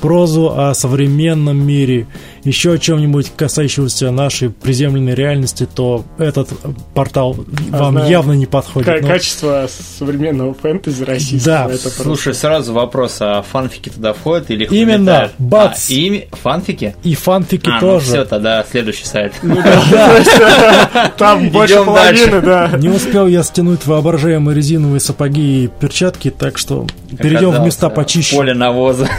прозу 0.00 0.52
о 0.56 0.74
современном 0.74 1.64
мире, 1.66 2.06
еще 2.44 2.72
о 2.72 2.78
чем-нибудь 2.78 3.32
касающегося 3.34 4.10
нашей 4.10 4.50
приземленной 4.50 5.14
реальности, 5.14 5.66
то 5.72 6.04
этот 6.18 6.50
портал 6.94 7.36
а 7.72 7.78
вам 7.78 7.94
знаю, 7.94 8.10
явно 8.10 8.32
не 8.32 8.46
подходит. 8.46 8.88
К- 8.88 9.02
но... 9.02 9.08
Качество 9.08 9.68
современного 9.98 10.54
фэнтези 10.54 11.02
российского. 11.02 11.68
Да. 11.68 11.74
Это 11.74 11.82
просто... 11.82 12.02
Слушай, 12.02 12.34
сразу 12.34 12.72
вопрос, 12.72 13.16
а 13.20 13.42
фанфики 13.42 13.88
туда 13.88 14.12
входят 14.12 14.50
или 14.50 14.66
Именно, 14.66 15.30
бац! 15.38 15.88
А, 15.88 15.92
и 15.92 16.28
фанфики? 16.32 16.94
И 17.02 17.14
фанфики 17.14 17.68
а, 17.68 17.74
ну 17.74 17.80
тоже. 17.80 18.06
Ну 18.06 18.12
все, 18.12 18.24
тогда 18.34 18.64
следующий 18.68 19.04
сайт. 19.04 19.32
Ну 19.42 19.56
Там 21.18 21.50
больше 21.50 21.84
половины, 21.84 22.40
да. 22.40 22.72
Не 22.76 22.88
успел 22.88 23.26
я 23.26 23.42
стянуть 23.42 23.86
воображаемые 23.86 24.56
резиновые 24.56 25.00
сапоги 25.00 25.64
и 25.64 25.68
перчатки, 25.68 26.30
так 26.30 26.58
что 26.58 26.86
перейдем 27.18 27.50
в 27.50 27.60
места 27.60 27.88
почище. 27.88 28.36
Поле 28.36 28.54
навоза. 28.54 29.08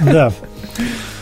Да. 0.00 0.32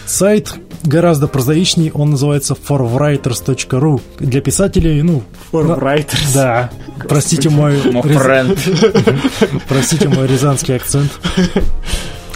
Сайт 0.07 0.55
гораздо 0.83 1.29
прозаичней, 1.29 1.91
он 1.93 2.11
называется 2.11 2.55
forwriters.ru. 2.55 4.01
Для 4.19 4.41
писателей, 4.41 5.03
ну... 5.03 5.23
Forwriters? 5.53 6.35
Да. 6.35 6.71
Простите 7.09 7.49
мой... 7.51 7.77
Простите 9.69 10.09
мой 10.09 10.27
рязанский 10.27 10.77
акцент. 10.77 11.11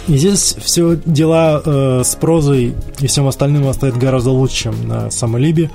И 0.09 0.17
здесь 0.17 0.55
все 0.59 0.97
дела 1.05 1.61
э, 1.63 2.01
с 2.03 2.15
прозой 2.15 2.73
и 2.99 3.05
всем 3.05 3.27
остальным 3.27 3.67
оставят 3.67 3.95
гораздо 3.95 4.31
лучше, 4.31 4.63
чем 4.63 4.87
на 4.87 5.11
Самолибе. 5.11 5.69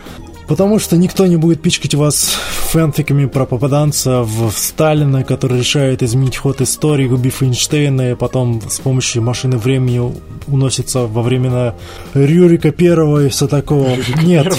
Потому 0.49 0.81
что 0.81 0.97
никто 0.97 1.25
не 1.29 1.37
будет 1.37 1.63
пичкать 1.63 1.95
вас 1.95 2.37
фэнфиками 2.71 3.27
про 3.27 3.47
попаданца 3.47 4.23
в 4.23 4.51
Сталина, 4.51 5.23
который 5.23 5.61
решает 5.61 6.03
изменить 6.03 6.37
ход 6.37 6.61
истории, 6.61 7.07
убив 7.07 7.45
Эйнштейна, 7.45 8.11
и 8.11 8.15
потом 8.17 8.61
с 8.69 8.81
помощью 8.81 9.23
машины 9.23 9.57
времени 9.57 10.13
уносится 10.49 11.07
во 11.07 11.23
времена 11.23 11.77
Рюрика 12.13 12.73
Первого 12.73 13.27
и 13.27 13.29
все 13.29 13.47
такого. 13.47 13.97
Нет. 14.25 14.53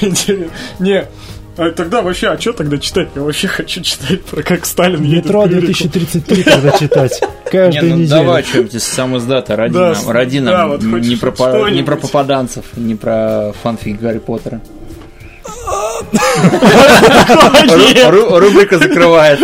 Не, 0.80 1.06
а 1.60 1.70
тогда 1.72 2.00
вообще, 2.00 2.28
а 2.28 2.40
что 2.40 2.54
тогда 2.54 2.78
читать? 2.78 3.08
Я 3.14 3.20
вообще 3.22 3.46
хочу 3.56 3.82
читать 3.82 4.24
про 4.24 4.42
как 4.42 4.64
Сталин 4.64 5.02
едет 5.02 5.26
Метро 5.26 5.46
2033 5.46 6.42
тогда 6.42 6.70
читать. 6.72 7.20
Каждую 7.50 7.84
не, 7.84 7.90
ну 7.90 7.96
неделю. 7.96 8.08
давай 8.08 8.42
что-нибудь 8.42 8.82
сам 8.82 9.18
издата, 9.18 9.56
ради 9.56 9.74
да, 9.74 9.92
нам, 9.94 10.10
ради 10.10 10.38
нам. 10.38 10.54
Да, 10.54 10.66
вот 10.68 10.82
не, 10.82 11.16
про, 11.16 11.68
не 11.68 11.82
про 11.82 11.96
попаданцев, 11.96 12.64
не 12.76 12.94
про 12.94 13.52
фанфик 13.62 14.00
Гарри 14.00 14.20
Поттера. 14.20 14.62
Рубрика 18.10 18.78
закрывает. 18.78 19.40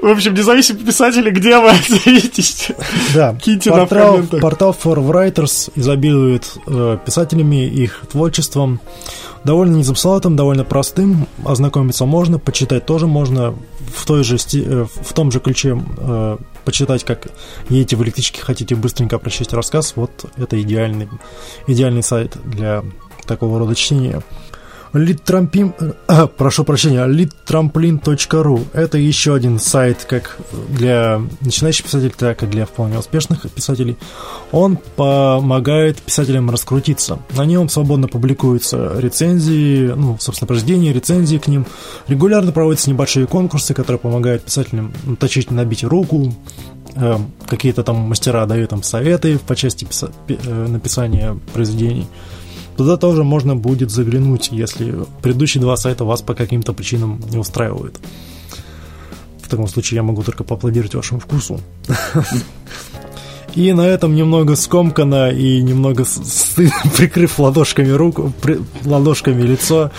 В 0.00 0.08
общем, 0.08 0.34
независимые 0.34 0.84
писатели, 0.84 1.30
где 1.30 1.58
вы 1.58 1.70
отзовитесь? 1.70 2.70
Да, 3.14 3.34
Киньте 3.34 3.70
портал, 3.70 4.18
на 4.18 4.38
портал 4.40 4.76
For 4.78 4.96
Writers 4.96 5.72
изобилует 5.74 6.52
э, 6.66 6.98
писателями, 7.04 7.66
их 7.66 8.02
творчеством. 8.10 8.80
Довольно 9.42 9.76
незамысловатым, 9.76 10.36
довольно 10.36 10.64
простым. 10.64 11.26
Ознакомиться 11.44 12.04
можно, 12.04 12.38
почитать 12.38 12.84
тоже 12.84 13.06
можно. 13.06 13.54
В, 13.94 14.04
той 14.04 14.22
же, 14.22 14.36
э, 14.36 14.86
в 14.86 15.12
том 15.14 15.32
же 15.32 15.40
ключе 15.40 15.80
э, 15.98 16.36
почитать, 16.64 17.04
как 17.04 17.28
едете 17.70 17.96
в 17.96 18.02
электричке, 18.02 18.42
хотите 18.42 18.74
быстренько 18.74 19.18
прочесть 19.18 19.54
рассказ. 19.54 19.94
Вот 19.96 20.10
это 20.36 20.60
идеальный, 20.60 21.08
идеальный 21.66 22.02
сайт 22.02 22.36
для 22.44 22.84
такого 23.26 23.58
рода 23.58 23.74
чтения. 23.74 24.22
Литтрампим... 24.96 25.74
А, 26.08 26.26
прошу 26.26 26.64
прощения, 26.64 27.06
littramplin.ru 27.06 28.66
Это 28.72 28.98
еще 28.98 29.34
один 29.34 29.58
сайт 29.58 30.06
как 30.08 30.38
для 30.70 31.20
начинающих 31.40 31.84
писателей, 31.84 32.12
так 32.16 32.42
и 32.42 32.46
для 32.46 32.66
вполне 32.66 32.98
успешных 32.98 33.50
писателей. 33.50 33.96
Он 34.52 34.78
помогает 34.96 35.98
писателям 35.98 36.50
раскрутиться. 36.50 37.18
На 37.36 37.44
нем 37.44 37.68
свободно 37.68 38.08
публикуются 38.08 38.98
рецензии, 38.98 39.92
ну, 39.94 40.16
собственно, 40.18 40.46
произведения, 40.46 40.92
рецензии 40.92 41.38
к 41.38 41.46
ним. 41.46 41.66
Регулярно 42.08 42.52
проводятся 42.52 42.90
небольшие 42.90 43.26
конкурсы, 43.26 43.74
которые 43.74 43.98
помогают 43.98 44.44
писателям 44.44 44.92
точить, 45.18 45.50
набить 45.50 45.84
руку, 45.84 46.32
э, 46.94 47.18
какие-то 47.48 47.82
там 47.82 47.96
мастера 47.96 48.46
дают 48.46 48.70
там 48.70 48.82
советы 48.82 49.38
по 49.38 49.54
части 49.54 49.84
писа- 49.84 50.12
э, 50.28 50.66
написания 50.66 51.38
произведений. 51.52 52.06
Туда 52.76 52.96
тоже 52.96 53.24
можно 53.24 53.56
будет 53.56 53.90
заглянуть, 53.90 54.48
если 54.52 54.94
предыдущие 55.22 55.62
два 55.62 55.76
сайта 55.76 56.04
вас 56.04 56.22
по 56.22 56.34
каким-то 56.34 56.72
причинам 56.72 57.22
не 57.30 57.38
устраивают. 57.38 57.98
В 59.42 59.48
таком 59.48 59.68
случае 59.68 59.96
я 59.96 60.02
могу 60.02 60.22
только 60.22 60.44
поаплодировать 60.44 60.94
вашему 60.94 61.20
вкусу. 61.20 61.60
И 63.56 63.72
на 63.72 63.88
этом 63.88 64.14
немного 64.14 64.54
скомкано 64.54 65.30
и 65.30 65.62
немного 65.62 66.04
стыдно, 66.04 66.74
прикрыв 66.96 67.38
ладошками 67.38 67.88
руку, 67.88 68.30
при, 68.42 68.58
ладошками 68.84 69.40
лицо, 69.42 69.90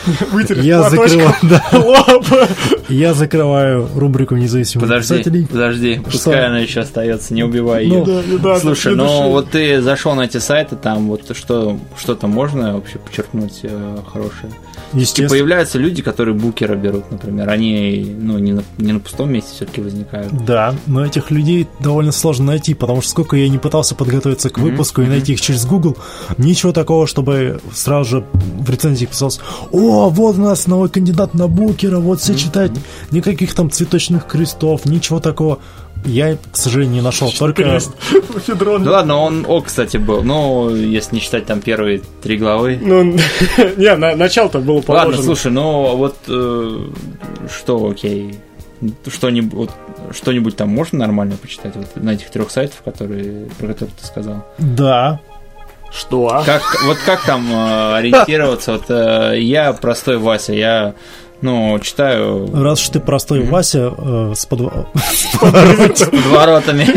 я 0.61 0.87
закрываю, 0.87 1.33
да, 1.41 2.47
я 2.89 3.15
закрываю 3.15 3.89
рубрику 3.95 4.35
независимых 4.35 4.87
подожди, 4.87 5.15
писателей. 5.15 5.47
Подожди, 5.47 6.01
пускай 6.05 6.33
что? 6.33 6.47
она 6.47 6.59
еще 6.59 6.81
остается, 6.81 7.33
не 7.33 7.43
убивай 7.43 7.87
ну, 7.87 8.05
ее. 8.05 8.23
Да, 8.37 8.37
да, 8.37 8.59
Слушай, 8.59 8.95
ну 8.95 9.31
вот 9.31 9.49
ты 9.49 9.81
зашел 9.81 10.13
на 10.13 10.21
эти 10.21 10.37
сайты, 10.37 10.75
там 10.75 11.07
вот 11.07 11.35
что 11.35 11.79
что-то 11.97 12.27
можно 12.27 12.75
вообще 12.75 12.99
подчеркнуть 12.99 13.61
э, 13.63 13.97
хорошее. 14.13 14.51
Естественно. 14.93 15.29
Появляются 15.29 15.79
люди, 15.79 16.01
которые 16.01 16.35
букера 16.35 16.75
берут, 16.75 17.11
например. 17.11 17.49
Они 17.49 18.15
ну, 18.19 18.37
не, 18.37 18.53
на, 18.53 18.63
не 18.77 18.93
на 18.93 18.99
пустом 18.99 19.31
месте 19.31 19.51
все-таки 19.53 19.81
возникают. 19.81 20.31
Да, 20.45 20.75
но 20.85 21.05
этих 21.05 21.31
людей 21.31 21.67
довольно 21.79 22.11
сложно 22.11 22.45
найти, 22.45 22.73
потому 22.73 23.01
что 23.01 23.11
сколько 23.11 23.35
я 23.35 23.46
не 23.49 23.57
пытался 23.57 23.95
подготовиться 23.95 24.49
к 24.49 24.57
выпуску 24.57 25.01
mm-hmm. 25.01 25.05
и 25.05 25.09
найти 25.09 25.33
их 25.33 25.41
через 25.41 25.65
Google, 25.65 25.97
ничего 26.37 26.71
такого, 26.71 27.07
чтобы 27.07 27.59
сразу 27.73 28.09
же 28.09 28.25
в 28.33 28.69
рецензии 28.69 29.05
писалось 29.05 29.39
«О, 29.71 30.09
вот 30.09 30.37
у 30.37 30.41
нас 30.41 30.67
новый 30.67 30.89
кандидат 30.89 31.33
на 31.33 31.47
букера, 31.47 31.99
вот 31.99 32.21
все 32.21 32.33
mm-hmm. 32.33 32.37
читают». 32.37 32.71
Никаких 33.11 33.53
там 33.53 33.71
цветочных 33.71 34.27
крестов, 34.27 34.85
ничего 34.85 35.19
такого 35.19 35.59
я, 36.05 36.37
к 36.51 36.57
сожалению, 36.57 36.95
не 36.95 37.01
нашел. 37.01 37.31
Только... 37.31 37.79
Ну 38.57 38.91
ладно, 38.91 39.17
он, 39.17 39.45
о, 39.47 39.61
кстати, 39.61 39.97
был. 39.97 40.23
Ну, 40.23 40.73
если 40.73 41.15
не 41.15 41.21
считать 41.21 41.45
там 41.45 41.59
первые 41.61 42.01
три 42.21 42.37
главы. 42.37 42.79
Ну, 42.81 43.03
не, 43.77 43.95
на, 43.95 44.15
начало-то 44.15 44.59
было 44.59 44.81
положено. 44.81 45.09
Ладно, 45.09 45.23
слушай, 45.23 45.51
ну 45.51 45.95
вот 45.95 46.15
э, 46.27 46.79
что, 47.49 47.89
окей. 47.89 48.39
Что-нибудь, 49.07 49.69
что-нибудь 50.11 50.55
там 50.55 50.69
можно 50.69 50.99
нормально 50.99 51.35
почитать 51.35 51.75
вот, 51.75 51.95
на 51.95 52.11
этих 52.11 52.29
трех 52.29 52.51
сайтах, 52.51 52.77
которые, 52.83 53.47
про 53.57 53.67
которые 53.67 53.95
ты 53.99 54.05
сказал? 54.05 54.45
Да. 54.57 55.19
Что? 55.91 56.43
Как, 56.45 56.61
вот 56.85 56.97
как 57.05 57.23
там 57.23 57.49
э, 57.51 57.95
ориентироваться? 57.95 58.73
Вот 58.73 58.85
э, 58.89 59.39
я 59.39 59.73
простой 59.73 60.17
Вася, 60.17 60.53
я 60.53 60.93
ну, 61.41 61.79
читаю... 61.79 62.49
Раз 62.53 62.81
уж 62.81 62.89
ты 62.89 62.99
простой 62.99 63.41
mm-hmm. 63.41 63.49
Вася 63.49 63.93
э, 63.97 64.33
с, 64.35 64.45
подв... 64.45 64.71
с 65.95 66.05
подворотами. 66.05 66.87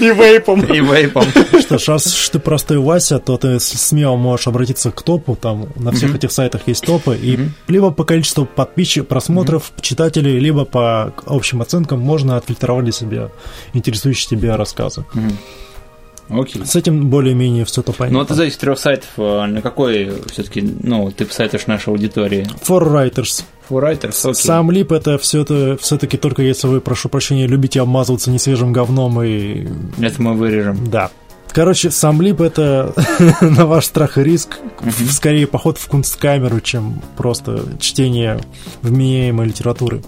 И 0.00 0.10
вейпом. 0.10 0.60
И 0.64 0.80
вейпом. 0.80 1.24
Что 1.60 1.78
ж, 1.78 1.88
раз 1.88 2.06
уж 2.06 2.28
ты 2.30 2.38
простой 2.38 2.78
Вася, 2.78 3.18
то 3.18 3.36
ты 3.36 3.60
смело 3.60 4.16
можешь 4.16 4.48
обратиться 4.48 4.90
к 4.90 5.02
топу, 5.02 5.36
там 5.36 5.68
на 5.76 5.92
всех 5.92 6.14
этих 6.14 6.32
сайтах 6.32 6.62
есть 6.66 6.84
топы, 6.84 7.16
и 7.16 7.38
либо 7.68 7.90
по 7.90 8.04
количеству 8.04 8.44
подписчиков, 8.44 9.08
просмотров, 9.08 9.72
читателей, 9.80 10.38
либо 10.38 10.64
по 10.64 11.14
общим 11.26 11.62
оценкам 11.62 12.00
можно 12.00 12.36
отфильтровать 12.36 12.84
для 12.84 12.92
себя 12.92 13.30
интересующие 13.72 14.38
тебя 14.38 14.56
рассказы. 14.56 15.04
Окей. 16.28 16.64
С 16.64 16.74
этим 16.74 17.08
более-менее 17.08 17.64
все 17.64 17.82
то 17.82 17.92
понятно. 17.92 18.18
Ну, 18.18 18.24
вот 18.24 18.30
из 18.30 18.40
этих 18.40 18.56
трех 18.56 18.78
сайтов, 18.78 19.10
а 19.18 19.46
на 19.46 19.60
какой 19.62 20.12
все-таки, 20.32 20.62
ну, 20.82 21.10
ты 21.10 21.26
посоветуешь 21.26 21.66
нашей 21.66 21.90
аудитории? 21.90 22.46
For 22.66 22.82
Writers. 22.82 23.44
For 23.68 23.82
Writers, 23.82 24.30
окей. 24.30 24.34
Сам 24.34 24.70
лип 24.70 24.92
это 24.92 25.18
все 25.18 25.42
это 25.42 25.76
все-таки 25.80 26.16
только 26.16 26.42
если 26.42 26.66
вы, 26.66 26.80
прошу 26.80 27.08
прощения, 27.08 27.46
любите 27.46 27.80
обмазываться 27.80 28.30
несвежим 28.30 28.72
говном 28.72 29.22
и. 29.22 29.66
Это 30.00 30.22
мы 30.22 30.34
вырежем. 30.34 30.90
Да. 30.90 31.10
Короче, 31.48 31.90
сам 31.90 32.20
лип 32.20 32.40
это 32.40 32.92
на 33.40 33.64
ваш 33.66 33.84
страх 33.84 34.18
и 34.18 34.24
риск, 34.24 34.58
скорее 35.10 35.46
поход 35.46 35.78
в 35.78 35.86
кунсткамеру, 35.86 36.60
чем 36.60 37.00
просто 37.16 37.64
чтение 37.78 38.40
вменяемой 38.82 39.46
литературы. 39.46 40.02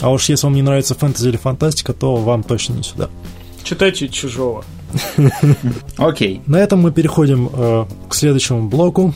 А 0.00 0.10
уж 0.10 0.28
если 0.28 0.46
вам 0.46 0.54
не 0.54 0.62
нравится 0.62 0.94
фэнтези 0.94 1.28
или 1.28 1.36
фантастика, 1.36 1.92
то 1.92 2.16
вам 2.16 2.42
точно 2.42 2.74
не 2.74 2.82
сюда. 2.82 3.08
Читайте 3.64 4.08
чужого. 4.08 4.64
Окей. 5.96 6.42
На 6.46 6.56
этом 6.56 6.80
мы 6.80 6.92
переходим 6.92 7.50
э, 7.52 7.84
к 8.08 8.14
следующему 8.14 8.68
блоку. 8.68 9.14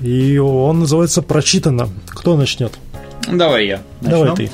И 0.00 0.38
он 0.38 0.80
называется 0.80 1.22
«Прочитано». 1.22 1.88
Кто 2.06 2.36
начнет? 2.36 2.72
Давай 3.30 3.66
я. 3.66 3.82
Начну. 4.00 4.24
Давай 4.24 4.36
ты. 4.36 4.50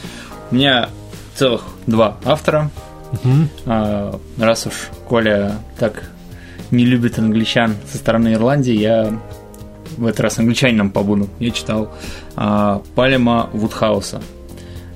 У 0.50 0.55
меня 0.55 0.88
целых 1.35 1.62
два 1.87 2.16
автора. 2.24 2.70
Угу. 3.12 3.33
А, 3.66 4.18
раз 4.38 4.66
уж 4.66 4.88
Коля 5.09 5.59
так 5.79 6.11
не 6.70 6.85
любит 6.85 7.18
англичан 7.18 7.76
со 7.90 7.98
стороны 7.98 8.35
Ирландии, 8.35 8.74
я 8.74 9.18
в 9.96 10.07
этот 10.07 10.20
раз 10.20 10.38
англичанином 10.38 10.90
побуду. 10.90 11.29
Я 11.38 11.50
читал 11.52 11.92
а, 12.35 12.83
Палема 12.94 13.48
Вудхауса. 13.52 14.20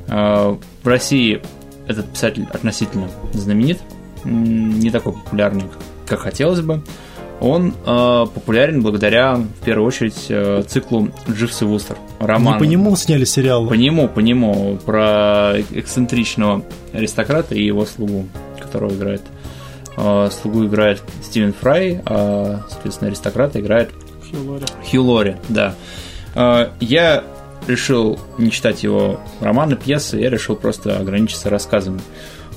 А, 0.09 0.59
в 0.83 0.87
России 0.87 1.40
этот 1.87 2.12
писатель 2.12 2.46
относительно 2.52 3.09
знаменит, 3.33 3.78
не 4.24 4.90
такой 4.90 5.12
популярный, 5.12 5.64
как 6.06 6.20
хотелось 6.20 6.61
бы. 6.61 6.83
Он 7.40 7.72
э, 7.87 8.26
популярен 8.35 8.83
благодаря, 8.83 9.37
в 9.37 9.64
первую 9.64 9.87
очередь, 9.87 10.26
э, 10.28 10.62
циклу 10.66 11.09
Дживс 11.28 11.62
и 11.62 11.64
Вустер. 11.64 11.96
Роман. 12.18 12.54
Не 12.54 12.59
по 12.59 12.64
нему 12.64 12.96
сняли 12.96 13.24
сериал? 13.24 13.66
По 13.66 13.74
нему, 13.74 14.09
по 14.09 14.20
нему. 14.20 14.78
Про 14.85 15.54
эксцентричного 15.70 16.62
аристократа 16.92 17.54
и 17.54 17.64
его 17.64 17.87
слугу, 17.87 18.26
которого 18.61 18.92
играет. 18.92 19.22
Э, 19.96 20.28
слугу 20.30 20.66
играет 20.66 21.02
Стивен 21.22 21.54
Фрай, 21.54 22.02
а, 22.04 22.61
соответственно, 22.68 23.09
аристократа 23.09 23.59
играет 23.61 23.90
Хью 24.30 24.50
Лори. 24.50 24.66
Хью 24.90 25.04
Лори, 25.04 25.37
да. 25.48 25.74
Э, 26.35 26.68
я 26.80 27.24
решил 27.66 28.18
не 28.38 28.50
читать 28.50 28.83
его 28.83 29.20
романы, 29.40 29.76
пьесы, 29.76 30.18
я 30.18 30.30
решил 30.30 30.56
просто 30.56 30.98
ограничиться 30.98 31.50
рассказами. 31.50 32.00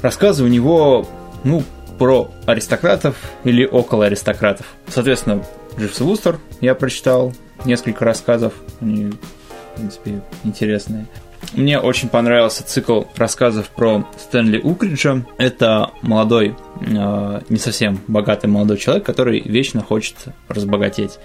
Рассказы 0.02 0.44
у 0.44 0.48
него, 0.48 1.08
ну, 1.44 1.64
про 1.98 2.32
аристократов 2.46 3.16
или 3.44 3.66
около 3.66 4.06
аристократов. 4.06 4.66
Соответственно, 4.88 5.44
Дживс 5.78 6.02
и 6.02 6.04
Вустер 6.04 6.40
я 6.62 6.76
прочитал 6.76 7.34
несколько 7.66 8.06
рассказов, 8.06 8.54
они, 8.82 9.12
в 9.12 9.76
принципе, 9.76 10.22
интересные. 10.44 11.08
Мне 11.54 11.80
очень 11.80 12.10
понравился 12.10 12.66
цикл 12.66 13.04
рассказов 13.16 13.70
про 13.70 14.08
Стэнли 14.18 14.60
Укриджа. 14.60 15.24
Это 15.38 15.92
молодой, 16.02 16.56
э, 16.82 17.42
не 17.50 17.58
совсем 17.58 18.00
богатый 18.08 18.48
молодой 18.48 18.78
человек, 18.78 19.06
который 19.06 19.42
вечно 19.42 19.82
хочет 19.82 20.16
разбогатеть. 20.48 21.20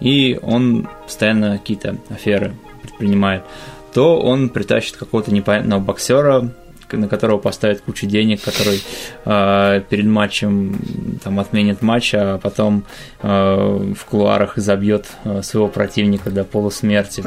И 0.00 0.38
он 0.42 0.88
постоянно 1.04 1.58
какие-то 1.58 1.96
аферы 2.08 2.54
предпринимает. 2.82 3.44
То 3.92 4.18
он 4.18 4.48
притащит 4.48 4.96
какого-то 4.96 5.32
непонятного 5.32 5.80
боксера, 5.80 6.50
на 6.92 7.08
которого 7.08 7.38
поставят 7.38 7.80
кучу 7.80 8.06
денег, 8.06 8.42
который 8.42 8.82
э, 9.24 9.82
перед 9.88 10.06
матчем 10.06 11.18
там 11.22 11.40
отменит 11.40 11.82
матч, 11.82 12.14
а 12.14 12.38
потом 12.38 12.84
э, 13.22 13.28
в 13.28 14.04
кулуарах 14.04 14.58
изобьет 14.58 15.06
э, 15.24 15.42
своего 15.42 15.68
противника 15.68 16.30
до 16.30 16.44
полусмерти, 16.44 17.24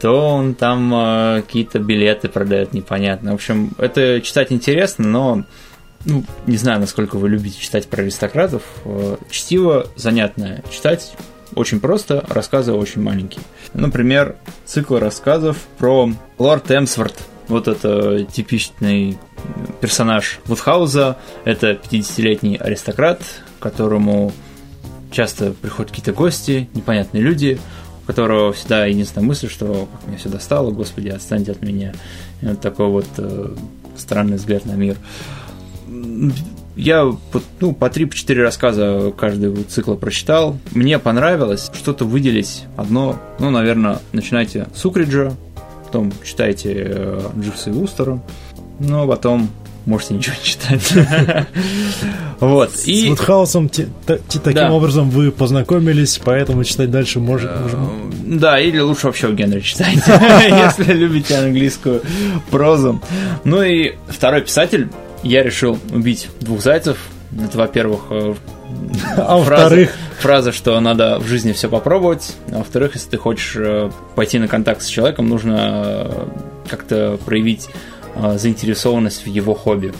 то 0.00 0.28
он 0.28 0.54
там 0.54 0.92
э, 0.94 1.42
какие-то 1.42 1.78
билеты 1.78 2.28
продает 2.28 2.72
непонятно. 2.72 3.32
В 3.32 3.34
общем, 3.34 3.72
это 3.78 4.20
читать 4.20 4.52
интересно, 4.52 5.06
но 5.06 5.44
ну, 6.06 6.24
не 6.46 6.56
знаю, 6.56 6.80
насколько 6.80 7.16
вы 7.16 7.28
любите 7.28 7.60
читать 7.60 7.86
про 7.86 8.02
аристократов. 8.02 8.62
Чтиво 9.30 9.86
занятное. 9.96 10.62
Читать 10.70 11.14
очень 11.54 11.80
просто, 11.80 12.24
рассказы 12.28 12.72
очень 12.72 13.02
маленькие. 13.02 13.42
Например, 13.74 14.36
цикл 14.64 14.96
рассказов 14.96 15.58
про 15.78 16.10
лорд 16.38 16.70
Эмсворт, 16.70 17.14
вот 17.50 17.68
это 17.68 18.24
типичный 18.24 19.18
персонаж 19.80 20.40
Вудхауза. 20.46 21.18
Это 21.44 21.72
50-летний 21.72 22.56
аристократ, 22.56 23.22
которому 23.58 24.32
часто 25.10 25.52
приходят 25.52 25.90
какие-то 25.90 26.12
гости, 26.12 26.70
непонятные 26.74 27.22
люди, 27.22 27.58
у 28.02 28.06
которого 28.06 28.52
всегда 28.52 28.86
единственная 28.86 29.26
мысль, 29.26 29.48
что 29.48 29.88
как 29.92 30.06
меня 30.06 30.18
все 30.18 30.28
достало, 30.28 30.70
господи, 30.70 31.08
отстаньте 31.08 31.52
от 31.52 31.62
меня. 31.62 31.92
И 32.40 32.46
вот 32.46 32.60
такой 32.60 32.86
вот 32.86 33.06
э, 33.18 33.54
странный 33.96 34.36
взгляд 34.36 34.64
на 34.66 34.72
мир. 34.72 34.96
Я 36.76 37.12
ну, 37.60 37.74
по 37.74 37.86
3-4 37.86 38.34
рассказа 38.42 39.12
каждого 39.16 39.64
цикла 39.64 39.96
прочитал. 39.96 40.56
Мне 40.70 40.98
понравилось 40.98 41.70
что-то 41.74 42.04
выделить 42.04 42.64
одно. 42.76 43.20
Ну, 43.38 43.50
наверное, 43.50 43.98
начинайте 44.12 44.68
с 44.74 44.84
Укриджа, 44.86 45.32
потом 45.90 46.12
читайте 46.24 46.72
э, 46.72 47.20
Дживса 47.36 47.70
и 47.70 47.72
Вустера, 47.72 48.20
ну, 48.78 49.02
а 49.02 49.06
потом 49.08 49.50
можете 49.86 50.14
ничего 50.14 50.36
не 50.36 50.44
читать. 50.44 50.92
Вот. 52.40 52.70
И... 52.86 53.04
С 53.04 53.08
Вудхаусом 53.10 53.68
таким 53.68 54.70
образом 54.70 55.10
вы 55.10 55.30
познакомились, 55.30 56.18
поэтому 56.24 56.64
читать 56.64 56.90
дальше 56.90 57.20
можем. 57.20 57.50
Э, 57.52 57.68
да, 58.24 58.58
или 58.58 58.78
лучше 58.78 59.08
вообще 59.08 59.26
в 59.26 59.34
Генри 59.34 59.60
читайте, 59.60 60.00
если 60.48 60.94
любите 60.94 61.36
английскую 61.36 62.00
прозу. 62.50 63.02
Ну 63.44 63.62
и 63.62 63.92
второй 64.08 64.40
писатель, 64.40 64.88
я 65.22 65.42
решил 65.42 65.78
убить 65.92 66.30
двух 66.40 66.62
зайцев. 66.62 66.96
Это, 67.38 67.58
во-первых, 67.58 68.00
э, 68.08 68.34
а 69.16 69.36
во-вторых... 69.36 69.92
Фраза, 70.20 70.52
что 70.52 70.78
надо 70.80 71.18
в 71.18 71.26
жизни 71.26 71.52
все 71.52 71.70
попробовать. 71.70 72.36
А 72.52 72.58
во-вторых, 72.58 72.94
если 72.94 73.08
ты 73.08 73.16
хочешь 73.16 73.54
э, 73.56 73.90
пойти 74.14 74.38
на 74.38 74.48
контакт 74.48 74.82
с 74.82 74.86
человеком, 74.86 75.28
нужно 75.30 75.56
э, 76.04 76.26
как-то 76.68 77.18
проявить 77.24 77.68
э, 78.16 78.36
заинтересованность 78.36 79.24
в 79.24 79.28
его 79.28 79.54
хобби. 79.54 79.94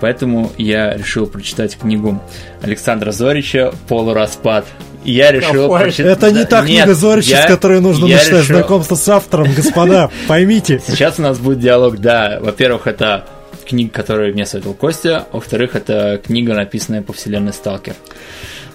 Поэтому 0.00 0.50
я 0.58 0.96
решил 0.96 1.28
прочитать 1.28 1.78
книгу 1.78 2.20
Александра 2.60 3.12
Зорича 3.12 3.72
«Полураспад». 3.86 4.66
я 5.04 5.30
решил 5.30 5.68
прочитать... 5.68 6.18
Это 6.18 6.32
не 6.32 6.44
та 6.44 6.62
книга 6.62 6.86
Нет, 6.86 6.96
Зорича, 6.96 7.36
я, 7.36 7.42
с 7.44 7.46
которой 7.46 7.80
нужно 7.80 8.08
начинать 8.08 8.42
решил... 8.42 8.56
знакомство 8.56 8.96
с 8.96 9.08
автором, 9.08 9.52
господа, 9.54 10.10
поймите. 10.26 10.82
Сейчас 10.84 11.20
у 11.20 11.22
нас 11.22 11.38
будет 11.38 11.60
диалог, 11.60 11.98
да. 11.98 12.38
Во-первых, 12.40 12.88
это 12.88 13.26
книга, 13.64 13.90
которую 13.90 14.32
мне 14.32 14.46
советовал 14.46 14.74
Костя. 14.74 15.26
Во-вторых, 15.32 15.74
это 15.74 16.20
книга, 16.24 16.54
написанная 16.54 17.02
по 17.02 17.12
вселенной 17.12 17.52
Сталкер. 17.52 17.94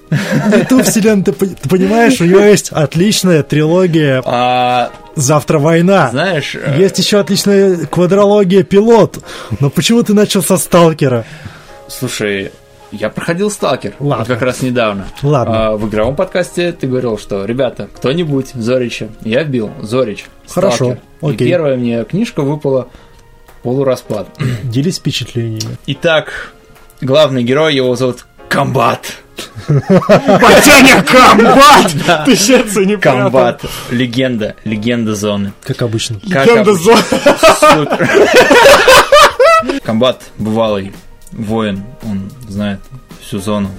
Не 0.10 0.64
ту 0.64 0.84
вселенную, 0.84 1.26
ты, 1.26 1.34
ты 1.34 1.70
понимаешь, 1.70 2.22
у 2.22 2.26
него 2.26 2.40
есть 2.40 2.70
отличная 2.72 3.44
трилогия 3.44 4.22
а... 4.26 4.92
«Завтра 5.16 5.60
война». 5.60 6.10
Знаешь... 6.12 6.56
Э, 6.56 6.76
есть 6.78 7.00
еще 7.00 7.20
отличная 7.20 7.86
квадрология 7.88 8.64
«Пилот». 8.64 9.20
Но 9.60 9.70
почему 9.70 10.04
ты 10.04 10.14
начал 10.14 10.42
со 10.44 10.58
«Сталкера»? 10.58 11.26
Слушай, 11.88 12.52
я 12.92 13.10
проходил 13.10 13.50
«Сталкер» 13.50 13.96
Ладно. 14.00 14.24
Вот 14.24 14.28
как 14.28 14.42
раз 14.44 14.62
недавно. 14.62 15.08
Ладно. 15.24 15.68
А, 15.68 15.76
в 15.76 15.90
игровом 15.90 16.16
подкасте 16.16 16.72
ты 16.72 16.88
говорил, 16.88 17.18
что, 17.18 17.46
ребята, 17.46 17.90
кто-нибудь 17.94 18.52
Зорича. 18.54 19.10
Я 19.24 19.44
вбил 19.44 19.72
Зорич, 19.82 20.26
Хорошо, 20.48 20.76
Сталкер. 20.76 21.00
окей. 21.22 21.48
И 21.48 21.50
первая 21.50 21.76
мне 21.76 22.06
книжка 22.06 22.44
выпала 22.44 22.88
«Полураспад». 23.68 24.30
Делись 24.64 25.00
впечатлениями. 25.00 25.78
Итак, 25.88 26.54
главный 27.02 27.44
герой, 27.44 27.76
его 27.76 27.98
зовут 27.98 28.26
Комбат. 28.48 29.18
Батяня 29.68 31.04
комбат! 31.04 31.94
Ты 32.26 32.38
сердце 32.38 32.86
не 32.86 32.96
Комбат. 32.96 33.66
Легенда. 33.92 34.56
Легенда 34.64 35.16
зоны. 35.16 35.52
Как 35.64 35.82
обычно. 35.82 36.18
Легенда 36.24 36.76
зоны. 36.76 37.02
Комбат 39.84 40.24
бывалый 40.38 40.94
воин. 41.34 41.84
Он 42.04 42.32
знает 42.48 42.80
всю 43.20 43.40
зону. 43.40 43.70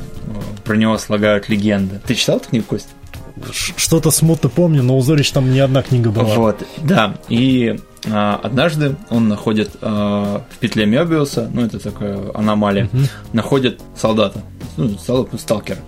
Про 0.64 0.76
него 0.76 0.98
слагают 0.98 1.48
легенды. 1.48 1.98
Ты 2.06 2.14
читал 2.14 2.36
эту 2.36 2.50
книгу, 2.50 2.66
Кость? 2.66 2.90
Что-то 3.52 4.10
смутно 4.10 4.48
помню, 4.48 4.82
но 4.82 4.96
у 4.96 5.00
Зорич 5.00 5.30
там 5.30 5.50
не 5.50 5.60
одна 5.60 5.82
книга 5.82 6.10
была. 6.10 6.34
Вот, 6.34 6.62
да. 6.78 7.14
И 7.28 7.78
а, 8.06 8.40
однажды 8.42 8.96
он 9.10 9.28
находит 9.28 9.70
а, 9.80 10.44
в 10.50 10.58
петле 10.58 10.86
Мебиуса, 10.86 11.50
ну 11.52 11.64
это 11.64 11.78
такая 11.78 12.18
аномалия, 12.34 12.88
угу. 12.92 13.02
находит 13.32 13.80
солдата, 13.96 14.42
ну, 14.76 14.96
сталкера. 15.38 15.80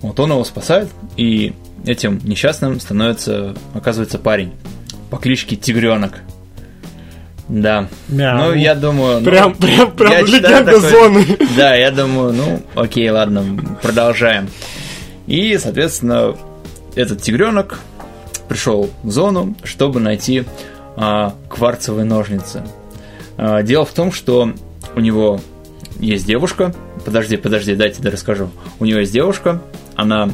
Вот 0.00 0.20
он 0.20 0.30
его 0.30 0.44
спасает, 0.44 0.88
и 1.16 1.54
этим 1.84 2.20
несчастным 2.22 2.78
становится, 2.80 3.54
оказывается, 3.74 4.18
парень 4.18 4.52
по 5.10 5.16
кличке 5.16 5.56
Тигренок. 5.56 6.20
Да. 7.48 7.88
Мяу. 8.08 8.38
Ну, 8.38 8.54
я 8.54 8.74
думаю... 8.74 9.24
Прям, 9.24 9.56
ну, 9.58 9.66
прям, 9.66 9.92
прям 9.92 10.26
легенда 10.26 10.72
такой, 10.72 10.90
зоны. 10.90 11.26
Да, 11.56 11.74
я 11.74 11.90
думаю, 11.90 12.34
ну, 12.34 12.62
окей, 12.74 13.08
ладно, 13.10 13.42
продолжаем. 13.82 14.48
И, 15.26 15.56
соответственно, 15.58 16.36
этот 16.98 17.22
тигренок 17.22 17.78
пришел 18.48 18.90
в 19.04 19.10
зону, 19.10 19.54
чтобы 19.62 20.00
найти 20.00 20.44
а, 20.96 21.34
кварцевые 21.48 22.04
ножницы. 22.04 22.64
А, 23.36 23.62
дело 23.62 23.84
в 23.84 23.92
том, 23.92 24.10
что 24.10 24.52
у 24.96 25.00
него 25.00 25.40
есть 26.00 26.26
девушка. 26.26 26.74
Подожди, 27.04 27.36
подожди, 27.36 27.76
дайте 27.76 28.02
я 28.02 28.10
расскажу. 28.10 28.50
У 28.80 28.84
него 28.84 28.98
есть 28.98 29.12
девушка, 29.12 29.62
она 29.94 30.30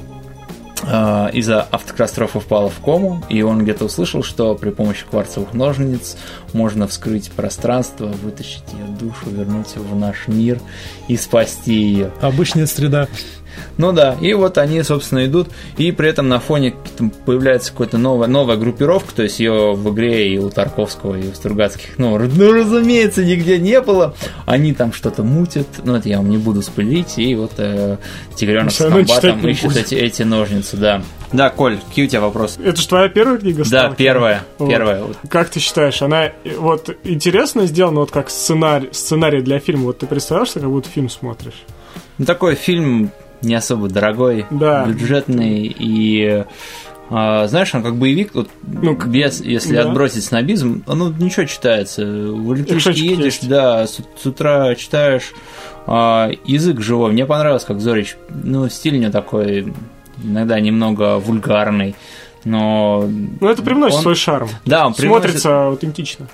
э, 0.83 1.31
из-за 1.33 1.63
автокатастрофы 1.63 2.41
впала 2.41 2.71
в 2.71 2.81
кому, 2.81 3.23
и 3.29 3.43
он 3.43 3.63
где-то 3.63 3.85
услышал, 3.85 4.23
что 4.23 4.55
при 4.55 4.71
помощи 4.71 5.05
кварцевых 5.09 5.53
ножниц 5.55 6.17
можно 6.53 6.87
вскрыть 6.87 7.31
пространство, 7.31 8.07
вытащить 8.07 8.65
ее 8.73 8.87
душу, 8.99 9.31
вернуть 9.31 9.75
ее 9.77 9.83
в 9.83 9.95
наш 9.97 10.29
мир 10.29 10.59
и 11.09 11.17
спасти 11.17 11.75
ее. 11.75 12.11
Обычная 12.21 12.67
среда. 12.67 13.09
Ну 13.77 13.93
да, 13.93 14.17
и 14.21 14.33
вот 14.35 14.59
они, 14.59 14.83
собственно, 14.83 15.27
идут, 15.27 15.49
и 15.77 15.93
при 15.93 16.09
этом 16.09 16.29
на 16.29 16.41
фоне 16.41 16.75
появляется 17.27 17.73
какая-то 17.73 17.99
новая, 17.99 18.29
новая 18.29 18.57
группировка, 18.57 19.15
то 19.15 19.23
есть 19.23 19.41
ее 19.41 19.75
в 19.75 19.93
игре 19.93 20.35
и 20.35 20.39
у 20.39 20.51
Тарковского, 20.51 21.17
и 21.17 21.29
у 21.29 21.35
Стругацких, 21.35 21.99
ну, 21.99 22.19
ну, 22.19 22.53
разумеется, 22.53 23.25
нигде 23.25 23.59
не 23.59 23.81
было. 23.81 24.15
Они 24.47 24.73
там 24.73 24.93
что-то 24.93 25.23
мутят, 25.23 25.67
ну, 25.85 25.97
это 25.97 26.09
я 26.09 26.19
вам 26.19 26.31
не 26.31 26.39
буду 26.39 26.63
спылить, 26.63 27.19
и 27.19 27.35
вот 27.35 27.53
э, 27.59 27.97
Тигренок 28.35 28.73
с 28.73 28.79
комбатом 28.79 29.47
ищет 29.47 29.77
эти, 29.77 29.95
эти 29.95 30.23
ножницы, 30.23 30.77
да. 30.77 31.03
Да, 31.33 31.51
Коль, 31.51 31.79
какие 31.89 32.05
у 32.05 32.09
тебя 32.09 32.21
вопросы? 32.21 32.61
Это 32.63 32.81
же 32.81 32.87
твоя 32.87 33.09
первая 33.09 33.39
книга? 33.39 33.65
Да, 33.69 33.91
первая, 33.91 34.45
вот. 34.59 34.69
первая. 34.69 35.03
Как 35.29 35.49
ты 35.49 35.59
считаешь, 35.59 36.01
она 36.01 36.31
вот 36.59 36.97
интересно 37.03 37.67
сделана, 37.67 38.01
вот 38.01 38.13
как 38.13 38.31
сценарий, 38.31 38.91
сценарий 38.93 39.43
для 39.43 39.59
фильма? 39.59 39.87
Вот 39.87 39.99
ты 39.99 40.07
представляешь, 40.07 40.53
как 40.53 40.65
будто 40.65 40.89
фильм 40.89 41.11
смотришь? 41.11 41.65
Ну, 42.19 42.25
такой 42.25 42.55
фильм 42.55 43.11
не 43.45 43.55
особо 43.55 43.89
дорогой, 43.89 44.47
да. 44.51 44.87
бюджетный 44.87 45.75
и 45.79 46.45
а, 47.11 47.47
знаешь, 47.49 47.75
он 47.75 47.83
как 47.83 47.97
боевик, 47.97 48.35
вот, 48.35 48.49
ну, 48.63 48.97
без, 48.97 49.41
если 49.41 49.75
да. 49.75 49.83
отбросить 49.83 50.25
снобизм, 50.25 50.83
ну, 50.87 51.13
ничего 51.13 51.45
читается. 51.45 52.05
В 52.05 52.55
электричке 52.55 52.93
едешь, 52.93 53.25
есть. 53.25 53.49
да, 53.49 53.87
с, 53.87 54.01
с 54.21 54.27
утра 54.27 54.75
читаешь, 54.75 55.33
а, 55.87 56.31
язык 56.45 56.81
живой. 56.81 57.13
Мне 57.13 57.27
понравилось, 57.27 57.65
как 57.65 57.81
Зорич, 57.81 58.17
ну, 58.31 58.69
стиль 58.69 58.97
у 58.97 59.01
него 59.01 59.13
такой, 59.13 59.73
иногда 60.23 60.59
немного 60.61 61.19
вульгарный, 61.19 61.95
но... 62.45 63.09
Ну, 63.41 63.49
это 63.49 63.63
привносит 63.63 63.97
он, 63.97 64.03
свой 64.03 64.15
шарм. 64.15 64.49
Да, 64.65 64.87
он 64.87 64.95
Смотрится 64.95 65.49
приносит... 65.49 65.69
аутентично. 65.69 66.29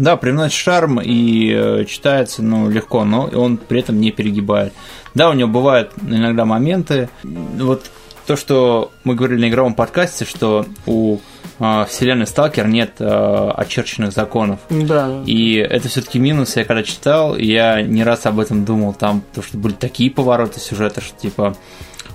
Да, 0.00 0.16
привносит 0.16 0.56
шарм 0.56 0.98
и 0.98 1.52
э, 1.54 1.84
читается, 1.84 2.42
ну, 2.42 2.70
легко, 2.70 3.04
но 3.04 3.26
он 3.26 3.58
при 3.58 3.80
этом 3.80 4.00
не 4.00 4.10
перегибает. 4.10 4.72
Да, 5.14 5.28
у 5.28 5.34
него 5.34 5.50
бывают 5.50 5.92
иногда 6.00 6.46
моменты, 6.46 7.10
вот 7.22 7.90
то, 8.26 8.36
что 8.36 8.92
мы 9.04 9.14
говорили 9.14 9.42
на 9.42 9.48
игровом 9.50 9.74
подкасте, 9.74 10.24
что 10.24 10.64
у 10.86 11.18
э, 11.58 11.84
вселенной 11.86 12.26
Сталкер 12.26 12.66
нет 12.66 12.92
э, 12.98 13.50
очерченных 13.54 14.12
законов. 14.12 14.60
Да. 14.70 15.22
И 15.26 15.56
это 15.56 15.88
все-таки 15.88 16.18
минус. 16.18 16.56
Я 16.56 16.64
когда 16.64 16.82
читал, 16.82 17.36
я 17.36 17.82
не 17.82 18.02
раз 18.02 18.24
об 18.24 18.40
этом 18.40 18.64
думал. 18.64 18.94
Там 18.94 19.22
то, 19.34 19.42
что 19.42 19.58
были 19.58 19.74
такие 19.74 20.10
повороты 20.10 20.60
сюжета, 20.60 21.02
что 21.02 21.20
типа 21.20 21.54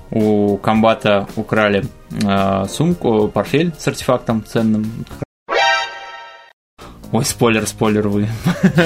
у 0.10 0.58
комбата 0.58 1.28
украли 1.36 1.86
э, 2.10 2.66
сумку, 2.68 3.28
портфель 3.28 3.74
с 3.78 3.88
артефактом 3.88 4.44
ценным, 4.44 5.06
Ой, 7.16 7.24
спойлер, 7.24 7.66
спойлер 7.66 8.08
вы. 8.10 8.28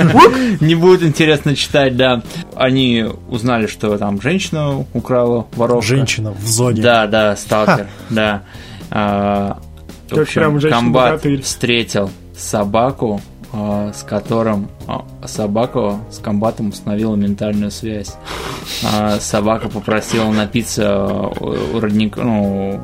Не 0.61 0.75
будет 0.75 1.01
интересно 1.01 1.55
читать, 1.55 1.97
да. 1.97 2.21
Они 2.55 3.05
узнали, 3.27 3.65
что 3.65 3.97
там 3.97 4.21
женщина 4.21 4.85
украла 4.93 5.47
воровка. 5.53 5.87
Женщина 5.87 6.31
в 6.31 6.45
зоне. 6.45 6.81
Да, 6.81 7.07
да, 7.07 7.35
сталкер, 7.35 7.87
да. 8.09 8.43
А, 8.91 9.59
в 10.09 10.19
общем, 10.19 10.59
комбат 10.69 11.25
встретил 11.43 12.11
собаку, 12.35 13.21
с 13.51 14.03
которым 14.03 14.69
а, 14.87 15.05
собака 15.25 15.99
с 16.11 16.19
комбатом 16.19 16.69
установила 16.69 17.15
ментальную 17.15 17.71
связь. 17.71 18.15
А, 18.85 19.19
собака 19.19 19.69
попросила 19.69 20.29
напиться 20.31 21.07
у 21.39 21.79
родника, 21.79 22.21
ну, 22.21 22.79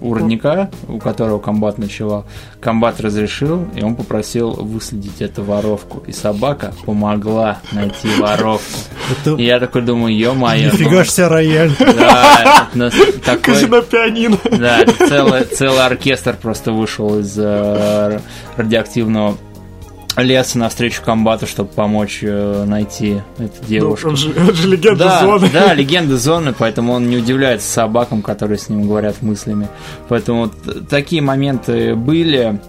у 0.00 0.14
родника, 0.14 0.70
у 0.88 0.98
которого 0.98 1.40
комбат 1.40 1.78
ночевал. 1.78 2.26
Комбат 2.60 3.00
разрешил, 3.00 3.66
и 3.74 3.82
он 3.82 3.96
попросил 3.96 4.52
выследить 4.52 5.20
эту 5.20 5.42
воровку. 5.42 6.02
И 6.06 6.12
собака 6.12 6.72
помогла 6.84 7.58
найти 7.72 8.08
воровку. 8.18 8.78
Это... 9.10 9.34
И 9.34 9.44
я 9.44 9.58
такой 9.58 9.82
думаю, 9.82 10.16
ё-моё. 10.16 10.70
Нифига 10.70 10.98
ну... 10.98 11.04
ж 11.04 11.28
рояль. 11.28 11.72
Да, 11.78 12.68
такой... 13.24 13.66
на 13.66 13.82
пианино. 13.82 14.38
Да, 14.44 14.84
целый, 15.08 15.44
целый 15.44 15.84
оркестр 15.84 16.36
просто 16.40 16.72
вышел 16.72 17.18
из 17.18 17.34
э, 17.36 18.20
радиоактивного 18.56 19.36
лез 20.16 20.54
навстречу 20.54 21.02
комбату, 21.02 21.46
чтобы 21.46 21.70
помочь 21.70 22.20
э, 22.22 22.64
найти 22.66 23.20
эту 23.38 23.64
девушку. 23.66 24.06
Ну, 24.06 24.10
он, 24.12 24.16
же, 24.16 24.34
он 24.48 24.54
же 24.54 24.68
легенда 24.68 25.04
да, 25.04 25.20
зоны. 25.20 25.50
Да, 25.52 25.74
легенда 25.74 26.16
зоны, 26.18 26.54
поэтому 26.56 26.92
он 26.92 27.08
не 27.08 27.16
удивляется 27.16 27.70
собакам, 27.70 28.22
которые 28.22 28.58
с 28.58 28.68
ним 28.68 28.86
говорят 28.86 29.22
мыслями. 29.22 29.68
Поэтому 30.08 30.44
вот 30.44 30.88
такие 30.88 31.22
моменты 31.22 31.94
были, 31.94 32.60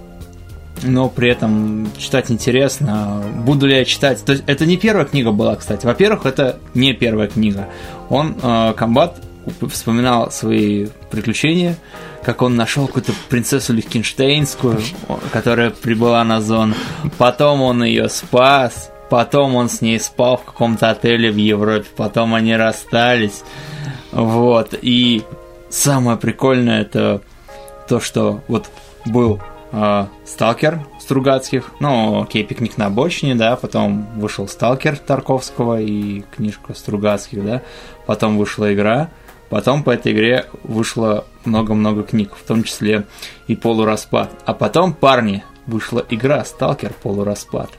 но 0.83 1.09
при 1.09 1.29
этом 1.29 1.87
читать 1.97 2.31
интересно. 2.31 3.21
Буду 3.45 3.67
ли 3.67 3.77
я 3.77 3.85
читать? 3.85 4.23
То 4.25 4.33
есть 4.33 4.43
это 4.47 4.65
не 4.65 4.77
первая 4.77 5.05
книга 5.05 5.31
была, 5.31 5.55
кстати. 5.55 5.85
Во-первых, 5.85 6.25
это 6.25 6.57
не 6.73 6.93
первая 6.93 7.27
книга. 7.27 7.67
Он, 8.09 8.35
э, 8.41 8.73
комбат, 8.75 9.21
вспоминал 9.69 10.31
свои 10.31 10.87
приключения, 11.11 11.77
как 12.25 12.41
он 12.41 12.55
нашел 12.55 12.87
какую-то 12.87 13.13
принцессу 13.29 13.71
Лихтенштейнскую, 13.73 14.81
которая 15.31 15.69
прибыла 15.69 16.23
на 16.23 16.41
зону. 16.41 16.73
Потом 17.19 17.61
он 17.61 17.83
ее 17.83 18.09
спас. 18.09 18.91
Потом 19.11 19.55
он 19.55 19.69
с 19.69 19.81
ней 19.81 19.99
спал 19.99 20.37
в 20.37 20.43
каком-то 20.43 20.89
отеле 20.89 21.31
в 21.31 21.37
Европе. 21.37 21.85
Потом 21.95 22.33
они 22.33 22.55
расстались. 22.55 23.43
Вот. 24.11 24.73
И 24.81 25.21
самое 25.69 26.17
прикольное 26.17 26.81
это 26.81 27.21
то, 27.87 27.99
что 27.99 28.41
вот 28.47 28.71
был 29.05 29.39
э, 29.71 30.07
сталкер 30.25 30.79
Стругацких, 30.99 31.73
ну, 31.79 32.23
окей, 32.23 32.43
пикник 32.43 32.79
на 32.79 32.87
обочине, 32.87 33.35
да, 33.35 33.55
потом 33.55 34.07
вышел 34.15 34.47
сталкер 34.47 34.97
Тарковского 34.97 35.79
и 35.79 36.23
книжка 36.35 36.73
Стругацких, 36.73 37.45
да, 37.45 37.61
потом 38.07 38.39
вышла 38.39 38.73
игра, 38.73 39.11
Потом 39.49 39.83
по 39.83 39.91
этой 39.91 40.11
игре 40.11 40.45
вышло 40.63 41.25
много-много 41.45 42.03
книг, 42.03 42.31
в 42.35 42.47
том 42.47 42.63
числе 42.63 43.05
и 43.47 43.55
полураспад. 43.55 44.31
А 44.45 44.53
потом, 44.53 44.93
парни, 44.93 45.43
вышла 45.67 46.03
игра 46.09 46.43
Сталкер 46.43 46.93
полураспад. 47.01 47.69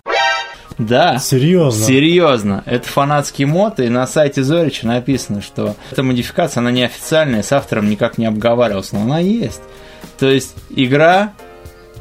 Да. 0.79 1.19
Серьезно? 1.19 1.85
Серьезно. 1.85 2.63
Это 2.67 2.87
фанатский 2.89 3.47
мод, 3.47 3.81
и 3.81 3.89
на 3.89 4.07
сайте 4.07 4.43
Зорича 4.43 4.87
написано, 4.87 5.41
что 5.41 5.75
эта 5.91 6.03
модификация, 6.03 6.61
она 6.61 6.71
неофициальная, 6.71 7.43
с 7.43 7.51
автором 7.53 7.89
никак 7.89 8.19
не 8.19 8.27
обговаривалась, 8.27 8.93
но 8.93 9.03
она 9.03 9.19
есть. 9.19 9.63
То 10.19 10.29
есть 10.29 10.55
игра 10.71 11.33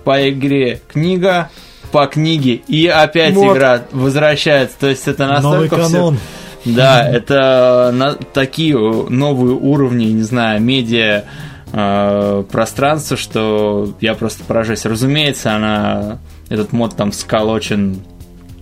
по 0.04 0.30
игре 0.30 0.82
книга 0.88 1.50
по 1.92 2.08
книге, 2.08 2.56
и 2.68 2.88
опять 2.88 3.34
мод. 3.34 3.56
игра 3.56 3.84
возвращается. 3.92 4.78
То 4.78 4.88
есть 4.88 5.08
это 5.08 5.28
настолько 5.28 5.78
Новый 5.78 5.90
канон. 5.90 6.18
Все 6.18 6.45
да, 6.66 7.08
это 7.08 7.92
на, 7.94 8.14
такие 8.14 8.78
новые 8.78 9.56
уровни, 9.56 10.06
не 10.06 10.24
знаю, 10.24 10.62
медиа 10.62 11.26
э, 11.72 12.44
пространства, 12.52 13.18
что 13.18 13.94
я 14.02 14.16
просто 14.16 14.44
поражаюсь. 14.44 14.86
Разумеется, 14.86 15.56
она 15.56 16.20
этот 16.50 16.74
мод 16.74 16.96
там 16.96 17.12
сколочен 17.12 18.02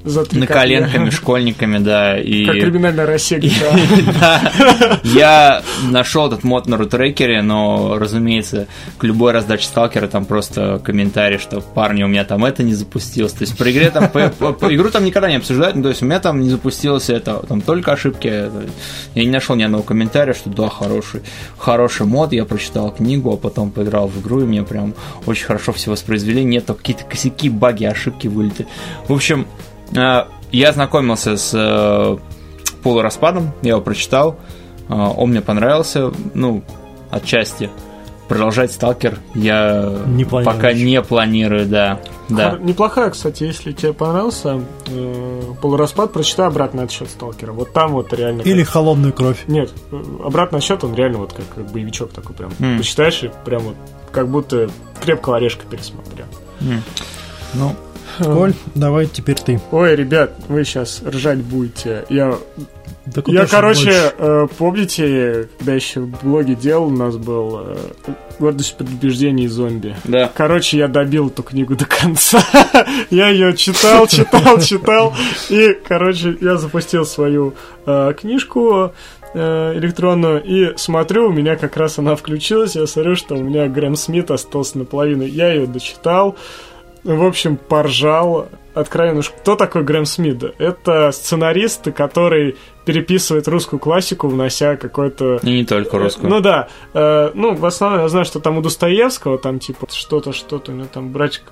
на 0.04 0.48
коленками, 0.48 1.10
школьниками, 1.10 1.78
да. 1.78 2.20
И... 2.20 2.46
Как 2.46 2.56
криминальная 2.56 3.06
Россия 3.06 3.42
да. 4.20 5.00
Я 5.04 5.63
нашел 5.89 6.28
этот 6.28 6.44
мод 6.44 6.68
на 6.68 6.78
рутрекере, 6.78 7.42
но, 7.42 7.98
разумеется, 7.98 8.68
к 8.98 9.04
любой 9.04 9.32
раздаче 9.32 9.66
сталкера 9.66 10.08
там 10.08 10.26
просто 10.26 10.82
комментарий, 10.84 11.38
что 11.38 11.62
парни, 11.62 12.04
у 12.04 12.08
меня 12.08 12.26
там 12.26 12.44
это 12.46 12.63
не 12.63 12.74
запустилось. 12.74 13.34
То 13.34 13.44
есть 13.44 13.58
по 13.58 13.70
игре 13.72 13.89
там, 13.92 14.06
игру 14.06 14.89
там 14.89 15.06
никогда 15.06 15.30
не 15.30 15.38
обсуждают, 15.38 15.82
то 15.82 15.89
есть 15.89 16.02
у 16.02 16.06
меня 16.06 16.20
там 16.20 16.42
не 16.42 16.50
запустилось 16.50 17.10
это, 17.10 17.36
там 17.48 17.62
только 17.62 17.94
ошибки. 17.94 18.28
Я 19.16 19.24
не 19.24 19.32
нашел 19.32 19.56
ни 19.56 19.63
одного 19.63 19.84
комментария, 19.84 20.34
что 20.34 20.50
да, 20.50 20.70
хороший, 20.70 21.22
хороший 21.58 22.06
мод, 22.06 22.34
я 22.34 22.46
прочитал 22.46 22.92
книгу, 22.92 23.34
а 23.34 23.38
потом 23.38 23.72
поиграл 23.72 24.08
в 24.08 24.20
игру, 24.22 24.42
и 24.42 24.46
мне 24.46 24.63
прям 24.63 24.94
очень 25.26 25.46
хорошо 25.46 25.72
все 25.72 25.92
воспроизвели, 25.92 26.44
нет, 26.44 26.66
какие-то 26.66 27.06
косяки, 27.06 27.50
баги, 27.50 27.86
ошибки 27.86 28.28
вылеты. 28.28 28.68
В 29.08 29.13
общем, 29.13 29.48
я 29.91 30.72
знакомился 30.72 31.36
с 31.36 31.52
э, 31.54 32.17
полураспадом, 32.84 33.54
я 33.62 33.72
его 33.72 33.82
прочитал, 33.82 34.39
э, 34.88 34.93
он 34.93 35.32
мне 35.32 35.41
понравился, 35.41 36.12
ну, 36.34 36.63
отчасти. 37.10 37.69
Продолжать 38.28 38.72
Сталкер 38.72 39.19
я 39.36 39.98
не 40.08 40.24
пока 40.24 40.72
не 40.74 41.02
планирую, 41.02 41.65
да. 41.65 42.00
да. 42.30 42.58
Неплохая, 42.60 43.10
кстати, 43.10 43.43
если 43.43 43.74
тебе 43.74 43.93
понравился 43.93 44.62
э, 44.88 45.41
полураспад, 45.62 46.13
прочитай 46.13 46.48
обратный 46.48 46.86
отсчет 46.86 47.10
Сталкера. 47.10 47.51
Вот 47.51 47.74
там 47.74 47.91
вот 47.91 48.14
реально. 48.14 48.41
Или 48.41 48.64
как... 48.64 48.74
холодную 48.74 49.12
кровь. 49.12 49.43
Нет, 49.47 49.72
обратный 50.24 50.60
отсчет 50.60 50.84
он 50.84 50.95
реально 50.95 51.18
вот 51.18 51.34
как, 51.34 51.45
как 51.53 51.72
боевичок 51.72 52.12
такой 52.12 52.34
прям. 52.34 52.51
Mm. 52.60 52.78
Почитаешь 52.78 53.24
и 53.24 53.32
прям 53.43 53.64
вот 53.64 53.76
как 54.12 54.30
будто 54.30 54.70
крепкого 55.01 55.36
орешка 55.36 55.66
пересмотрел. 55.70 56.26
Mm. 56.62 56.80
Ну, 57.55 57.76
Коль, 58.20 58.53
давай 58.76 59.07
теперь 59.07 59.38
ты. 59.39 59.59
Ой, 59.72 59.95
ребят, 59.95 60.34
вы 60.47 60.64
сейчас 60.64 61.01
ржать 61.03 61.39
будете. 61.39 62.05
Я 62.09 62.38
да 63.05 63.22
я, 63.28 63.45
короче, 63.45 64.14
э, 64.18 64.47
помните, 64.57 65.49
когда 65.57 65.74
еще 65.74 65.99
в 66.01 66.24
блоге 66.24 66.55
делал, 66.55 66.88
у 66.88 66.89
нас 66.89 67.18
был 67.18 67.59
э, 67.59 67.76
«Гордость 68.39 68.78
предубеждений 68.78 69.47
зомби». 69.47 69.93
Да. 70.05 70.32
Короче, 70.34 70.78
я 70.78 70.88
добил 70.88 71.28
эту 71.28 71.43
книгу 71.43 71.76
до 71.76 71.86
конца. 71.86 72.41
я 73.09 73.28
ее 73.28 73.57
читал, 73.57 74.07
читал, 74.07 74.57
читал. 74.61 75.14
И, 75.49 75.78
короче, 75.86 76.38
я 76.39 76.55
запустил 76.55 77.05
свою 77.05 77.55
э, 77.86 78.14
книжку 78.18 78.93
э, 79.34 79.74
электронную 79.78 80.41
и 80.41 80.78
смотрю, 80.78 81.28
у 81.28 81.34
меня 81.34 81.57
как 81.57 81.76
раз 81.76 81.99
она 81.99 82.16
включилась, 82.16 82.76
я 82.76 82.88
смотрю, 82.88 83.18
что 83.18 83.36
у 83.36 83.43
меня 83.43 83.68
Грэм 83.68 83.97
Смит 83.97 84.32
остался 84.32 84.78
наполовину. 84.78 85.24
Я 85.24 85.51
ее 85.51 85.68
дочитал, 85.68 86.38
в 87.04 87.24
общем, 87.24 87.58
поржал. 87.58 88.47
Откровенно, 88.74 89.22
кто 89.22 89.56
такой 89.56 89.84
Грэм 89.84 90.06
Смит? 90.06 90.43
Это 90.58 91.12
сценарист, 91.12 91.91
который 91.91 92.58
переписывает 92.86 93.47
русскую 93.47 93.80
классику, 93.80 94.28
внося 94.28 94.78
какой-то... 94.78 95.39
И 95.43 95.51
не 95.51 95.66
только 95.66 95.99
русскую. 95.99 96.30
Ну 96.30 96.39
да. 96.39 96.70
Э, 96.93 97.32
ну, 97.36 97.54
в 97.54 97.66
основном 97.66 98.01
я 98.01 98.10
знаю, 98.10 98.26
что 98.26 98.39
там 98.39 98.58
у 98.58 98.62
Достоевского, 98.62 99.38
там 99.38 99.60
типа 99.60 99.88
что-то, 99.91 100.34
что-то, 100.34 100.72
у 100.72 100.76
него 100.76 100.88
там 100.91 101.12
братик... 101.12 101.43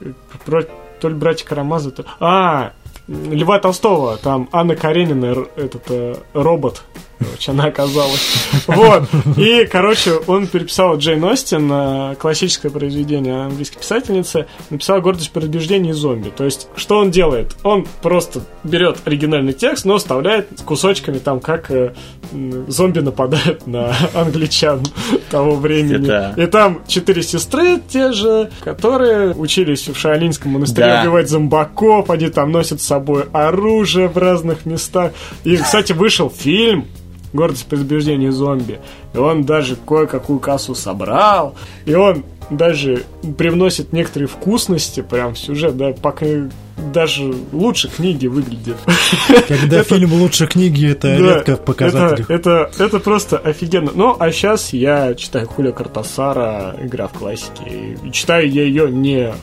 То 1.00 1.10
ли 1.10 1.16
братья 1.16 1.46
Карамазы, 1.46 1.92
то... 1.92 2.06
А, 2.20 2.74
Льва 3.08 3.60
Толстого, 3.60 4.18
там 4.18 4.50
Анна 4.52 4.76
Каренина, 4.76 5.46
этот 5.56 5.84
э, 5.90 6.16
робот, 6.34 6.84
короче, 7.24 7.52
она 7.52 7.66
оказалась. 7.66 8.48
Вот. 8.68 9.04
И, 9.38 9.66
короче, 9.66 10.14
он 10.28 10.48
переписал 10.48 10.98
Джейн 10.98 11.24
Остин, 11.24 11.70
э, 11.72 12.16
классическое 12.16 12.72
произведение 12.72 13.46
английской 13.46 13.80
писательницы, 13.80 14.48
написал 14.70 15.02
«Гордость, 15.02 15.32
предубеждение 15.32 15.92
и 15.92 15.94
зомби». 15.94 16.30
То 16.30 16.46
есть, 16.46 16.68
что 16.76 16.98
он 16.98 17.12
делает? 17.12 17.56
Он 17.64 17.86
просто 18.02 18.42
берет 18.64 18.98
оригинальный 19.06 19.54
текст, 19.54 19.86
но 19.86 19.98
вставляет 19.98 20.48
кусочками 20.66 21.20
там, 21.20 21.40
как 21.40 21.70
э, 21.72 21.94
зомби 22.68 23.00
нападают 23.00 23.68
на 23.68 23.96
англичан 24.14 24.84
того 25.30 25.56
времени. 25.56 26.06
Это... 26.06 26.34
И 26.42 26.46
там 26.46 26.82
четыре 26.88 27.24
сестры 27.24 27.82
те 27.88 28.12
же, 28.12 28.50
которые 28.64 29.34
учились 29.34 29.88
в 29.88 29.98
Шаолинском 29.98 30.52
монастыре 30.52 30.88
да. 30.88 31.02
убивать 31.02 31.30
зомбаков, 31.30 32.10
они 32.10 32.30
там 32.30 32.52
носят 32.52 32.82
с 32.82 32.86
собой 32.86 33.26
оружие 33.32 34.08
в 34.08 34.18
разных 34.18 34.66
местах. 34.66 35.12
И, 35.44 35.58
кстати, 35.58 35.94
вышел 35.94 36.30
фильм 36.30 36.88
гордость 37.34 37.66
предубеждения 37.66 38.32
зомби. 38.32 38.80
И 39.14 39.18
он 39.18 39.44
даже 39.44 39.76
кое-какую 39.76 40.40
кассу 40.40 40.76
собрал. 40.76 41.56
И 41.86 41.94
он 41.94 42.24
даже 42.50 43.04
привносит 43.38 43.94
некоторые 43.94 44.28
вкусности 44.28 45.02
прям 45.02 45.34
в 45.34 45.40
сюжет, 45.40 45.78
да, 45.78 45.94
пока 45.94 46.26
даже 46.94 47.34
лучше 47.52 47.90
книги 47.90 48.28
выглядит. 48.28 48.76
Когда 49.48 49.84
фильм 49.84 50.14
лучше 50.14 50.48
книги, 50.48 50.90
это 50.90 51.16
редко 51.16 51.56
в 51.56 51.64
показателях. 51.64 52.30
Это, 52.30 52.70
это, 52.78 53.00
просто 53.00 53.38
офигенно. 53.38 53.92
Ну, 53.94 54.16
а 54.20 54.32
сейчас 54.32 54.74
я 54.74 55.14
читаю 55.16 55.48
Хулио 55.48 55.74
Картасара 55.74 56.76
«Игра 56.82 57.08
в 57.08 57.14
классике». 57.14 57.98
И 58.04 58.12
читаю 58.12 58.50
я 58.52 58.64
ее 58.64 58.92
не 58.92 59.34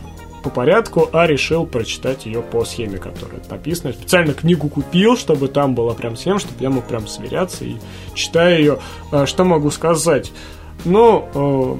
по 0.43 0.51
порядку, 0.51 1.09
а 1.13 1.27
решил 1.27 1.67
прочитать 1.67 2.27
ее 2.27 2.43
по 2.43 2.65
схеме, 2.65 2.99
которая 2.99 3.41
написана. 3.51 3.93
Специально 3.93 4.35
книгу 4.35 4.69
купил, 4.69 5.17
чтобы 5.17 5.49
там 5.49 5.75
была 5.75 5.95
прям 5.95 6.17
схема, 6.17 6.39
чтобы 6.39 6.57
я 6.61 6.71
мог 6.71 6.85
прям 6.85 7.07
сверяться 7.07 7.65
и 7.65 7.77
читая 8.15 8.59
ее. 8.59 8.79
А, 9.13 9.27
что 9.27 9.45
могу 9.45 9.71
сказать? 9.71 10.33
Ну, 10.85 11.29
э, 11.35 11.77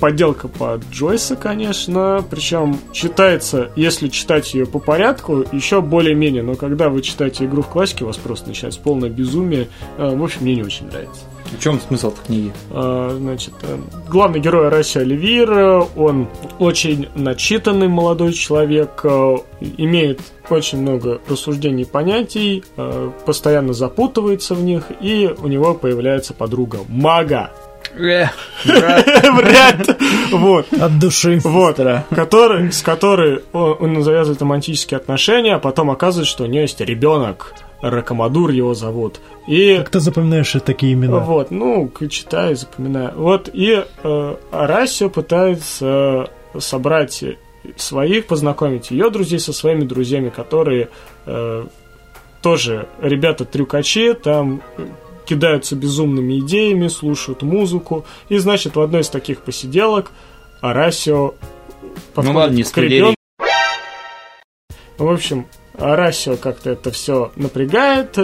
подделка 0.00 0.48
под 0.48 0.84
Джойса, 0.90 1.36
конечно, 1.36 2.24
причем 2.28 2.78
читается, 2.92 3.70
если 3.76 4.08
читать 4.08 4.54
ее 4.54 4.66
по 4.66 4.78
порядку, 4.78 5.44
еще 5.52 5.80
более-менее, 5.80 6.42
но 6.42 6.56
когда 6.56 6.88
вы 6.88 7.02
читаете 7.02 7.44
игру 7.44 7.62
в 7.62 7.68
классике, 7.68 8.04
у 8.04 8.08
вас 8.08 8.16
просто 8.16 8.48
начинается 8.48 8.80
полное 8.80 9.10
безумие. 9.10 9.68
Э, 9.96 10.14
в 10.14 10.22
общем, 10.22 10.42
мне 10.42 10.56
не 10.56 10.62
очень 10.62 10.86
нравится. 10.86 11.22
В 11.58 11.62
чем 11.62 11.80
смысл 11.80 12.10
этой 12.10 12.26
книги? 12.26 12.52
А, 12.70 13.16
значит, 13.18 13.54
э, 13.62 13.78
главный 14.08 14.40
герой 14.40 14.68
Раси 14.68 14.98
Оливир, 14.98 15.86
он 15.96 16.28
очень 16.58 17.08
начитанный 17.14 17.88
молодой 17.88 18.32
человек, 18.32 19.00
э, 19.04 19.36
имеет 19.78 20.20
очень 20.50 20.80
много 20.80 21.20
рассуждений 21.28 21.82
и 21.82 21.86
понятий, 21.86 22.64
э, 22.76 23.10
постоянно 23.24 23.72
запутывается 23.72 24.54
в 24.54 24.62
них, 24.62 24.84
и 25.00 25.32
у 25.38 25.46
него 25.48 25.74
появляется 25.74 26.34
подруга 26.34 26.78
мага. 26.88 27.50
Вряд. 28.64 29.98
Вот. 30.32 30.72
От 30.72 30.98
души. 30.98 31.40
Вот. 31.44 31.78
Который, 32.10 32.72
с 32.72 32.82
которой 32.82 33.42
он, 33.52 33.76
он 33.96 34.02
завязывает 34.02 34.40
романтические 34.40 34.98
отношения, 34.98 35.54
а 35.54 35.58
потом 35.58 35.90
оказывается, 35.90 36.32
что 36.32 36.44
у 36.44 36.46
нее 36.46 36.62
есть 36.62 36.80
ребенок. 36.80 37.54
Ракомадур 37.90 38.50
его 38.50 38.72
зовут. 38.72 39.20
И... 39.46 39.76
Как 39.76 39.90
ты 39.90 40.00
запоминаешь 40.00 40.56
такие 40.64 40.94
имена? 40.94 41.18
Вот, 41.18 41.50
ну, 41.50 41.90
читаю, 42.08 42.56
запоминаю. 42.56 43.12
Вот, 43.14 43.50
и 43.52 43.84
э, 44.02 44.36
Арасио 44.50 45.10
пытается 45.10 46.30
собрать 46.58 47.24
своих, 47.76 48.26
познакомить 48.26 48.90
ее 48.90 49.10
друзей 49.10 49.38
со 49.38 49.52
своими 49.52 49.84
друзьями, 49.84 50.30
которые 50.30 50.88
э, 51.26 51.66
тоже 52.42 52.88
ребята-трюкачи, 53.00 54.14
там 54.14 54.62
кидаются 55.26 55.76
безумными 55.76 56.38
идеями, 56.40 56.88
слушают 56.88 57.42
музыку. 57.42 58.06
И, 58.30 58.38
значит, 58.38 58.76
в 58.76 58.80
одной 58.80 59.02
из 59.02 59.10
таких 59.10 59.40
посиделок 59.40 60.10
Арасио 60.62 61.34
подходит 62.14 62.32
ну, 62.32 62.38
ладно, 62.38 62.54
не 62.54 62.62
к 62.62 62.76
ребенку. 62.78 63.14
В 64.96 65.08
общем, 65.10 65.46
Арасио 65.78 66.36
как-то 66.36 66.70
это 66.70 66.90
все 66.90 67.32
напрягает. 67.36 68.18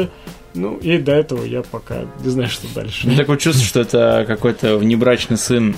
Ну, 0.55 0.76
и 0.78 0.98
до 0.98 1.12
этого 1.12 1.44
я 1.44 1.62
пока 1.62 2.07
не 2.24 2.30
знаю, 2.30 2.48
что 2.48 2.66
дальше. 2.74 3.07
Ну, 3.07 3.16
такое 3.16 3.36
чувство, 3.36 3.64
что 3.64 3.80
это 3.80 4.24
какой-то 4.26 4.78
внебрачный 4.78 5.36
сын 5.36 5.76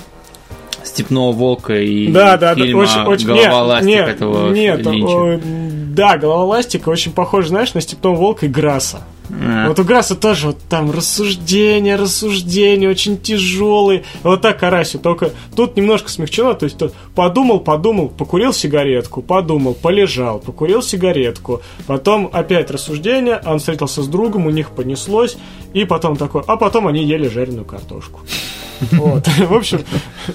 Степного 0.83 1.31
волка 1.31 1.75
и 1.79 2.11
да, 2.11 2.37
да, 2.37 2.55
фильма 2.55 2.85
да, 2.85 2.91
очень, 2.91 3.01
очень, 3.07 3.27
Голова 3.27 3.63
ластик 3.63 3.87
нет, 3.87 4.09
этого 4.09 4.51
Нет, 4.51 4.85
о, 4.85 5.39
да, 5.43 6.17
голова 6.17 6.43
ластика 6.43 6.89
очень 6.89 7.13
похож, 7.13 7.47
знаешь, 7.47 7.73
на 7.73 7.81
Степного 7.81 8.15
волка 8.15 8.47
и 8.47 8.49
Граса. 8.49 9.03
А. 9.41 9.67
Вот 9.67 9.79
у 9.79 9.83
Граса 9.83 10.15
тоже 10.15 10.47
вот 10.47 10.57
там 10.69 10.91
рассуждения, 10.91 11.95
рассуждения 11.95 12.89
очень 12.89 13.17
тяжелые. 13.17 14.03
Вот 14.23 14.41
так 14.41 14.59
Карасю, 14.59 14.99
только 14.99 15.31
тут 15.55 15.75
немножко 15.75 16.09
смягчено, 16.09 16.53
то 16.53 16.65
есть 16.65 16.77
тот 16.77 16.93
подумал, 17.15 17.59
подумал, 17.59 18.09
покурил 18.09 18.53
сигаретку, 18.53 19.21
подумал, 19.21 19.73
полежал, 19.73 20.39
покурил 20.39 20.81
сигаретку, 20.81 21.61
потом 21.87 22.29
опять 22.31 22.69
рассуждения, 22.71 23.41
он 23.45 23.59
встретился 23.59 24.03
с 24.03 24.07
другом, 24.07 24.45
у 24.45 24.49
них 24.49 24.71
понеслось, 24.71 25.37
и 25.73 25.85
потом 25.85 26.15
такой, 26.15 26.43
а 26.47 26.57
потом 26.57 26.87
они 26.87 27.03
ели 27.03 27.27
жареную 27.27 27.65
картошку. 27.65 28.21
Вот. 28.91 29.27
В 29.37 29.53
общем, 29.53 29.81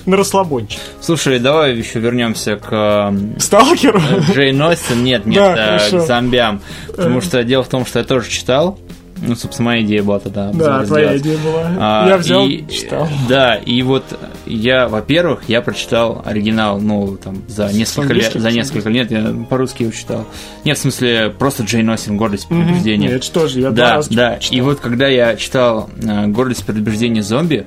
на 0.06 0.16
расслабончик. 0.16 0.80
Слушай, 1.00 1.38
давай 1.38 1.76
еще 1.76 2.00
вернемся 2.00 2.56
к... 2.56 3.14
Сталкеру? 3.38 4.00
Джейн 4.32 4.60
Остин. 4.62 5.04
Нет, 5.04 5.26
нет, 5.26 5.54
да, 5.54 5.78
к 5.78 6.06
зомбям. 6.06 6.60
Потому 6.88 7.20
что 7.20 7.44
дело 7.44 7.62
в 7.62 7.68
том, 7.68 7.86
что 7.86 8.00
я 8.00 8.04
тоже 8.04 8.28
читал. 8.28 8.78
Ну, 9.20 9.34
собственно, 9.34 9.70
моя 9.70 9.82
идея 9.82 10.02
была 10.02 10.18
тогда. 10.18 10.50
Да, 10.52 10.84
твоя 10.84 11.16
идея 11.16 11.38
была. 11.38 11.70
А, 11.78 12.08
я 12.08 12.16
взял, 12.18 12.46
и, 12.46 12.64
читал. 12.70 13.08
Да, 13.28 13.56
и 13.56 13.82
вот 13.82 14.04
я, 14.46 14.88
во-первых, 14.88 15.42
я 15.48 15.60
прочитал 15.60 16.22
оригинал, 16.24 16.80
ну, 16.80 17.16
там, 17.16 17.42
за 17.48 17.72
несколько 17.72 18.12
лет, 18.12 18.32
за 18.32 18.50
несколько 18.50 18.88
лет, 18.88 19.10
я 19.10 19.34
по-русски 19.48 19.82
его 19.82 19.92
читал. 19.92 20.26
Нет, 20.64 20.78
в 20.78 20.80
смысле, 20.80 21.34
просто 21.36 21.64
Джейн 21.64 21.88
Остин, 21.90 22.16
«Гордость 22.16 22.44
и 22.44 22.48
предубеждение». 22.48 23.10
Нет, 23.10 23.24
что 23.24 23.48
же, 23.48 23.60
я 23.60 23.70
да, 23.70 24.02
да. 24.10 24.38
Читал. 24.38 24.58
И 24.58 24.60
вот, 24.60 24.80
когда 24.80 25.08
я 25.08 25.36
читал 25.36 25.90
э, 25.96 26.26
«Гордость 26.26 26.60
и 26.60 26.64
предубеждение 26.64 27.22
зомби», 27.22 27.66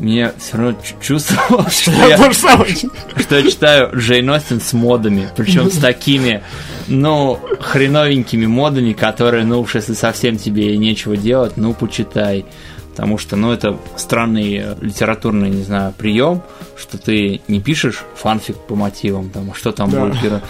мне 0.00 0.32
все 0.38 0.56
равно 0.56 0.78
чувствовалось, 1.00 1.80
что 1.82 1.92
я, 1.92 2.32
что 2.32 3.36
я 3.36 3.42
читаю 3.42 3.90
Джейн 3.94 4.28
Остин 4.30 4.60
с 4.60 4.72
модами, 4.72 5.28
причем 5.36 5.70
с 5.70 5.78
такими, 5.78 6.42
ну, 6.88 7.38
хреновенькими 7.60 8.46
модами, 8.46 8.92
которые, 8.92 9.44
ну 9.44 9.60
уж 9.60 9.74
если 9.74 9.94
совсем 9.94 10.36
тебе 10.36 10.76
нечего 10.76 11.16
делать, 11.16 11.56
ну, 11.56 11.74
почитай. 11.74 12.44
Потому 12.90 13.18
что, 13.18 13.36
ну, 13.36 13.52
это 13.52 13.78
странный 13.96 14.76
литературный, 14.80 15.48
не 15.48 15.62
знаю, 15.62 15.94
прием, 15.96 16.42
что 16.76 16.98
ты 16.98 17.40
не 17.46 17.60
пишешь 17.60 18.02
фанфик 18.16 18.56
по 18.56 18.74
мотивам, 18.74 19.30
там, 19.30 19.50
а 19.52 19.54
что 19.54 19.72
там 19.72 19.90
да. 19.90 20.06
будет, 20.06 20.42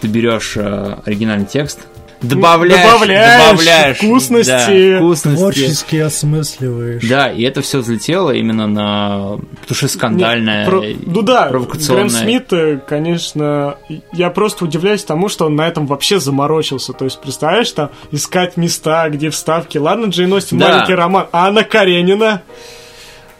ты 0.00 0.06
берешь 0.06 0.52
э, 0.56 0.98
оригинальный 1.04 1.46
текст, 1.46 1.80
добавляешь, 2.22 2.84
добавляешь, 2.84 3.50
добавляешь 3.50 3.96
вкусности, 3.98 4.92
да, 4.92 4.98
вкусности. 4.98 5.38
Творчески 5.38 5.96
осмысливаешь. 5.96 7.08
Да, 7.08 7.30
и 7.30 7.42
это 7.42 7.62
все 7.62 7.78
взлетело 7.78 8.30
именно 8.30 8.66
на... 8.66 9.38
Потому 9.60 9.76
что 9.76 9.88
скандальное, 9.88 10.60
Нет, 10.60 10.68
про... 10.68 10.82
ну 11.12 11.22
да, 11.22 11.46
провокационное. 11.46 12.08
Грэм 12.08 12.10
Смит, 12.10 12.52
э, 12.52 12.80
конечно, 12.86 13.76
я 14.12 14.30
просто 14.30 14.64
удивляюсь 14.64 15.04
тому, 15.04 15.28
что 15.28 15.46
он 15.46 15.56
на 15.56 15.66
этом 15.66 15.86
вообще 15.86 16.20
заморочился. 16.20 16.92
То 16.92 17.04
есть, 17.04 17.20
представляешь, 17.20 17.70
там 17.72 17.90
искать 18.10 18.56
места, 18.56 19.08
где 19.10 19.30
вставки. 19.30 19.78
Ладно, 19.78 20.06
Джейн 20.06 20.32
Остин, 20.32 20.58
да. 20.58 20.68
маленький 20.68 20.94
роман, 20.94 21.26
а 21.32 21.46
Анна 21.48 21.64
Каренина... 21.64 22.42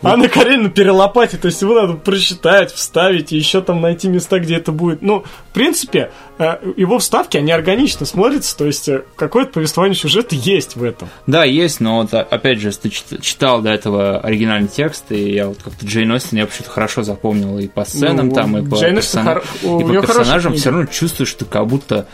Анна 0.03 0.29
Каренина 0.29 0.69
перелопатит, 0.69 1.41
то 1.41 1.47
есть 1.47 1.61
его 1.63 1.75
надо 1.75 1.95
прочитать, 1.95 2.73
вставить 2.73 3.33
и 3.33 3.37
еще 3.37 3.61
там 3.63 3.81
найти 3.81 4.09
места, 4.09 4.39
где 4.39 4.57
это 4.57 4.73
будет. 4.73 5.03
Ну, 5.03 5.25
в 5.51 5.55
принципе, 5.55 6.11
э, 6.39 6.57
его 6.77 6.99
вставки, 6.99 7.37
они 7.37 7.51
органично 7.51 8.05
смотрятся, 8.07 8.57
то 8.57 8.67
есть 8.67 8.89
э, 8.89 9.05
какое-то 9.17 9.53
повествование 9.53 9.97
сюжета 9.97 10.35
есть 10.35 10.77
в 10.77 10.85
этом. 10.85 11.09
Да, 11.27 11.45
есть, 11.45 11.81
но 11.81 12.03
вот 12.03 12.13
опять 12.13 12.61
же, 12.61 12.71
ты 12.73 12.91
читал 12.91 13.63
до 13.63 13.71
этого 13.71 14.21
оригинальный 14.21 14.69
текст, 14.69 15.11
и 15.11 15.33
я 15.33 15.49
вот 15.49 15.59
как-то 15.63 15.87
Джейн 15.87 16.13
Остин 16.13 16.39
я 16.39 16.45
вообще-то 16.45 16.71
хорошо 16.71 17.03
запомнил 17.03 17.59
и 17.59 17.67
по 17.67 17.85
сценам 17.85 18.29
ну, 18.29 18.35
там, 18.35 18.59
и 18.59 18.69
по, 18.69 18.79
персон... 18.79 19.25
хор... 19.25 19.45
и 19.63 19.85
по 19.85 20.03
персонажам, 20.03 20.55
все 20.55 20.71
равно 20.71 20.87
чувствуешь, 20.87 21.31
что 21.31 21.45
как 21.47 21.67
будто, 21.67 22.07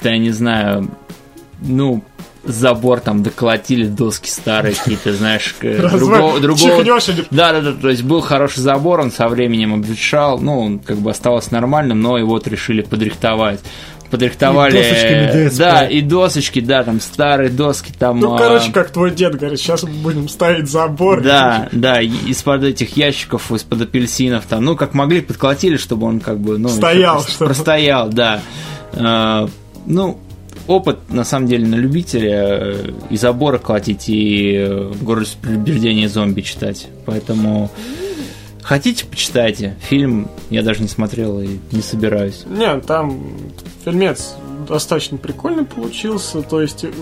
ты, 0.00 0.10
я 0.10 0.18
не 0.18 0.30
знаю, 0.30 0.88
ну, 1.60 2.02
забор 2.44 3.00
там 3.00 3.22
доколотили 3.22 3.86
доски 3.86 4.28
старые 4.28 4.74
какие-то, 4.74 5.12
знаешь, 5.12 5.54
другого... 5.60 6.40
другого... 6.40 6.84
Да, 7.30 7.52
да, 7.52 7.60
да, 7.60 7.72
то 7.72 7.88
есть 7.88 8.02
был 8.02 8.20
хороший 8.20 8.60
забор, 8.60 9.00
он 9.00 9.10
со 9.10 9.28
временем 9.28 9.74
обветшал, 9.74 10.38
ну, 10.38 10.58
он 10.58 10.78
как 10.78 10.98
бы 10.98 11.10
осталось 11.10 11.50
нормальным, 11.50 12.00
но 12.00 12.18
его 12.18 12.30
вот 12.30 12.46
решили 12.48 12.82
подрихтовать 12.82 13.60
подрихтовали. 14.10 15.48
И 15.48 15.56
да, 15.56 15.86
и 15.86 16.00
досочки, 16.00 16.60
да, 16.60 16.82
там 16.82 17.00
старые 17.00 17.50
доски 17.50 17.92
там. 17.96 18.20
Ну, 18.20 18.36
короче, 18.36 18.72
как 18.72 18.90
твой 18.90 19.10
дед 19.10 19.36
говорит, 19.36 19.58
сейчас 19.58 19.82
мы 19.82 19.90
будем 19.90 20.28
ставить 20.28 20.68
забор. 20.68 21.22
Да, 21.22 21.68
да, 21.72 22.00
из-под 22.00 22.64
этих 22.64 22.96
ящиков, 22.96 23.50
из-под 23.52 23.82
апельсинов 23.82 24.46
там, 24.46 24.64
ну, 24.64 24.76
как 24.76 24.94
могли, 24.94 25.20
подколотили, 25.20 25.76
чтобы 25.76 26.06
он 26.06 26.20
как 26.20 26.38
бы, 26.38 26.58
ну, 26.58 26.68
стоял, 26.68 27.22
чтобы... 27.22 27.46
простоял, 27.46 28.08
да. 28.08 28.40
А, 28.94 29.48
ну, 29.86 30.18
опыт, 30.68 30.98
на 31.08 31.24
самом 31.24 31.48
деле, 31.48 31.66
на 31.66 31.74
любителя 31.74 32.60
э, 32.60 32.90
и 33.10 33.16
заборы 33.16 33.58
колотить, 33.58 34.08
и 34.08 34.54
э, 34.56 34.92
город 35.00 35.28
предубеждения 35.40 36.08
зомби 36.08 36.42
читать. 36.42 36.88
Поэтому 37.06 37.70
хотите, 38.62 39.06
почитайте. 39.06 39.76
Фильм 39.80 40.28
я 40.50 40.62
даже 40.62 40.82
не 40.82 40.88
смотрел 40.88 41.40
и 41.40 41.58
не 41.72 41.80
собираюсь. 41.80 42.44
Нет, 42.46 42.86
там 42.86 43.20
фильмец 43.84 44.34
достаточно 44.68 45.16
прикольный 45.16 45.64
получился. 45.64 46.42
То 46.42 46.60
есть, 46.60 46.84
э, 46.84 46.92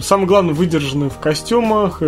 самое 0.00 0.26
главное, 0.26 0.52
выдержаны 0.52 1.08
в 1.08 1.18
костюмах, 1.18 2.02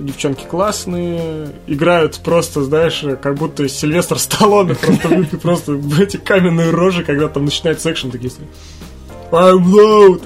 девчонки 0.00 0.44
классные, 0.44 1.50
играют 1.66 2.18
просто, 2.18 2.62
знаешь, 2.64 3.04
как 3.22 3.36
будто 3.36 3.68
Сильвестр 3.68 4.18
Сталлоне, 4.18 4.74
просто, 4.74 5.36
просто 5.42 5.80
эти 6.00 6.16
каменные 6.16 6.70
рожи, 6.70 7.04
когда 7.04 7.28
там 7.28 7.44
начинается 7.44 7.90
экшен, 7.90 8.10
такие 8.10 8.30
I'm 9.30 9.64
low, 9.64 10.18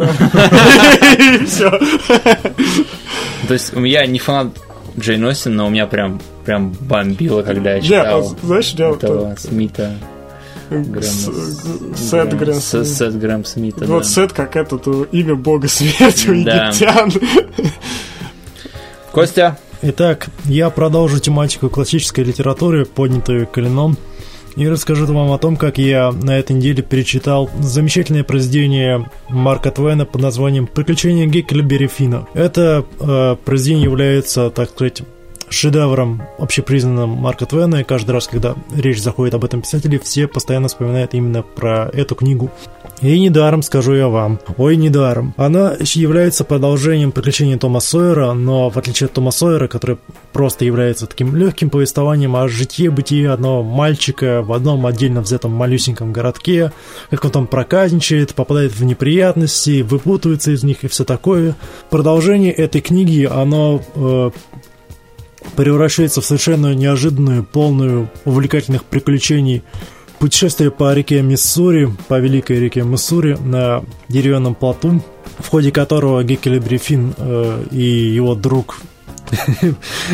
все. 1.46 1.70
То 3.48 3.54
есть 3.54 3.74
у 3.74 3.80
меня 3.80 4.06
не 4.06 4.18
фанат 4.18 4.48
Джейн 4.98 5.24
Остин, 5.24 5.56
но 5.56 5.66
у 5.66 5.70
меня 5.70 5.86
прям 5.86 6.20
прям 6.44 6.72
бомбило, 6.80 7.42
когда 7.42 7.74
я 7.74 7.80
читал 7.80 8.36
знаешь, 8.42 8.74
я 8.76 8.90
этого 8.90 9.34
Смита. 9.38 9.94
Сет 10.70 12.36
Грэм 12.38 12.60
Сет 12.60 13.18
Грэм 13.18 13.44
Смита, 13.44 13.84
Вот 13.84 14.06
Сет 14.06 14.32
как 14.32 14.56
этот 14.56 14.86
имя 15.12 15.34
бога 15.34 15.68
смерти 15.68 16.28
у 16.28 16.32
египтян. 16.32 17.12
Костя. 19.12 19.58
Итак, 19.82 20.28
я 20.44 20.70
продолжу 20.70 21.18
тематику 21.18 21.68
классической 21.68 22.22
литературы, 22.22 22.86
поднятую 22.86 23.48
Калином 23.48 23.96
и 24.56 24.68
расскажу 24.68 25.06
вам 25.06 25.32
о 25.32 25.38
том, 25.38 25.56
как 25.56 25.78
я 25.78 26.12
на 26.12 26.38
этой 26.38 26.56
неделе 26.56 26.82
перечитал 26.82 27.50
замечательное 27.60 28.24
произведение 28.24 29.08
Марка 29.28 29.70
Твена 29.70 30.04
под 30.04 30.20
названием 30.20 30.66
«Приключения 30.66 31.26
Геккельбери 31.26 31.86
Фина». 31.86 32.26
Это 32.34 32.84
э, 33.00 33.36
произведение 33.44 33.84
является, 33.84 34.50
так 34.50 34.70
сказать, 34.70 35.02
шедевром 35.52 36.22
общепризнанным 36.38 37.10
Марка 37.10 37.46
Твена, 37.46 37.80
и 37.80 37.84
каждый 37.84 38.12
раз, 38.12 38.26
когда 38.26 38.54
речь 38.74 39.00
заходит 39.00 39.34
об 39.34 39.44
этом 39.44 39.62
писателе, 39.62 39.98
все 39.98 40.26
постоянно 40.26 40.68
вспоминают 40.68 41.14
именно 41.14 41.42
про 41.42 41.88
эту 41.92 42.14
книгу. 42.14 42.50
И 43.02 43.18
недаром 43.18 43.62
скажу 43.62 43.94
я 43.94 44.06
вам. 44.06 44.38
Ой, 44.56 44.76
недаром. 44.76 45.34
Она 45.36 45.74
является 45.80 46.44
продолжением 46.44 47.10
приключений 47.10 47.58
Тома 47.58 47.80
Сойера, 47.80 48.32
но 48.32 48.70
в 48.70 48.78
отличие 48.78 49.06
от 49.06 49.12
Тома 49.12 49.32
Сойера, 49.32 49.66
который 49.66 49.98
просто 50.32 50.64
является 50.64 51.08
таким 51.08 51.34
легким 51.34 51.68
повествованием 51.68 52.36
о 52.36 52.46
житье-бытие 52.46 53.32
одного 53.32 53.64
мальчика 53.64 54.42
в 54.42 54.52
одном 54.52 54.86
отдельно 54.86 55.20
взятом 55.20 55.50
малюсеньком 55.50 56.12
городке, 56.12 56.70
как 57.10 57.24
он 57.24 57.32
там 57.32 57.46
проказничает, 57.48 58.36
попадает 58.36 58.72
в 58.72 58.84
неприятности, 58.84 59.82
выпутывается 59.82 60.52
из 60.52 60.62
них 60.62 60.84
и 60.84 60.88
все 60.88 61.04
такое. 61.04 61.56
Продолжение 61.90 62.52
этой 62.52 62.80
книги, 62.80 63.28
оно 63.28 63.82
э, 63.96 64.30
превращается 65.56 66.20
в 66.20 66.24
совершенно 66.24 66.72
неожиданную, 66.72 67.42
полную 67.42 68.08
увлекательных 68.24 68.84
приключений 68.84 69.64
путешествие 70.22 70.70
по 70.70 70.94
реке 70.94 71.20
Миссури, 71.20 71.90
по 72.06 72.20
великой 72.20 72.60
реке 72.60 72.82
Миссури 72.82 73.36
на 73.44 73.82
деревянном 74.08 74.54
плоту, 74.54 75.02
в 75.40 75.48
ходе 75.48 75.72
которого 75.72 76.22
Геккелебри 76.22 76.76
Финн 76.76 77.12
э, 77.18 77.64
и 77.72 77.82
его 77.82 78.36
друг 78.36 78.82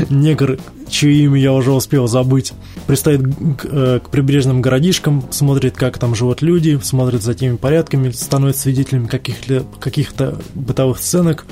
негр, 0.09 0.59
чье 0.88 1.12
имя 1.12 1.38
я 1.38 1.52
уже 1.52 1.72
успел 1.72 2.09
забыть, 2.09 2.54
пристает 2.86 3.20
к, 3.20 3.66
э, 3.66 4.00
к 4.02 4.09
прибрежным 4.09 4.62
городишкам, 4.62 5.30
смотрит, 5.30 5.76
как 5.76 5.98
там 5.98 6.14
живут 6.14 6.40
люди, 6.40 6.80
смотрит 6.82 7.22
за 7.22 7.34
теми 7.34 7.56
порядками, 7.56 8.11
становится 8.11 8.62
свидетелем 8.62 9.09
каких-то 9.09 9.66
каких 9.78 10.14
бытовых 10.54 11.00
сценок. 11.00 11.44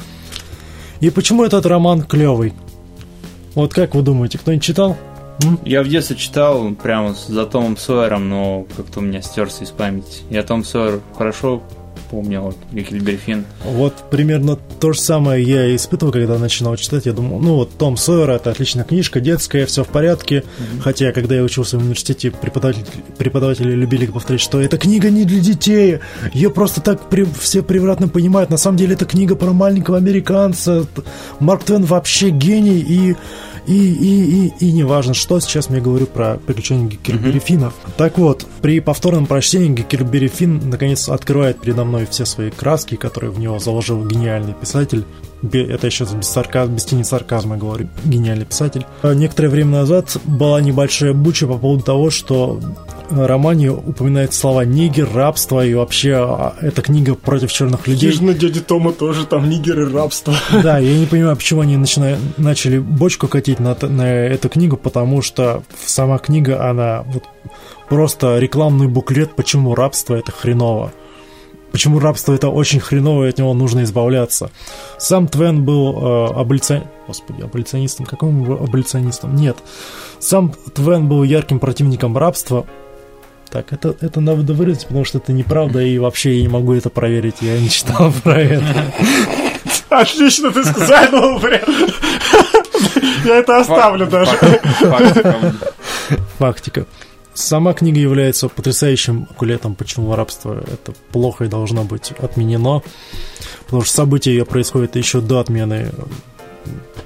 И 1.01 1.11
почему 1.11 1.45
этот 1.45 1.67
роман 1.67 2.05
клевый? 2.05 2.55
Вот 3.55 3.75
как 3.75 3.95
вы 3.95 4.01
думаете, 4.01 4.39
кто-нибудь 4.39 4.65
читал? 4.65 4.97
Я 5.65 5.83
в 5.83 5.89
детстве 5.89 6.17
читал 6.17 6.71
прямо 6.75 7.15
за 7.15 7.47
Томом 7.47 7.77
Сойером, 7.77 8.29
но 8.29 8.67
как-то 8.77 9.01
у 9.01 9.03
меня 9.03 9.23
стерся 9.23 9.65
из 9.65 9.71
памяти. 9.71 10.23
Я 10.31 10.43
Том 10.43 10.65
Сойер 10.65 11.01
хорошо 11.17 11.63
помню, 12.11 12.41
вот, 12.41 12.57
Геккельбери 12.73 13.19
Вот 13.65 13.95
примерно 14.11 14.57
то 14.57 14.93
же 14.93 15.01
самое 15.01 15.43
я 15.43 15.75
испытывал, 15.75 16.13
когда 16.13 16.39
начинал 16.39 16.77
читать. 16.77 17.07
Я 17.07 17.13
думал, 17.13 17.41
ну 17.41 17.57
вот 17.57 17.77
Том 17.77 17.97
Сойер 17.97 18.31
это 18.31 18.51
отличная 18.51 18.85
книжка, 18.85 19.21
детская, 19.21 19.67
все 19.67 19.85
в 19.85 19.89
порядке. 19.89 20.37
Mm-hmm. 20.37 20.81
Хотя, 20.83 21.13
когда 21.13 21.35
я 21.35 21.43
учился 21.43 21.79
в 21.79 21.81
университете, 21.81 22.31
преподаватели, 22.31 22.85
преподаватели 23.19 23.73
любили 23.73 24.07
повторять, 24.07 24.41
что 24.41 24.61
эта 24.61 24.79
книга 24.79 25.11
не 25.11 25.25
для 25.25 25.41
детей. 25.41 25.99
Ее 26.33 26.51
просто 26.51 26.81
так 26.81 27.09
при, 27.09 27.27
все 27.39 27.63
превратно 27.63 28.09
понимают. 28.09 28.51
На 28.51 28.57
самом 28.57 28.77
деле, 28.79 28.95
это 28.95 29.05
книга 29.05 29.35
про 29.35 29.53
маленького 29.53 29.97
американца. 29.97 30.87
Марк 31.41 31.65
Твен 31.65 31.85
вообще 31.85 32.31
гений 32.31 32.79
и 32.79 33.17
и, 33.67 33.73
и, 33.73 34.47
и, 34.47 34.53
и 34.61 34.73
не 34.73 34.85
важно, 34.85 35.15
что 35.15 35.41
сейчас 35.41 35.69
я 35.71 35.81
говорю 35.81 36.07
про 36.07 36.37
приключения 36.37 36.89
Геккельбери 36.89 37.39
Финнов. 37.39 37.75
Mm-hmm. 37.75 37.93
Так 37.97 38.19
вот, 38.19 38.47
при 38.63 38.81
повторном 38.81 39.27
прочтении 39.27 39.75
Геккельбери 39.75 40.29
Финн 40.29 40.71
наконец 40.71 41.09
открывает 41.09 41.61
передо 41.61 41.85
мной 41.85 42.07
все 42.07 42.25
свои 42.25 42.51
краски, 42.51 42.97
которые 42.97 43.31
в 43.31 43.39
него 43.39 43.59
заложил 43.59 44.05
гениальный 44.07 44.55
писатель. 44.55 45.05
Это 45.43 45.87
еще 45.87 46.05
без, 46.05 46.29
сарказма, 46.29 46.75
без 46.75 46.85
тени 46.85 47.03
сарказма 47.03 47.57
говорю, 47.57 47.89
гениальный 48.05 48.47
писатель. 48.47 48.87
А 49.03 49.15
некоторое 49.15 49.49
время 49.49 49.73
назад 49.73 50.17
была 50.25 50.61
небольшая 50.61 51.13
буча 51.13 51.47
по 51.47 51.59
поводу 51.59 51.85
того, 51.85 52.11
что 52.11 52.61
романе 53.11 53.71
упоминает 53.71 54.35
слова 54.35 54.65
нигер, 54.65 55.09
рабство 55.13 55.65
и 55.65 55.75
вообще 55.75 56.15
а, 56.15 56.55
эта 56.61 56.83
книга 56.83 57.15
против 57.15 57.53
черных 57.53 57.87
людей. 57.87 58.11
Хижина 58.11 58.35
дяди 58.35 58.61
Тома 58.61 58.93
тоже 58.93 59.27
там 59.27 59.49
нигер 59.49 59.81
и 59.81 59.93
рабство. 59.93 60.35
Да, 60.63 60.79
я 60.79 60.99
не 60.99 61.07
понимаю, 61.07 61.37
почему 61.37 61.61
они 61.61 61.77
начинают, 61.77 62.21
начали 62.39 62.79
бочку 62.79 63.29
катить 63.29 63.61
на, 63.61 63.77
на 63.81 64.03
эту 64.03 64.49
книгу, 64.49 64.77
потому 64.77 65.23
что 65.23 65.63
сама 65.85 66.19
книга, 66.19 66.69
она 66.69 67.03
вот 67.07 67.25
просто 67.89 68.39
рекламный 68.39 68.89
буклет, 68.89 69.37
почему 69.37 69.75
рабство 69.75 70.15
это 70.15 70.33
хреново. 70.33 70.93
Почему 71.73 71.99
рабство 71.99 72.33
это 72.33 72.49
очень 72.49 72.81
хреново, 72.81 73.27
и 73.27 73.29
от 73.29 73.39
него 73.39 73.53
нужно 73.53 73.83
избавляться. 73.83 74.51
Сам 74.99 75.29
Твен 75.29 75.65
был 75.65 75.93
э, 75.93 76.27
аболицион... 76.35 76.85
Господи, 77.07 77.43
аболиционистом. 77.43 78.07
Каким 78.07 78.51
аболиционистом? 78.51 79.37
Нет. 79.37 79.59
Сам 80.19 80.55
Твен 80.75 81.07
был 81.07 81.23
ярким 81.23 81.59
противником 81.59 82.17
рабства, 82.17 82.65
так, 83.51 83.73
это, 83.73 83.97
это 84.01 84.21
надо 84.21 84.53
вырезать, 84.53 84.87
потому 84.87 85.05
что 85.05 85.19
это 85.19 85.33
неправда, 85.33 85.81
и 85.81 85.99
вообще 85.99 86.37
я 86.37 86.43
не 86.43 86.49
могу 86.49 86.75
это 86.75 86.91
проверить, 86.91 87.37
я 87.41 87.59
не 87.59 87.71
читал 87.71 88.13
про 88.23 88.41
это. 88.41 88.93
Отлично 89.89 90.51
ты 90.51 90.65
сказал, 90.65 91.41
прям. 91.41 91.63
Я 93.25 93.37
это 93.39 93.59
оставлю 93.59 94.07
даже. 94.07 94.33
Фактика. 96.39 96.87
Сама 97.35 97.75
книга 97.75 98.01
является 98.01 98.49
потрясающим 98.49 99.27
кулетом, 99.37 99.75
почему 99.75 100.15
рабство 100.15 100.65
это 100.67 100.93
плохо 101.13 101.45
и 101.45 101.49
должно 101.49 101.85
быть 101.85 102.13
отменено. 102.13 102.83
Потому 103.67 103.83
что 103.83 103.95
события 103.95 104.31
ее 104.31 104.47
происходят 104.47 104.97
еще 104.97 105.21
до 105.21 105.41
отмены 105.41 105.93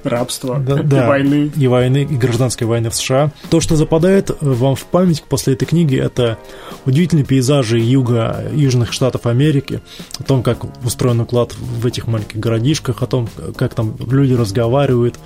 рабства 0.03 0.59
да, 0.59 0.79
и 0.79 0.83
да, 0.83 1.07
войны. 1.07 1.51
И 1.55 1.67
войны, 1.67 2.07
и 2.09 2.15
гражданской 2.15 2.67
войны 2.67 2.89
в 2.89 2.95
США. 2.95 3.31
То, 3.49 3.59
что 3.59 3.75
западает 3.75 4.29
э, 4.29 4.35
вам 4.41 4.75
в 4.75 4.85
память 4.85 5.23
после 5.23 5.53
этой 5.53 5.65
книги, 5.65 5.97
это 5.97 6.37
удивительные 6.85 7.25
пейзажи 7.25 7.79
юга, 7.79 8.43
южных 8.53 8.93
штатов 8.93 9.25
Америки, 9.25 9.81
о 10.19 10.23
том, 10.23 10.43
как 10.43 10.65
устроен 10.85 11.19
уклад 11.21 11.53
в 11.55 11.85
этих 11.85 12.07
маленьких 12.07 12.39
городишках, 12.39 13.01
о 13.01 13.07
том, 13.07 13.29
как 13.55 13.73
там 13.73 13.95
люди 14.09 14.33
разговаривают. 14.33 15.19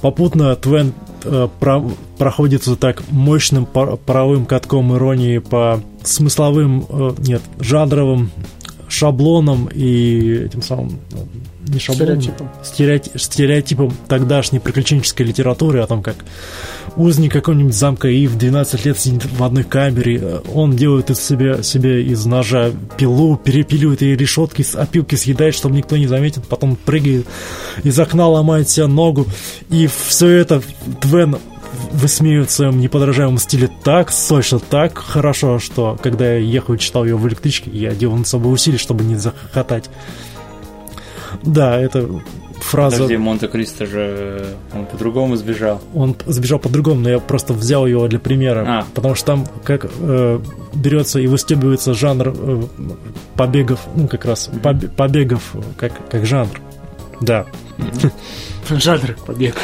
Попутно 0.00 0.54
Твен 0.56 0.92
э, 1.24 1.48
про, 1.58 1.82
проходится 2.18 2.76
так 2.76 3.02
мощным 3.10 3.66
паровым 3.66 4.46
катком 4.46 4.94
иронии 4.94 5.38
по 5.38 5.80
смысловым, 6.02 6.86
э, 6.88 7.14
нет, 7.18 7.42
жанровым 7.60 8.30
шаблонам 8.88 9.68
и 9.72 10.44
этим 10.46 10.62
самым 10.62 10.98
не 11.68 11.78
шаблоном, 11.78 12.20
Стереотипом. 12.20 12.50
стереоти- 12.62 13.18
стереотипом 13.18 13.92
тогдашней 14.08 14.58
приключенческой 14.58 15.26
литературы 15.26 15.80
о 15.80 15.86
том, 15.86 16.02
как 16.02 16.16
узник 16.96 17.32
какого-нибудь 17.32 17.74
замка 17.74 18.08
и 18.08 18.26
в 18.26 18.38
12 18.38 18.84
лет 18.86 18.98
сидит 18.98 19.26
в 19.26 19.42
одной 19.44 19.64
камере, 19.64 20.18
э, 20.20 20.40
он 20.54 20.76
делает 20.76 21.10
из 21.10 21.20
себя, 21.20 21.62
себе 21.62 22.02
из 22.02 22.24
ножа 22.24 22.70
пилу, 22.96 23.36
перепиливает 23.36 24.02
ей 24.02 24.16
решетки, 24.16 24.64
опилки 24.76 25.14
съедает, 25.14 25.54
чтобы 25.54 25.76
никто 25.76 25.96
не 25.96 26.06
заметит, 26.06 26.46
потом 26.48 26.76
прыгает 26.76 27.26
из 27.82 27.98
окна, 27.98 28.26
ломает 28.28 28.68
себе 28.68 28.86
ногу, 28.86 29.26
и 29.70 29.88
все 29.88 30.28
это 30.28 30.62
Твен 31.02 31.36
высмеивает 31.92 32.50
в 32.50 32.52
своем 32.52 32.80
неподражаемом 32.80 33.38
стиле 33.38 33.70
так 33.82 34.10
сочно, 34.10 34.58
так 34.58 34.98
хорошо, 34.98 35.58
что 35.58 35.98
когда 36.02 36.32
я 36.32 36.38
ехал 36.38 36.74
и 36.74 36.78
читал 36.78 37.04
ее 37.04 37.16
в 37.16 37.26
электричке, 37.28 37.70
я 37.70 37.94
делал 37.94 38.16
над 38.16 38.26
собой 38.26 38.52
усилия, 38.52 38.78
чтобы 38.78 39.04
не 39.04 39.16
захохотать. 39.16 39.90
Да, 41.42 41.78
это 41.78 42.08
фраза... 42.60 42.96
Подожди, 42.96 43.16
Монте-Кристо 43.16 43.86
же 43.86 44.46
он 44.74 44.86
по-другому 44.86 45.36
сбежал. 45.36 45.80
Он 45.94 46.16
сбежал 46.26 46.58
по-другому, 46.58 47.00
но 47.00 47.10
я 47.10 47.18
просто 47.18 47.52
взял 47.52 47.86
его 47.86 48.08
для 48.08 48.18
примера. 48.18 48.64
А. 48.66 48.86
Потому 48.94 49.14
что 49.14 49.26
там 49.26 49.46
как 49.64 49.86
э, 50.00 50.40
берется 50.74 51.20
и 51.20 51.26
выстебывается 51.26 51.94
жанр 51.94 52.34
э, 52.36 52.62
побегов, 53.36 53.80
ну 53.94 54.08
как 54.08 54.24
раз 54.24 54.50
побе- 54.62 54.88
побегов 54.88 55.54
как, 55.76 55.92
как 56.08 56.26
жанр. 56.26 56.60
Да. 57.20 57.46
Жанр 58.70 59.16
побег. 59.26 59.56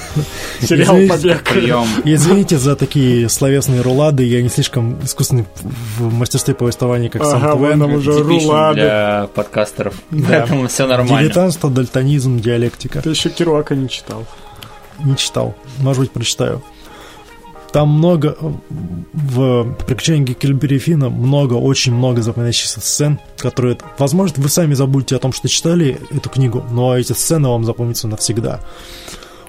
Сериал 0.60 0.96
побег. 1.08 1.42
Прием. 1.44 1.86
Извините 2.04 2.58
за 2.58 2.76
такие 2.76 3.28
словесные 3.28 3.80
рулады, 3.80 4.24
я 4.24 4.42
не 4.42 4.48
слишком 4.48 4.98
искусный 5.02 5.46
в 5.98 6.12
мастерстве 6.12 6.54
повествования, 6.54 7.08
как 7.08 7.24
сам 7.24 7.42
Ага, 7.44 7.54
вон 7.54 7.78
нам 7.78 7.94
уже 7.94 8.22
рулады. 8.22 8.80
для 8.80 9.28
подкастеров. 9.34 9.94
Поэтому 10.10 10.68
все 10.68 10.86
нормально. 10.86 11.18
Дилетантство, 11.22 11.70
дальтонизм, 11.70 12.40
диалектика. 12.40 13.00
Ты 13.02 13.10
еще 13.10 13.30
Керуака 13.30 13.74
не 13.74 13.88
читал. 13.88 14.26
Не 15.00 15.16
читал. 15.16 15.54
Может 15.78 16.00
быть, 16.02 16.10
прочитаю. 16.12 16.62
Там 17.72 17.88
много 17.88 18.36
в 19.12 19.74
приключениях 19.86 20.28
Геккельбери 20.28 20.78
Финна 20.78 21.08
много, 21.08 21.54
очень 21.54 21.94
много 21.94 22.20
запоминающихся 22.20 22.80
сцен, 22.80 23.18
которые, 23.38 23.78
возможно, 23.98 24.42
вы 24.42 24.48
сами 24.50 24.74
забудете 24.74 25.16
о 25.16 25.18
том, 25.18 25.32
что 25.32 25.48
читали 25.48 25.98
эту 26.10 26.28
книгу, 26.28 26.62
но 26.70 26.96
эти 26.96 27.12
сцены 27.12 27.48
вам 27.48 27.64
запомнятся 27.64 28.08
навсегда. 28.08 28.60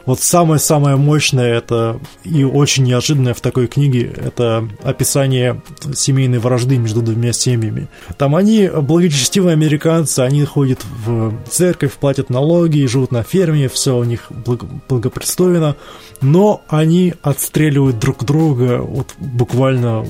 Вот 0.05 0.19
самое-самое 0.19 0.97
мощное 0.97 1.53
это 1.53 1.99
и 2.23 2.43
очень 2.43 2.83
неожиданное 2.83 3.33
в 3.33 3.41
такой 3.41 3.67
книге 3.67 4.11
это 4.15 4.67
описание 4.83 5.61
семейной 5.93 6.39
вражды 6.39 6.77
между 6.77 7.01
двумя 7.01 7.31
семьями. 7.31 7.87
Там 8.17 8.35
они 8.35 8.67
благочестивые 8.67 9.53
американцы, 9.53 10.19
они 10.19 10.43
ходят 10.43 10.79
в 11.05 11.33
церковь, 11.49 11.93
платят 11.93 12.29
налоги, 12.29 12.85
живут 12.85 13.11
на 13.11 13.23
ферме, 13.23 13.69
все 13.69 13.97
у 13.97 14.03
них 14.03 14.27
благо- 14.29 14.67
благопристойно, 14.89 15.77
но 16.21 16.61
они 16.67 17.13
отстреливают 17.21 17.99
друг 17.99 18.25
друга 18.25 18.81
вот 18.81 19.13
буквально 19.17 20.05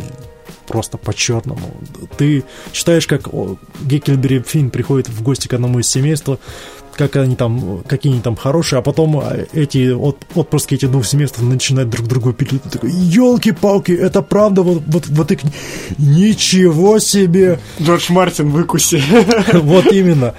просто 0.67 0.97
по-черному. 0.97 1.71
Ты 2.17 2.43
читаешь, 2.71 3.05
как 3.05 3.27
Геккельбери 3.83 4.41
Финн 4.41 4.69
приходит 4.71 5.09
в 5.09 5.21
гости 5.21 5.47
к 5.47 5.53
одному 5.53 5.79
из 5.79 5.87
семейства, 5.87 6.39
как 6.95 7.15
они 7.15 7.35
там, 7.35 7.83
какие 7.87 8.13
они 8.13 8.21
там 8.21 8.35
хорошие, 8.35 8.79
а 8.79 8.81
потом 8.81 9.17
а, 9.17 9.35
эти 9.53 9.91
от, 9.91 10.17
отпрыски 10.35 10.75
этих 10.75 10.91
двух 10.91 11.05
семейств 11.05 11.41
начинают 11.41 11.89
друг 11.89 12.07
другу 12.07 12.33
пилить. 12.33 12.61
Ты 12.63 12.69
такой, 12.69 12.91
елки-палки, 12.91 13.91
это 13.91 14.21
правда, 14.21 14.61
вот, 14.61 14.83
вот, 14.87 15.07
вот 15.07 15.31
и... 15.31 15.39
Ничего 15.97 16.99
себе! 16.99 17.59
Джордж 17.81 18.11
Мартин 18.11 18.49
выкуси. 18.49 19.01
Вот 19.53 19.91
именно. 19.91 20.33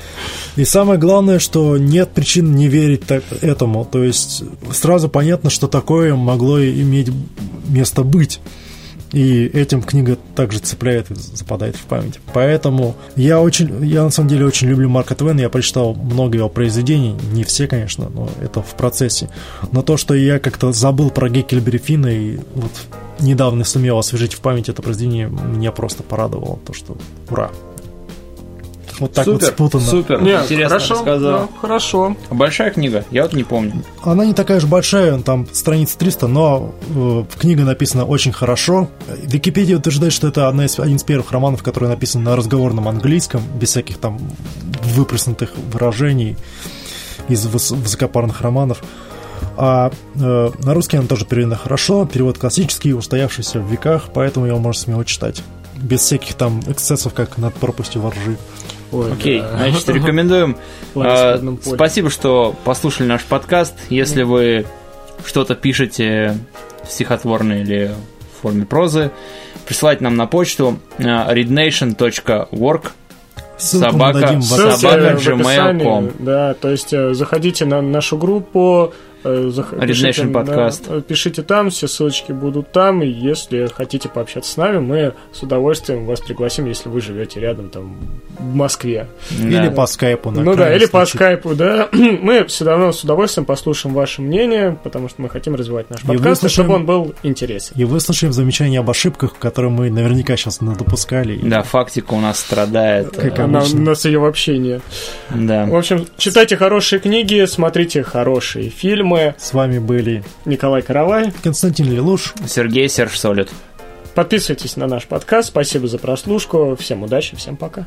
И 0.57 0.65
самое 0.65 0.99
главное, 0.99 1.39
что 1.39 1.79
нет 1.79 2.13
причин 2.13 2.55
не 2.55 2.69
верить 2.69 3.07
так, 3.07 3.25
этому. 3.41 3.85
То 3.85 4.03
есть 4.03 4.45
сразу 4.73 5.09
понятно, 5.09 5.51
что 5.51 5.67
такое 5.67 6.15
могло 6.15 6.63
иметь 6.63 7.11
место 7.69 8.03
быть. 8.03 8.41
И 9.15 9.45
этим 9.47 9.81
книга 9.81 10.19
также 10.35 10.59
цепляет 10.59 11.09
и 11.13 11.15
западает 11.15 11.77
в 11.77 11.85
память. 11.85 12.19
Поэтому 12.33 12.97
я 13.15 13.41
очень, 13.41 13.87
я 13.87 14.03
на 14.03 14.11
самом 14.11 14.29
деле 14.29 14.45
очень 14.45 14.69
люблю 14.69 14.89
Марка 14.89 15.15
Твена, 15.15 15.41
я 15.41 15.49
прочитал 15.49 15.95
много 15.95 16.39
его 16.39 16.49
произведений, 16.49 17.15
не 17.33 17.45
все, 17.45 17.69
конечно, 17.69 18.11
но 18.13 18.29
это 18.43 18.61
в 18.61 18.75
процессе. 18.75 19.31
Но 19.71 19.83
то, 19.83 19.97
что 19.97 20.15
я 20.15 20.41
как-то 20.41 20.73
забыл 20.73 21.11
про 21.11 21.29
Геккельбери 21.29 21.79
Финна 21.79 22.09
и 22.09 22.39
вот 22.57 22.73
недавно 23.21 23.63
сумел 23.63 23.99
освежить 23.99 24.35
в 24.35 24.41
память 24.41 24.69
это 24.69 24.83
произведение, 24.83 25.29
меня 25.29 25.71
просто 25.71 26.03
порадовало, 26.03 26.59
то 26.67 26.73
что 26.73 26.97
ура. 27.31 27.53
Вот 29.01 29.13
так 29.13 29.27
вот 29.27 29.35
супер, 29.43 29.47
спутанно. 29.55 29.85
супер, 29.85 30.23
Не, 30.23 30.33
интересно 30.33 30.69
хорошо, 30.69 30.95
рассказал. 30.95 31.39
да, 31.41 31.49
хорошо. 31.61 32.17
Большая 32.31 32.71
книга, 32.71 33.05
я 33.11 33.23
вот 33.23 33.33
не 33.33 33.43
помню. 33.43 33.83
Она 34.03 34.25
не 34.25 34.35
такая 34.35 34.59
уж 34.59 34.65
большая, 34.67 35.19
там 35.21 35.47
страниц 35.53 35.95
300, 35.95 36.29
но 36.29 36.75
э, 36.95 37.25
книга 37.39 37.65
написана 37.65 38.05
очень 38.05 38.33
хорошо. 38.33 38.89
Википедия 39.25 39.77
утверждает, 39.79 40.13
что 40.13 40.29
это 40.29 40.49
одна 40.49 40.67
из, 40.67 40.79
один 40.79 40.97
из 40.97 41.03
первых 41.03 41.33
романов, 41.33 41.63
который 41.63 41.89
написан 41.89 42.23
на 42.23 42.37
разговорном 42.37 42.87
английском, 42.89 43.43
без 43.61 43.71
всяких 43.71 43.99
там 43.99 44.19
выплеснутых 44.95 45.53
выражений 45.73 46.37
из 47.29 47.47
выс- 47.47 47.75
высокопарных 47.75 48.41
романов. 48.43 48.83
А 49.57 49.91
э, 50.15 50.51
на 50.63 50.75
русский 50.75 50.99
он 50.99 51.07
тоже 51.07 51.25
переведена 51.27 51.57
хорошо, 51.57 52.07
перевод 52.07 52.39
классический, 52.39 52.93
устоявшийся 52.95 53.61
в 53.61 53.71
веках, 53.71 54.05
поэтому 54.15 54.47
его 54.47 54.59
можно 54.59 54.81
смело 54.81 55.05
читать. 55.05 55.43
Без 55.77 56.01
всяких 56.01 56.35
там 56.35 56.61
эксцессов, 56.69 57.13
как 57.15 57.37
над 57.39 57.55
пропастью 57.55 58.01
воржи. 58.03 58.37
Ой, 58.95 59.13
Окей, 59.13 59.41
да. 59.41 59.57
значит, 59.59 59.89
рекомендуем. 59.89 60.57
А, 60.95 61.37
в. 61.39 61.59
Спасибо, 61.63 62.11
что 62.11 62.55
послушали 62.65 63.09
наш 63.09 63.25
подкаст. 63.25 63.75
Если 63.91 64.23
вы 64.23 64.67
что-то 65.25 65.55
пишете 65.55 66.39
стихотворно 66.89 67.61
или 67.61 67.91
в 68.39 68.43
форме 68.43 68.67
прозы, 68.67 69.11
присылайте 69.67 70.05
нам 70.05 70.17
на 70.17 70.27
почту 70.27 70.79
а, 70.99 71.35
readnation.org 71.35 72.93
Ссылку 73.57 73.93
Собака- 73.93 74.37
в 74.37 74.43
собака 74.43 75.17
в 75.17 75.27
gmail.com. 75.27 76.13
Да, 76.19 76.55
то 76.55 76.71
есть 76.71 76.93
э, 76.93 77.15
заходите 77.15 77.65
на 77.65 77.81
нашу 77.81 78.19
группу, 78.19 78.93
э, 78.93 79.14
пишите, 79.25 80.23
Nation 80.23 80.33
подкаст. 80.33 80.89
да, 80.89 80.97
э, 80.97 81.01
пишите 81.03 81.43
там, 81.43 81.71
все 81.71 81.89
ссылочки 81.89 82.33
будут 82.33 82.71
там, 82.73 83.03
и 83.03 83.09
если 83.09 83.67
хотите 83.67 84.09
пообщаться 84.09 84.53
с 84.53 84.57
нами, 84.57 84.79
мы 84.79 85.15
с 85.33 85.43
удовольствием 85.43 86.07
вас 86.07 86.21
пригласим, 86.21 86.67
если 86.67 86.89
вы 86.89 87.01
живете 87.01 87.41
рядом 87.41 87.71
там 87.71 87.97
в 88.39 88.55
Москве. 88.55 89.07
Или 89.39 89.69
Да. 89.69 89.71
по 89.73 89.87
скайпу. 89.87 90.31
на 90.31 90.43
ну 90.43 90.55
да, 90.55 90.75
или 90.75 90.87
по 90.87 91.05
скайпу, 91.07 91.55
да. 91.55 91.89
мы 91.93 92.45
все 92.47 92.65
равно 92.65 92.93
с 92.93 93.03
удовольствием 93.03 93.45
послушаем 93.47 93.95
ваше 93.95 94.23
мнение, 94.23 94.79
потому 94.85 95.09
что 95.09 95.23
мы 95.23 95.29
хотим 95.29 95.55
развивать 95.55 95.91
наш 95.91 96.03
И 96.03 96.07
подкаст, 96.07 96.43
и 96.43 96.47
выслушаем- 96.47 96.51
чтобы 96.51 96.75
он 96.75 96.87
был 96.87 97.15
интересен. 97.23 97.75
И 97.77 97.85
выслушаем 97.85 98.33
замечания 98.33 98.81
об 98.81 98.91
ошибках, 98.91 99.39
которые 99.39 99.71
мы 99.71 99.91
наверняка 99.91 100.37
сейчас 100.37 100.59
допускали. 100.59 101.39
Да, 101.43 101.63
фактика 101.63 102.15
у 102.15 102.21
нас 102.21 102.41
страдает. 102.41 103.17
Как 103.17 103.39
э, 103.39 103.43
Она, 103.43 103.63
у 103.63 103.79
нас 103.79 104.05
ее 104.05 104.19
вообще 104.19 104.59
нет. 104.59 104.83
Да. 105.35 105.67
В 105.67 105.75
общем, 105.77 106.07
читайте 106.17 106.57
хорошие 106.57 107.01
книги, 107.01 107.45
смотрите 107.47 108.03
хорошие 108.03 108.69
фильмы. 108.71 109.14
С 109.39 109.53
вами 109.53 109.79
были 109.79 110.25
Николай 110.45 110.83
Каравай. 110.83 111.33
Константин 111.43 111.91
Лелуш. 111.91 112.35
Сергей 112.47 112.89
Серж 112.89 113.19
Солид. 113.19 113.51
Подписывайтесь 114.15 114.77
на 114.77 114.87
наш 114.87 115.07
подкаст. 115.07 115.49
Спасибо 115.49 115.89
за 115.89 115.99
прослушку. 115.99 116.77
Всем 116.79 117.03
удачи, 117.03 117.37
всем 117.37 117.57
пока. 117.57 117.87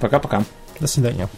Пока-пока. 0.00 0.44
До 0.80 0.86
свидания. 0.86 1.28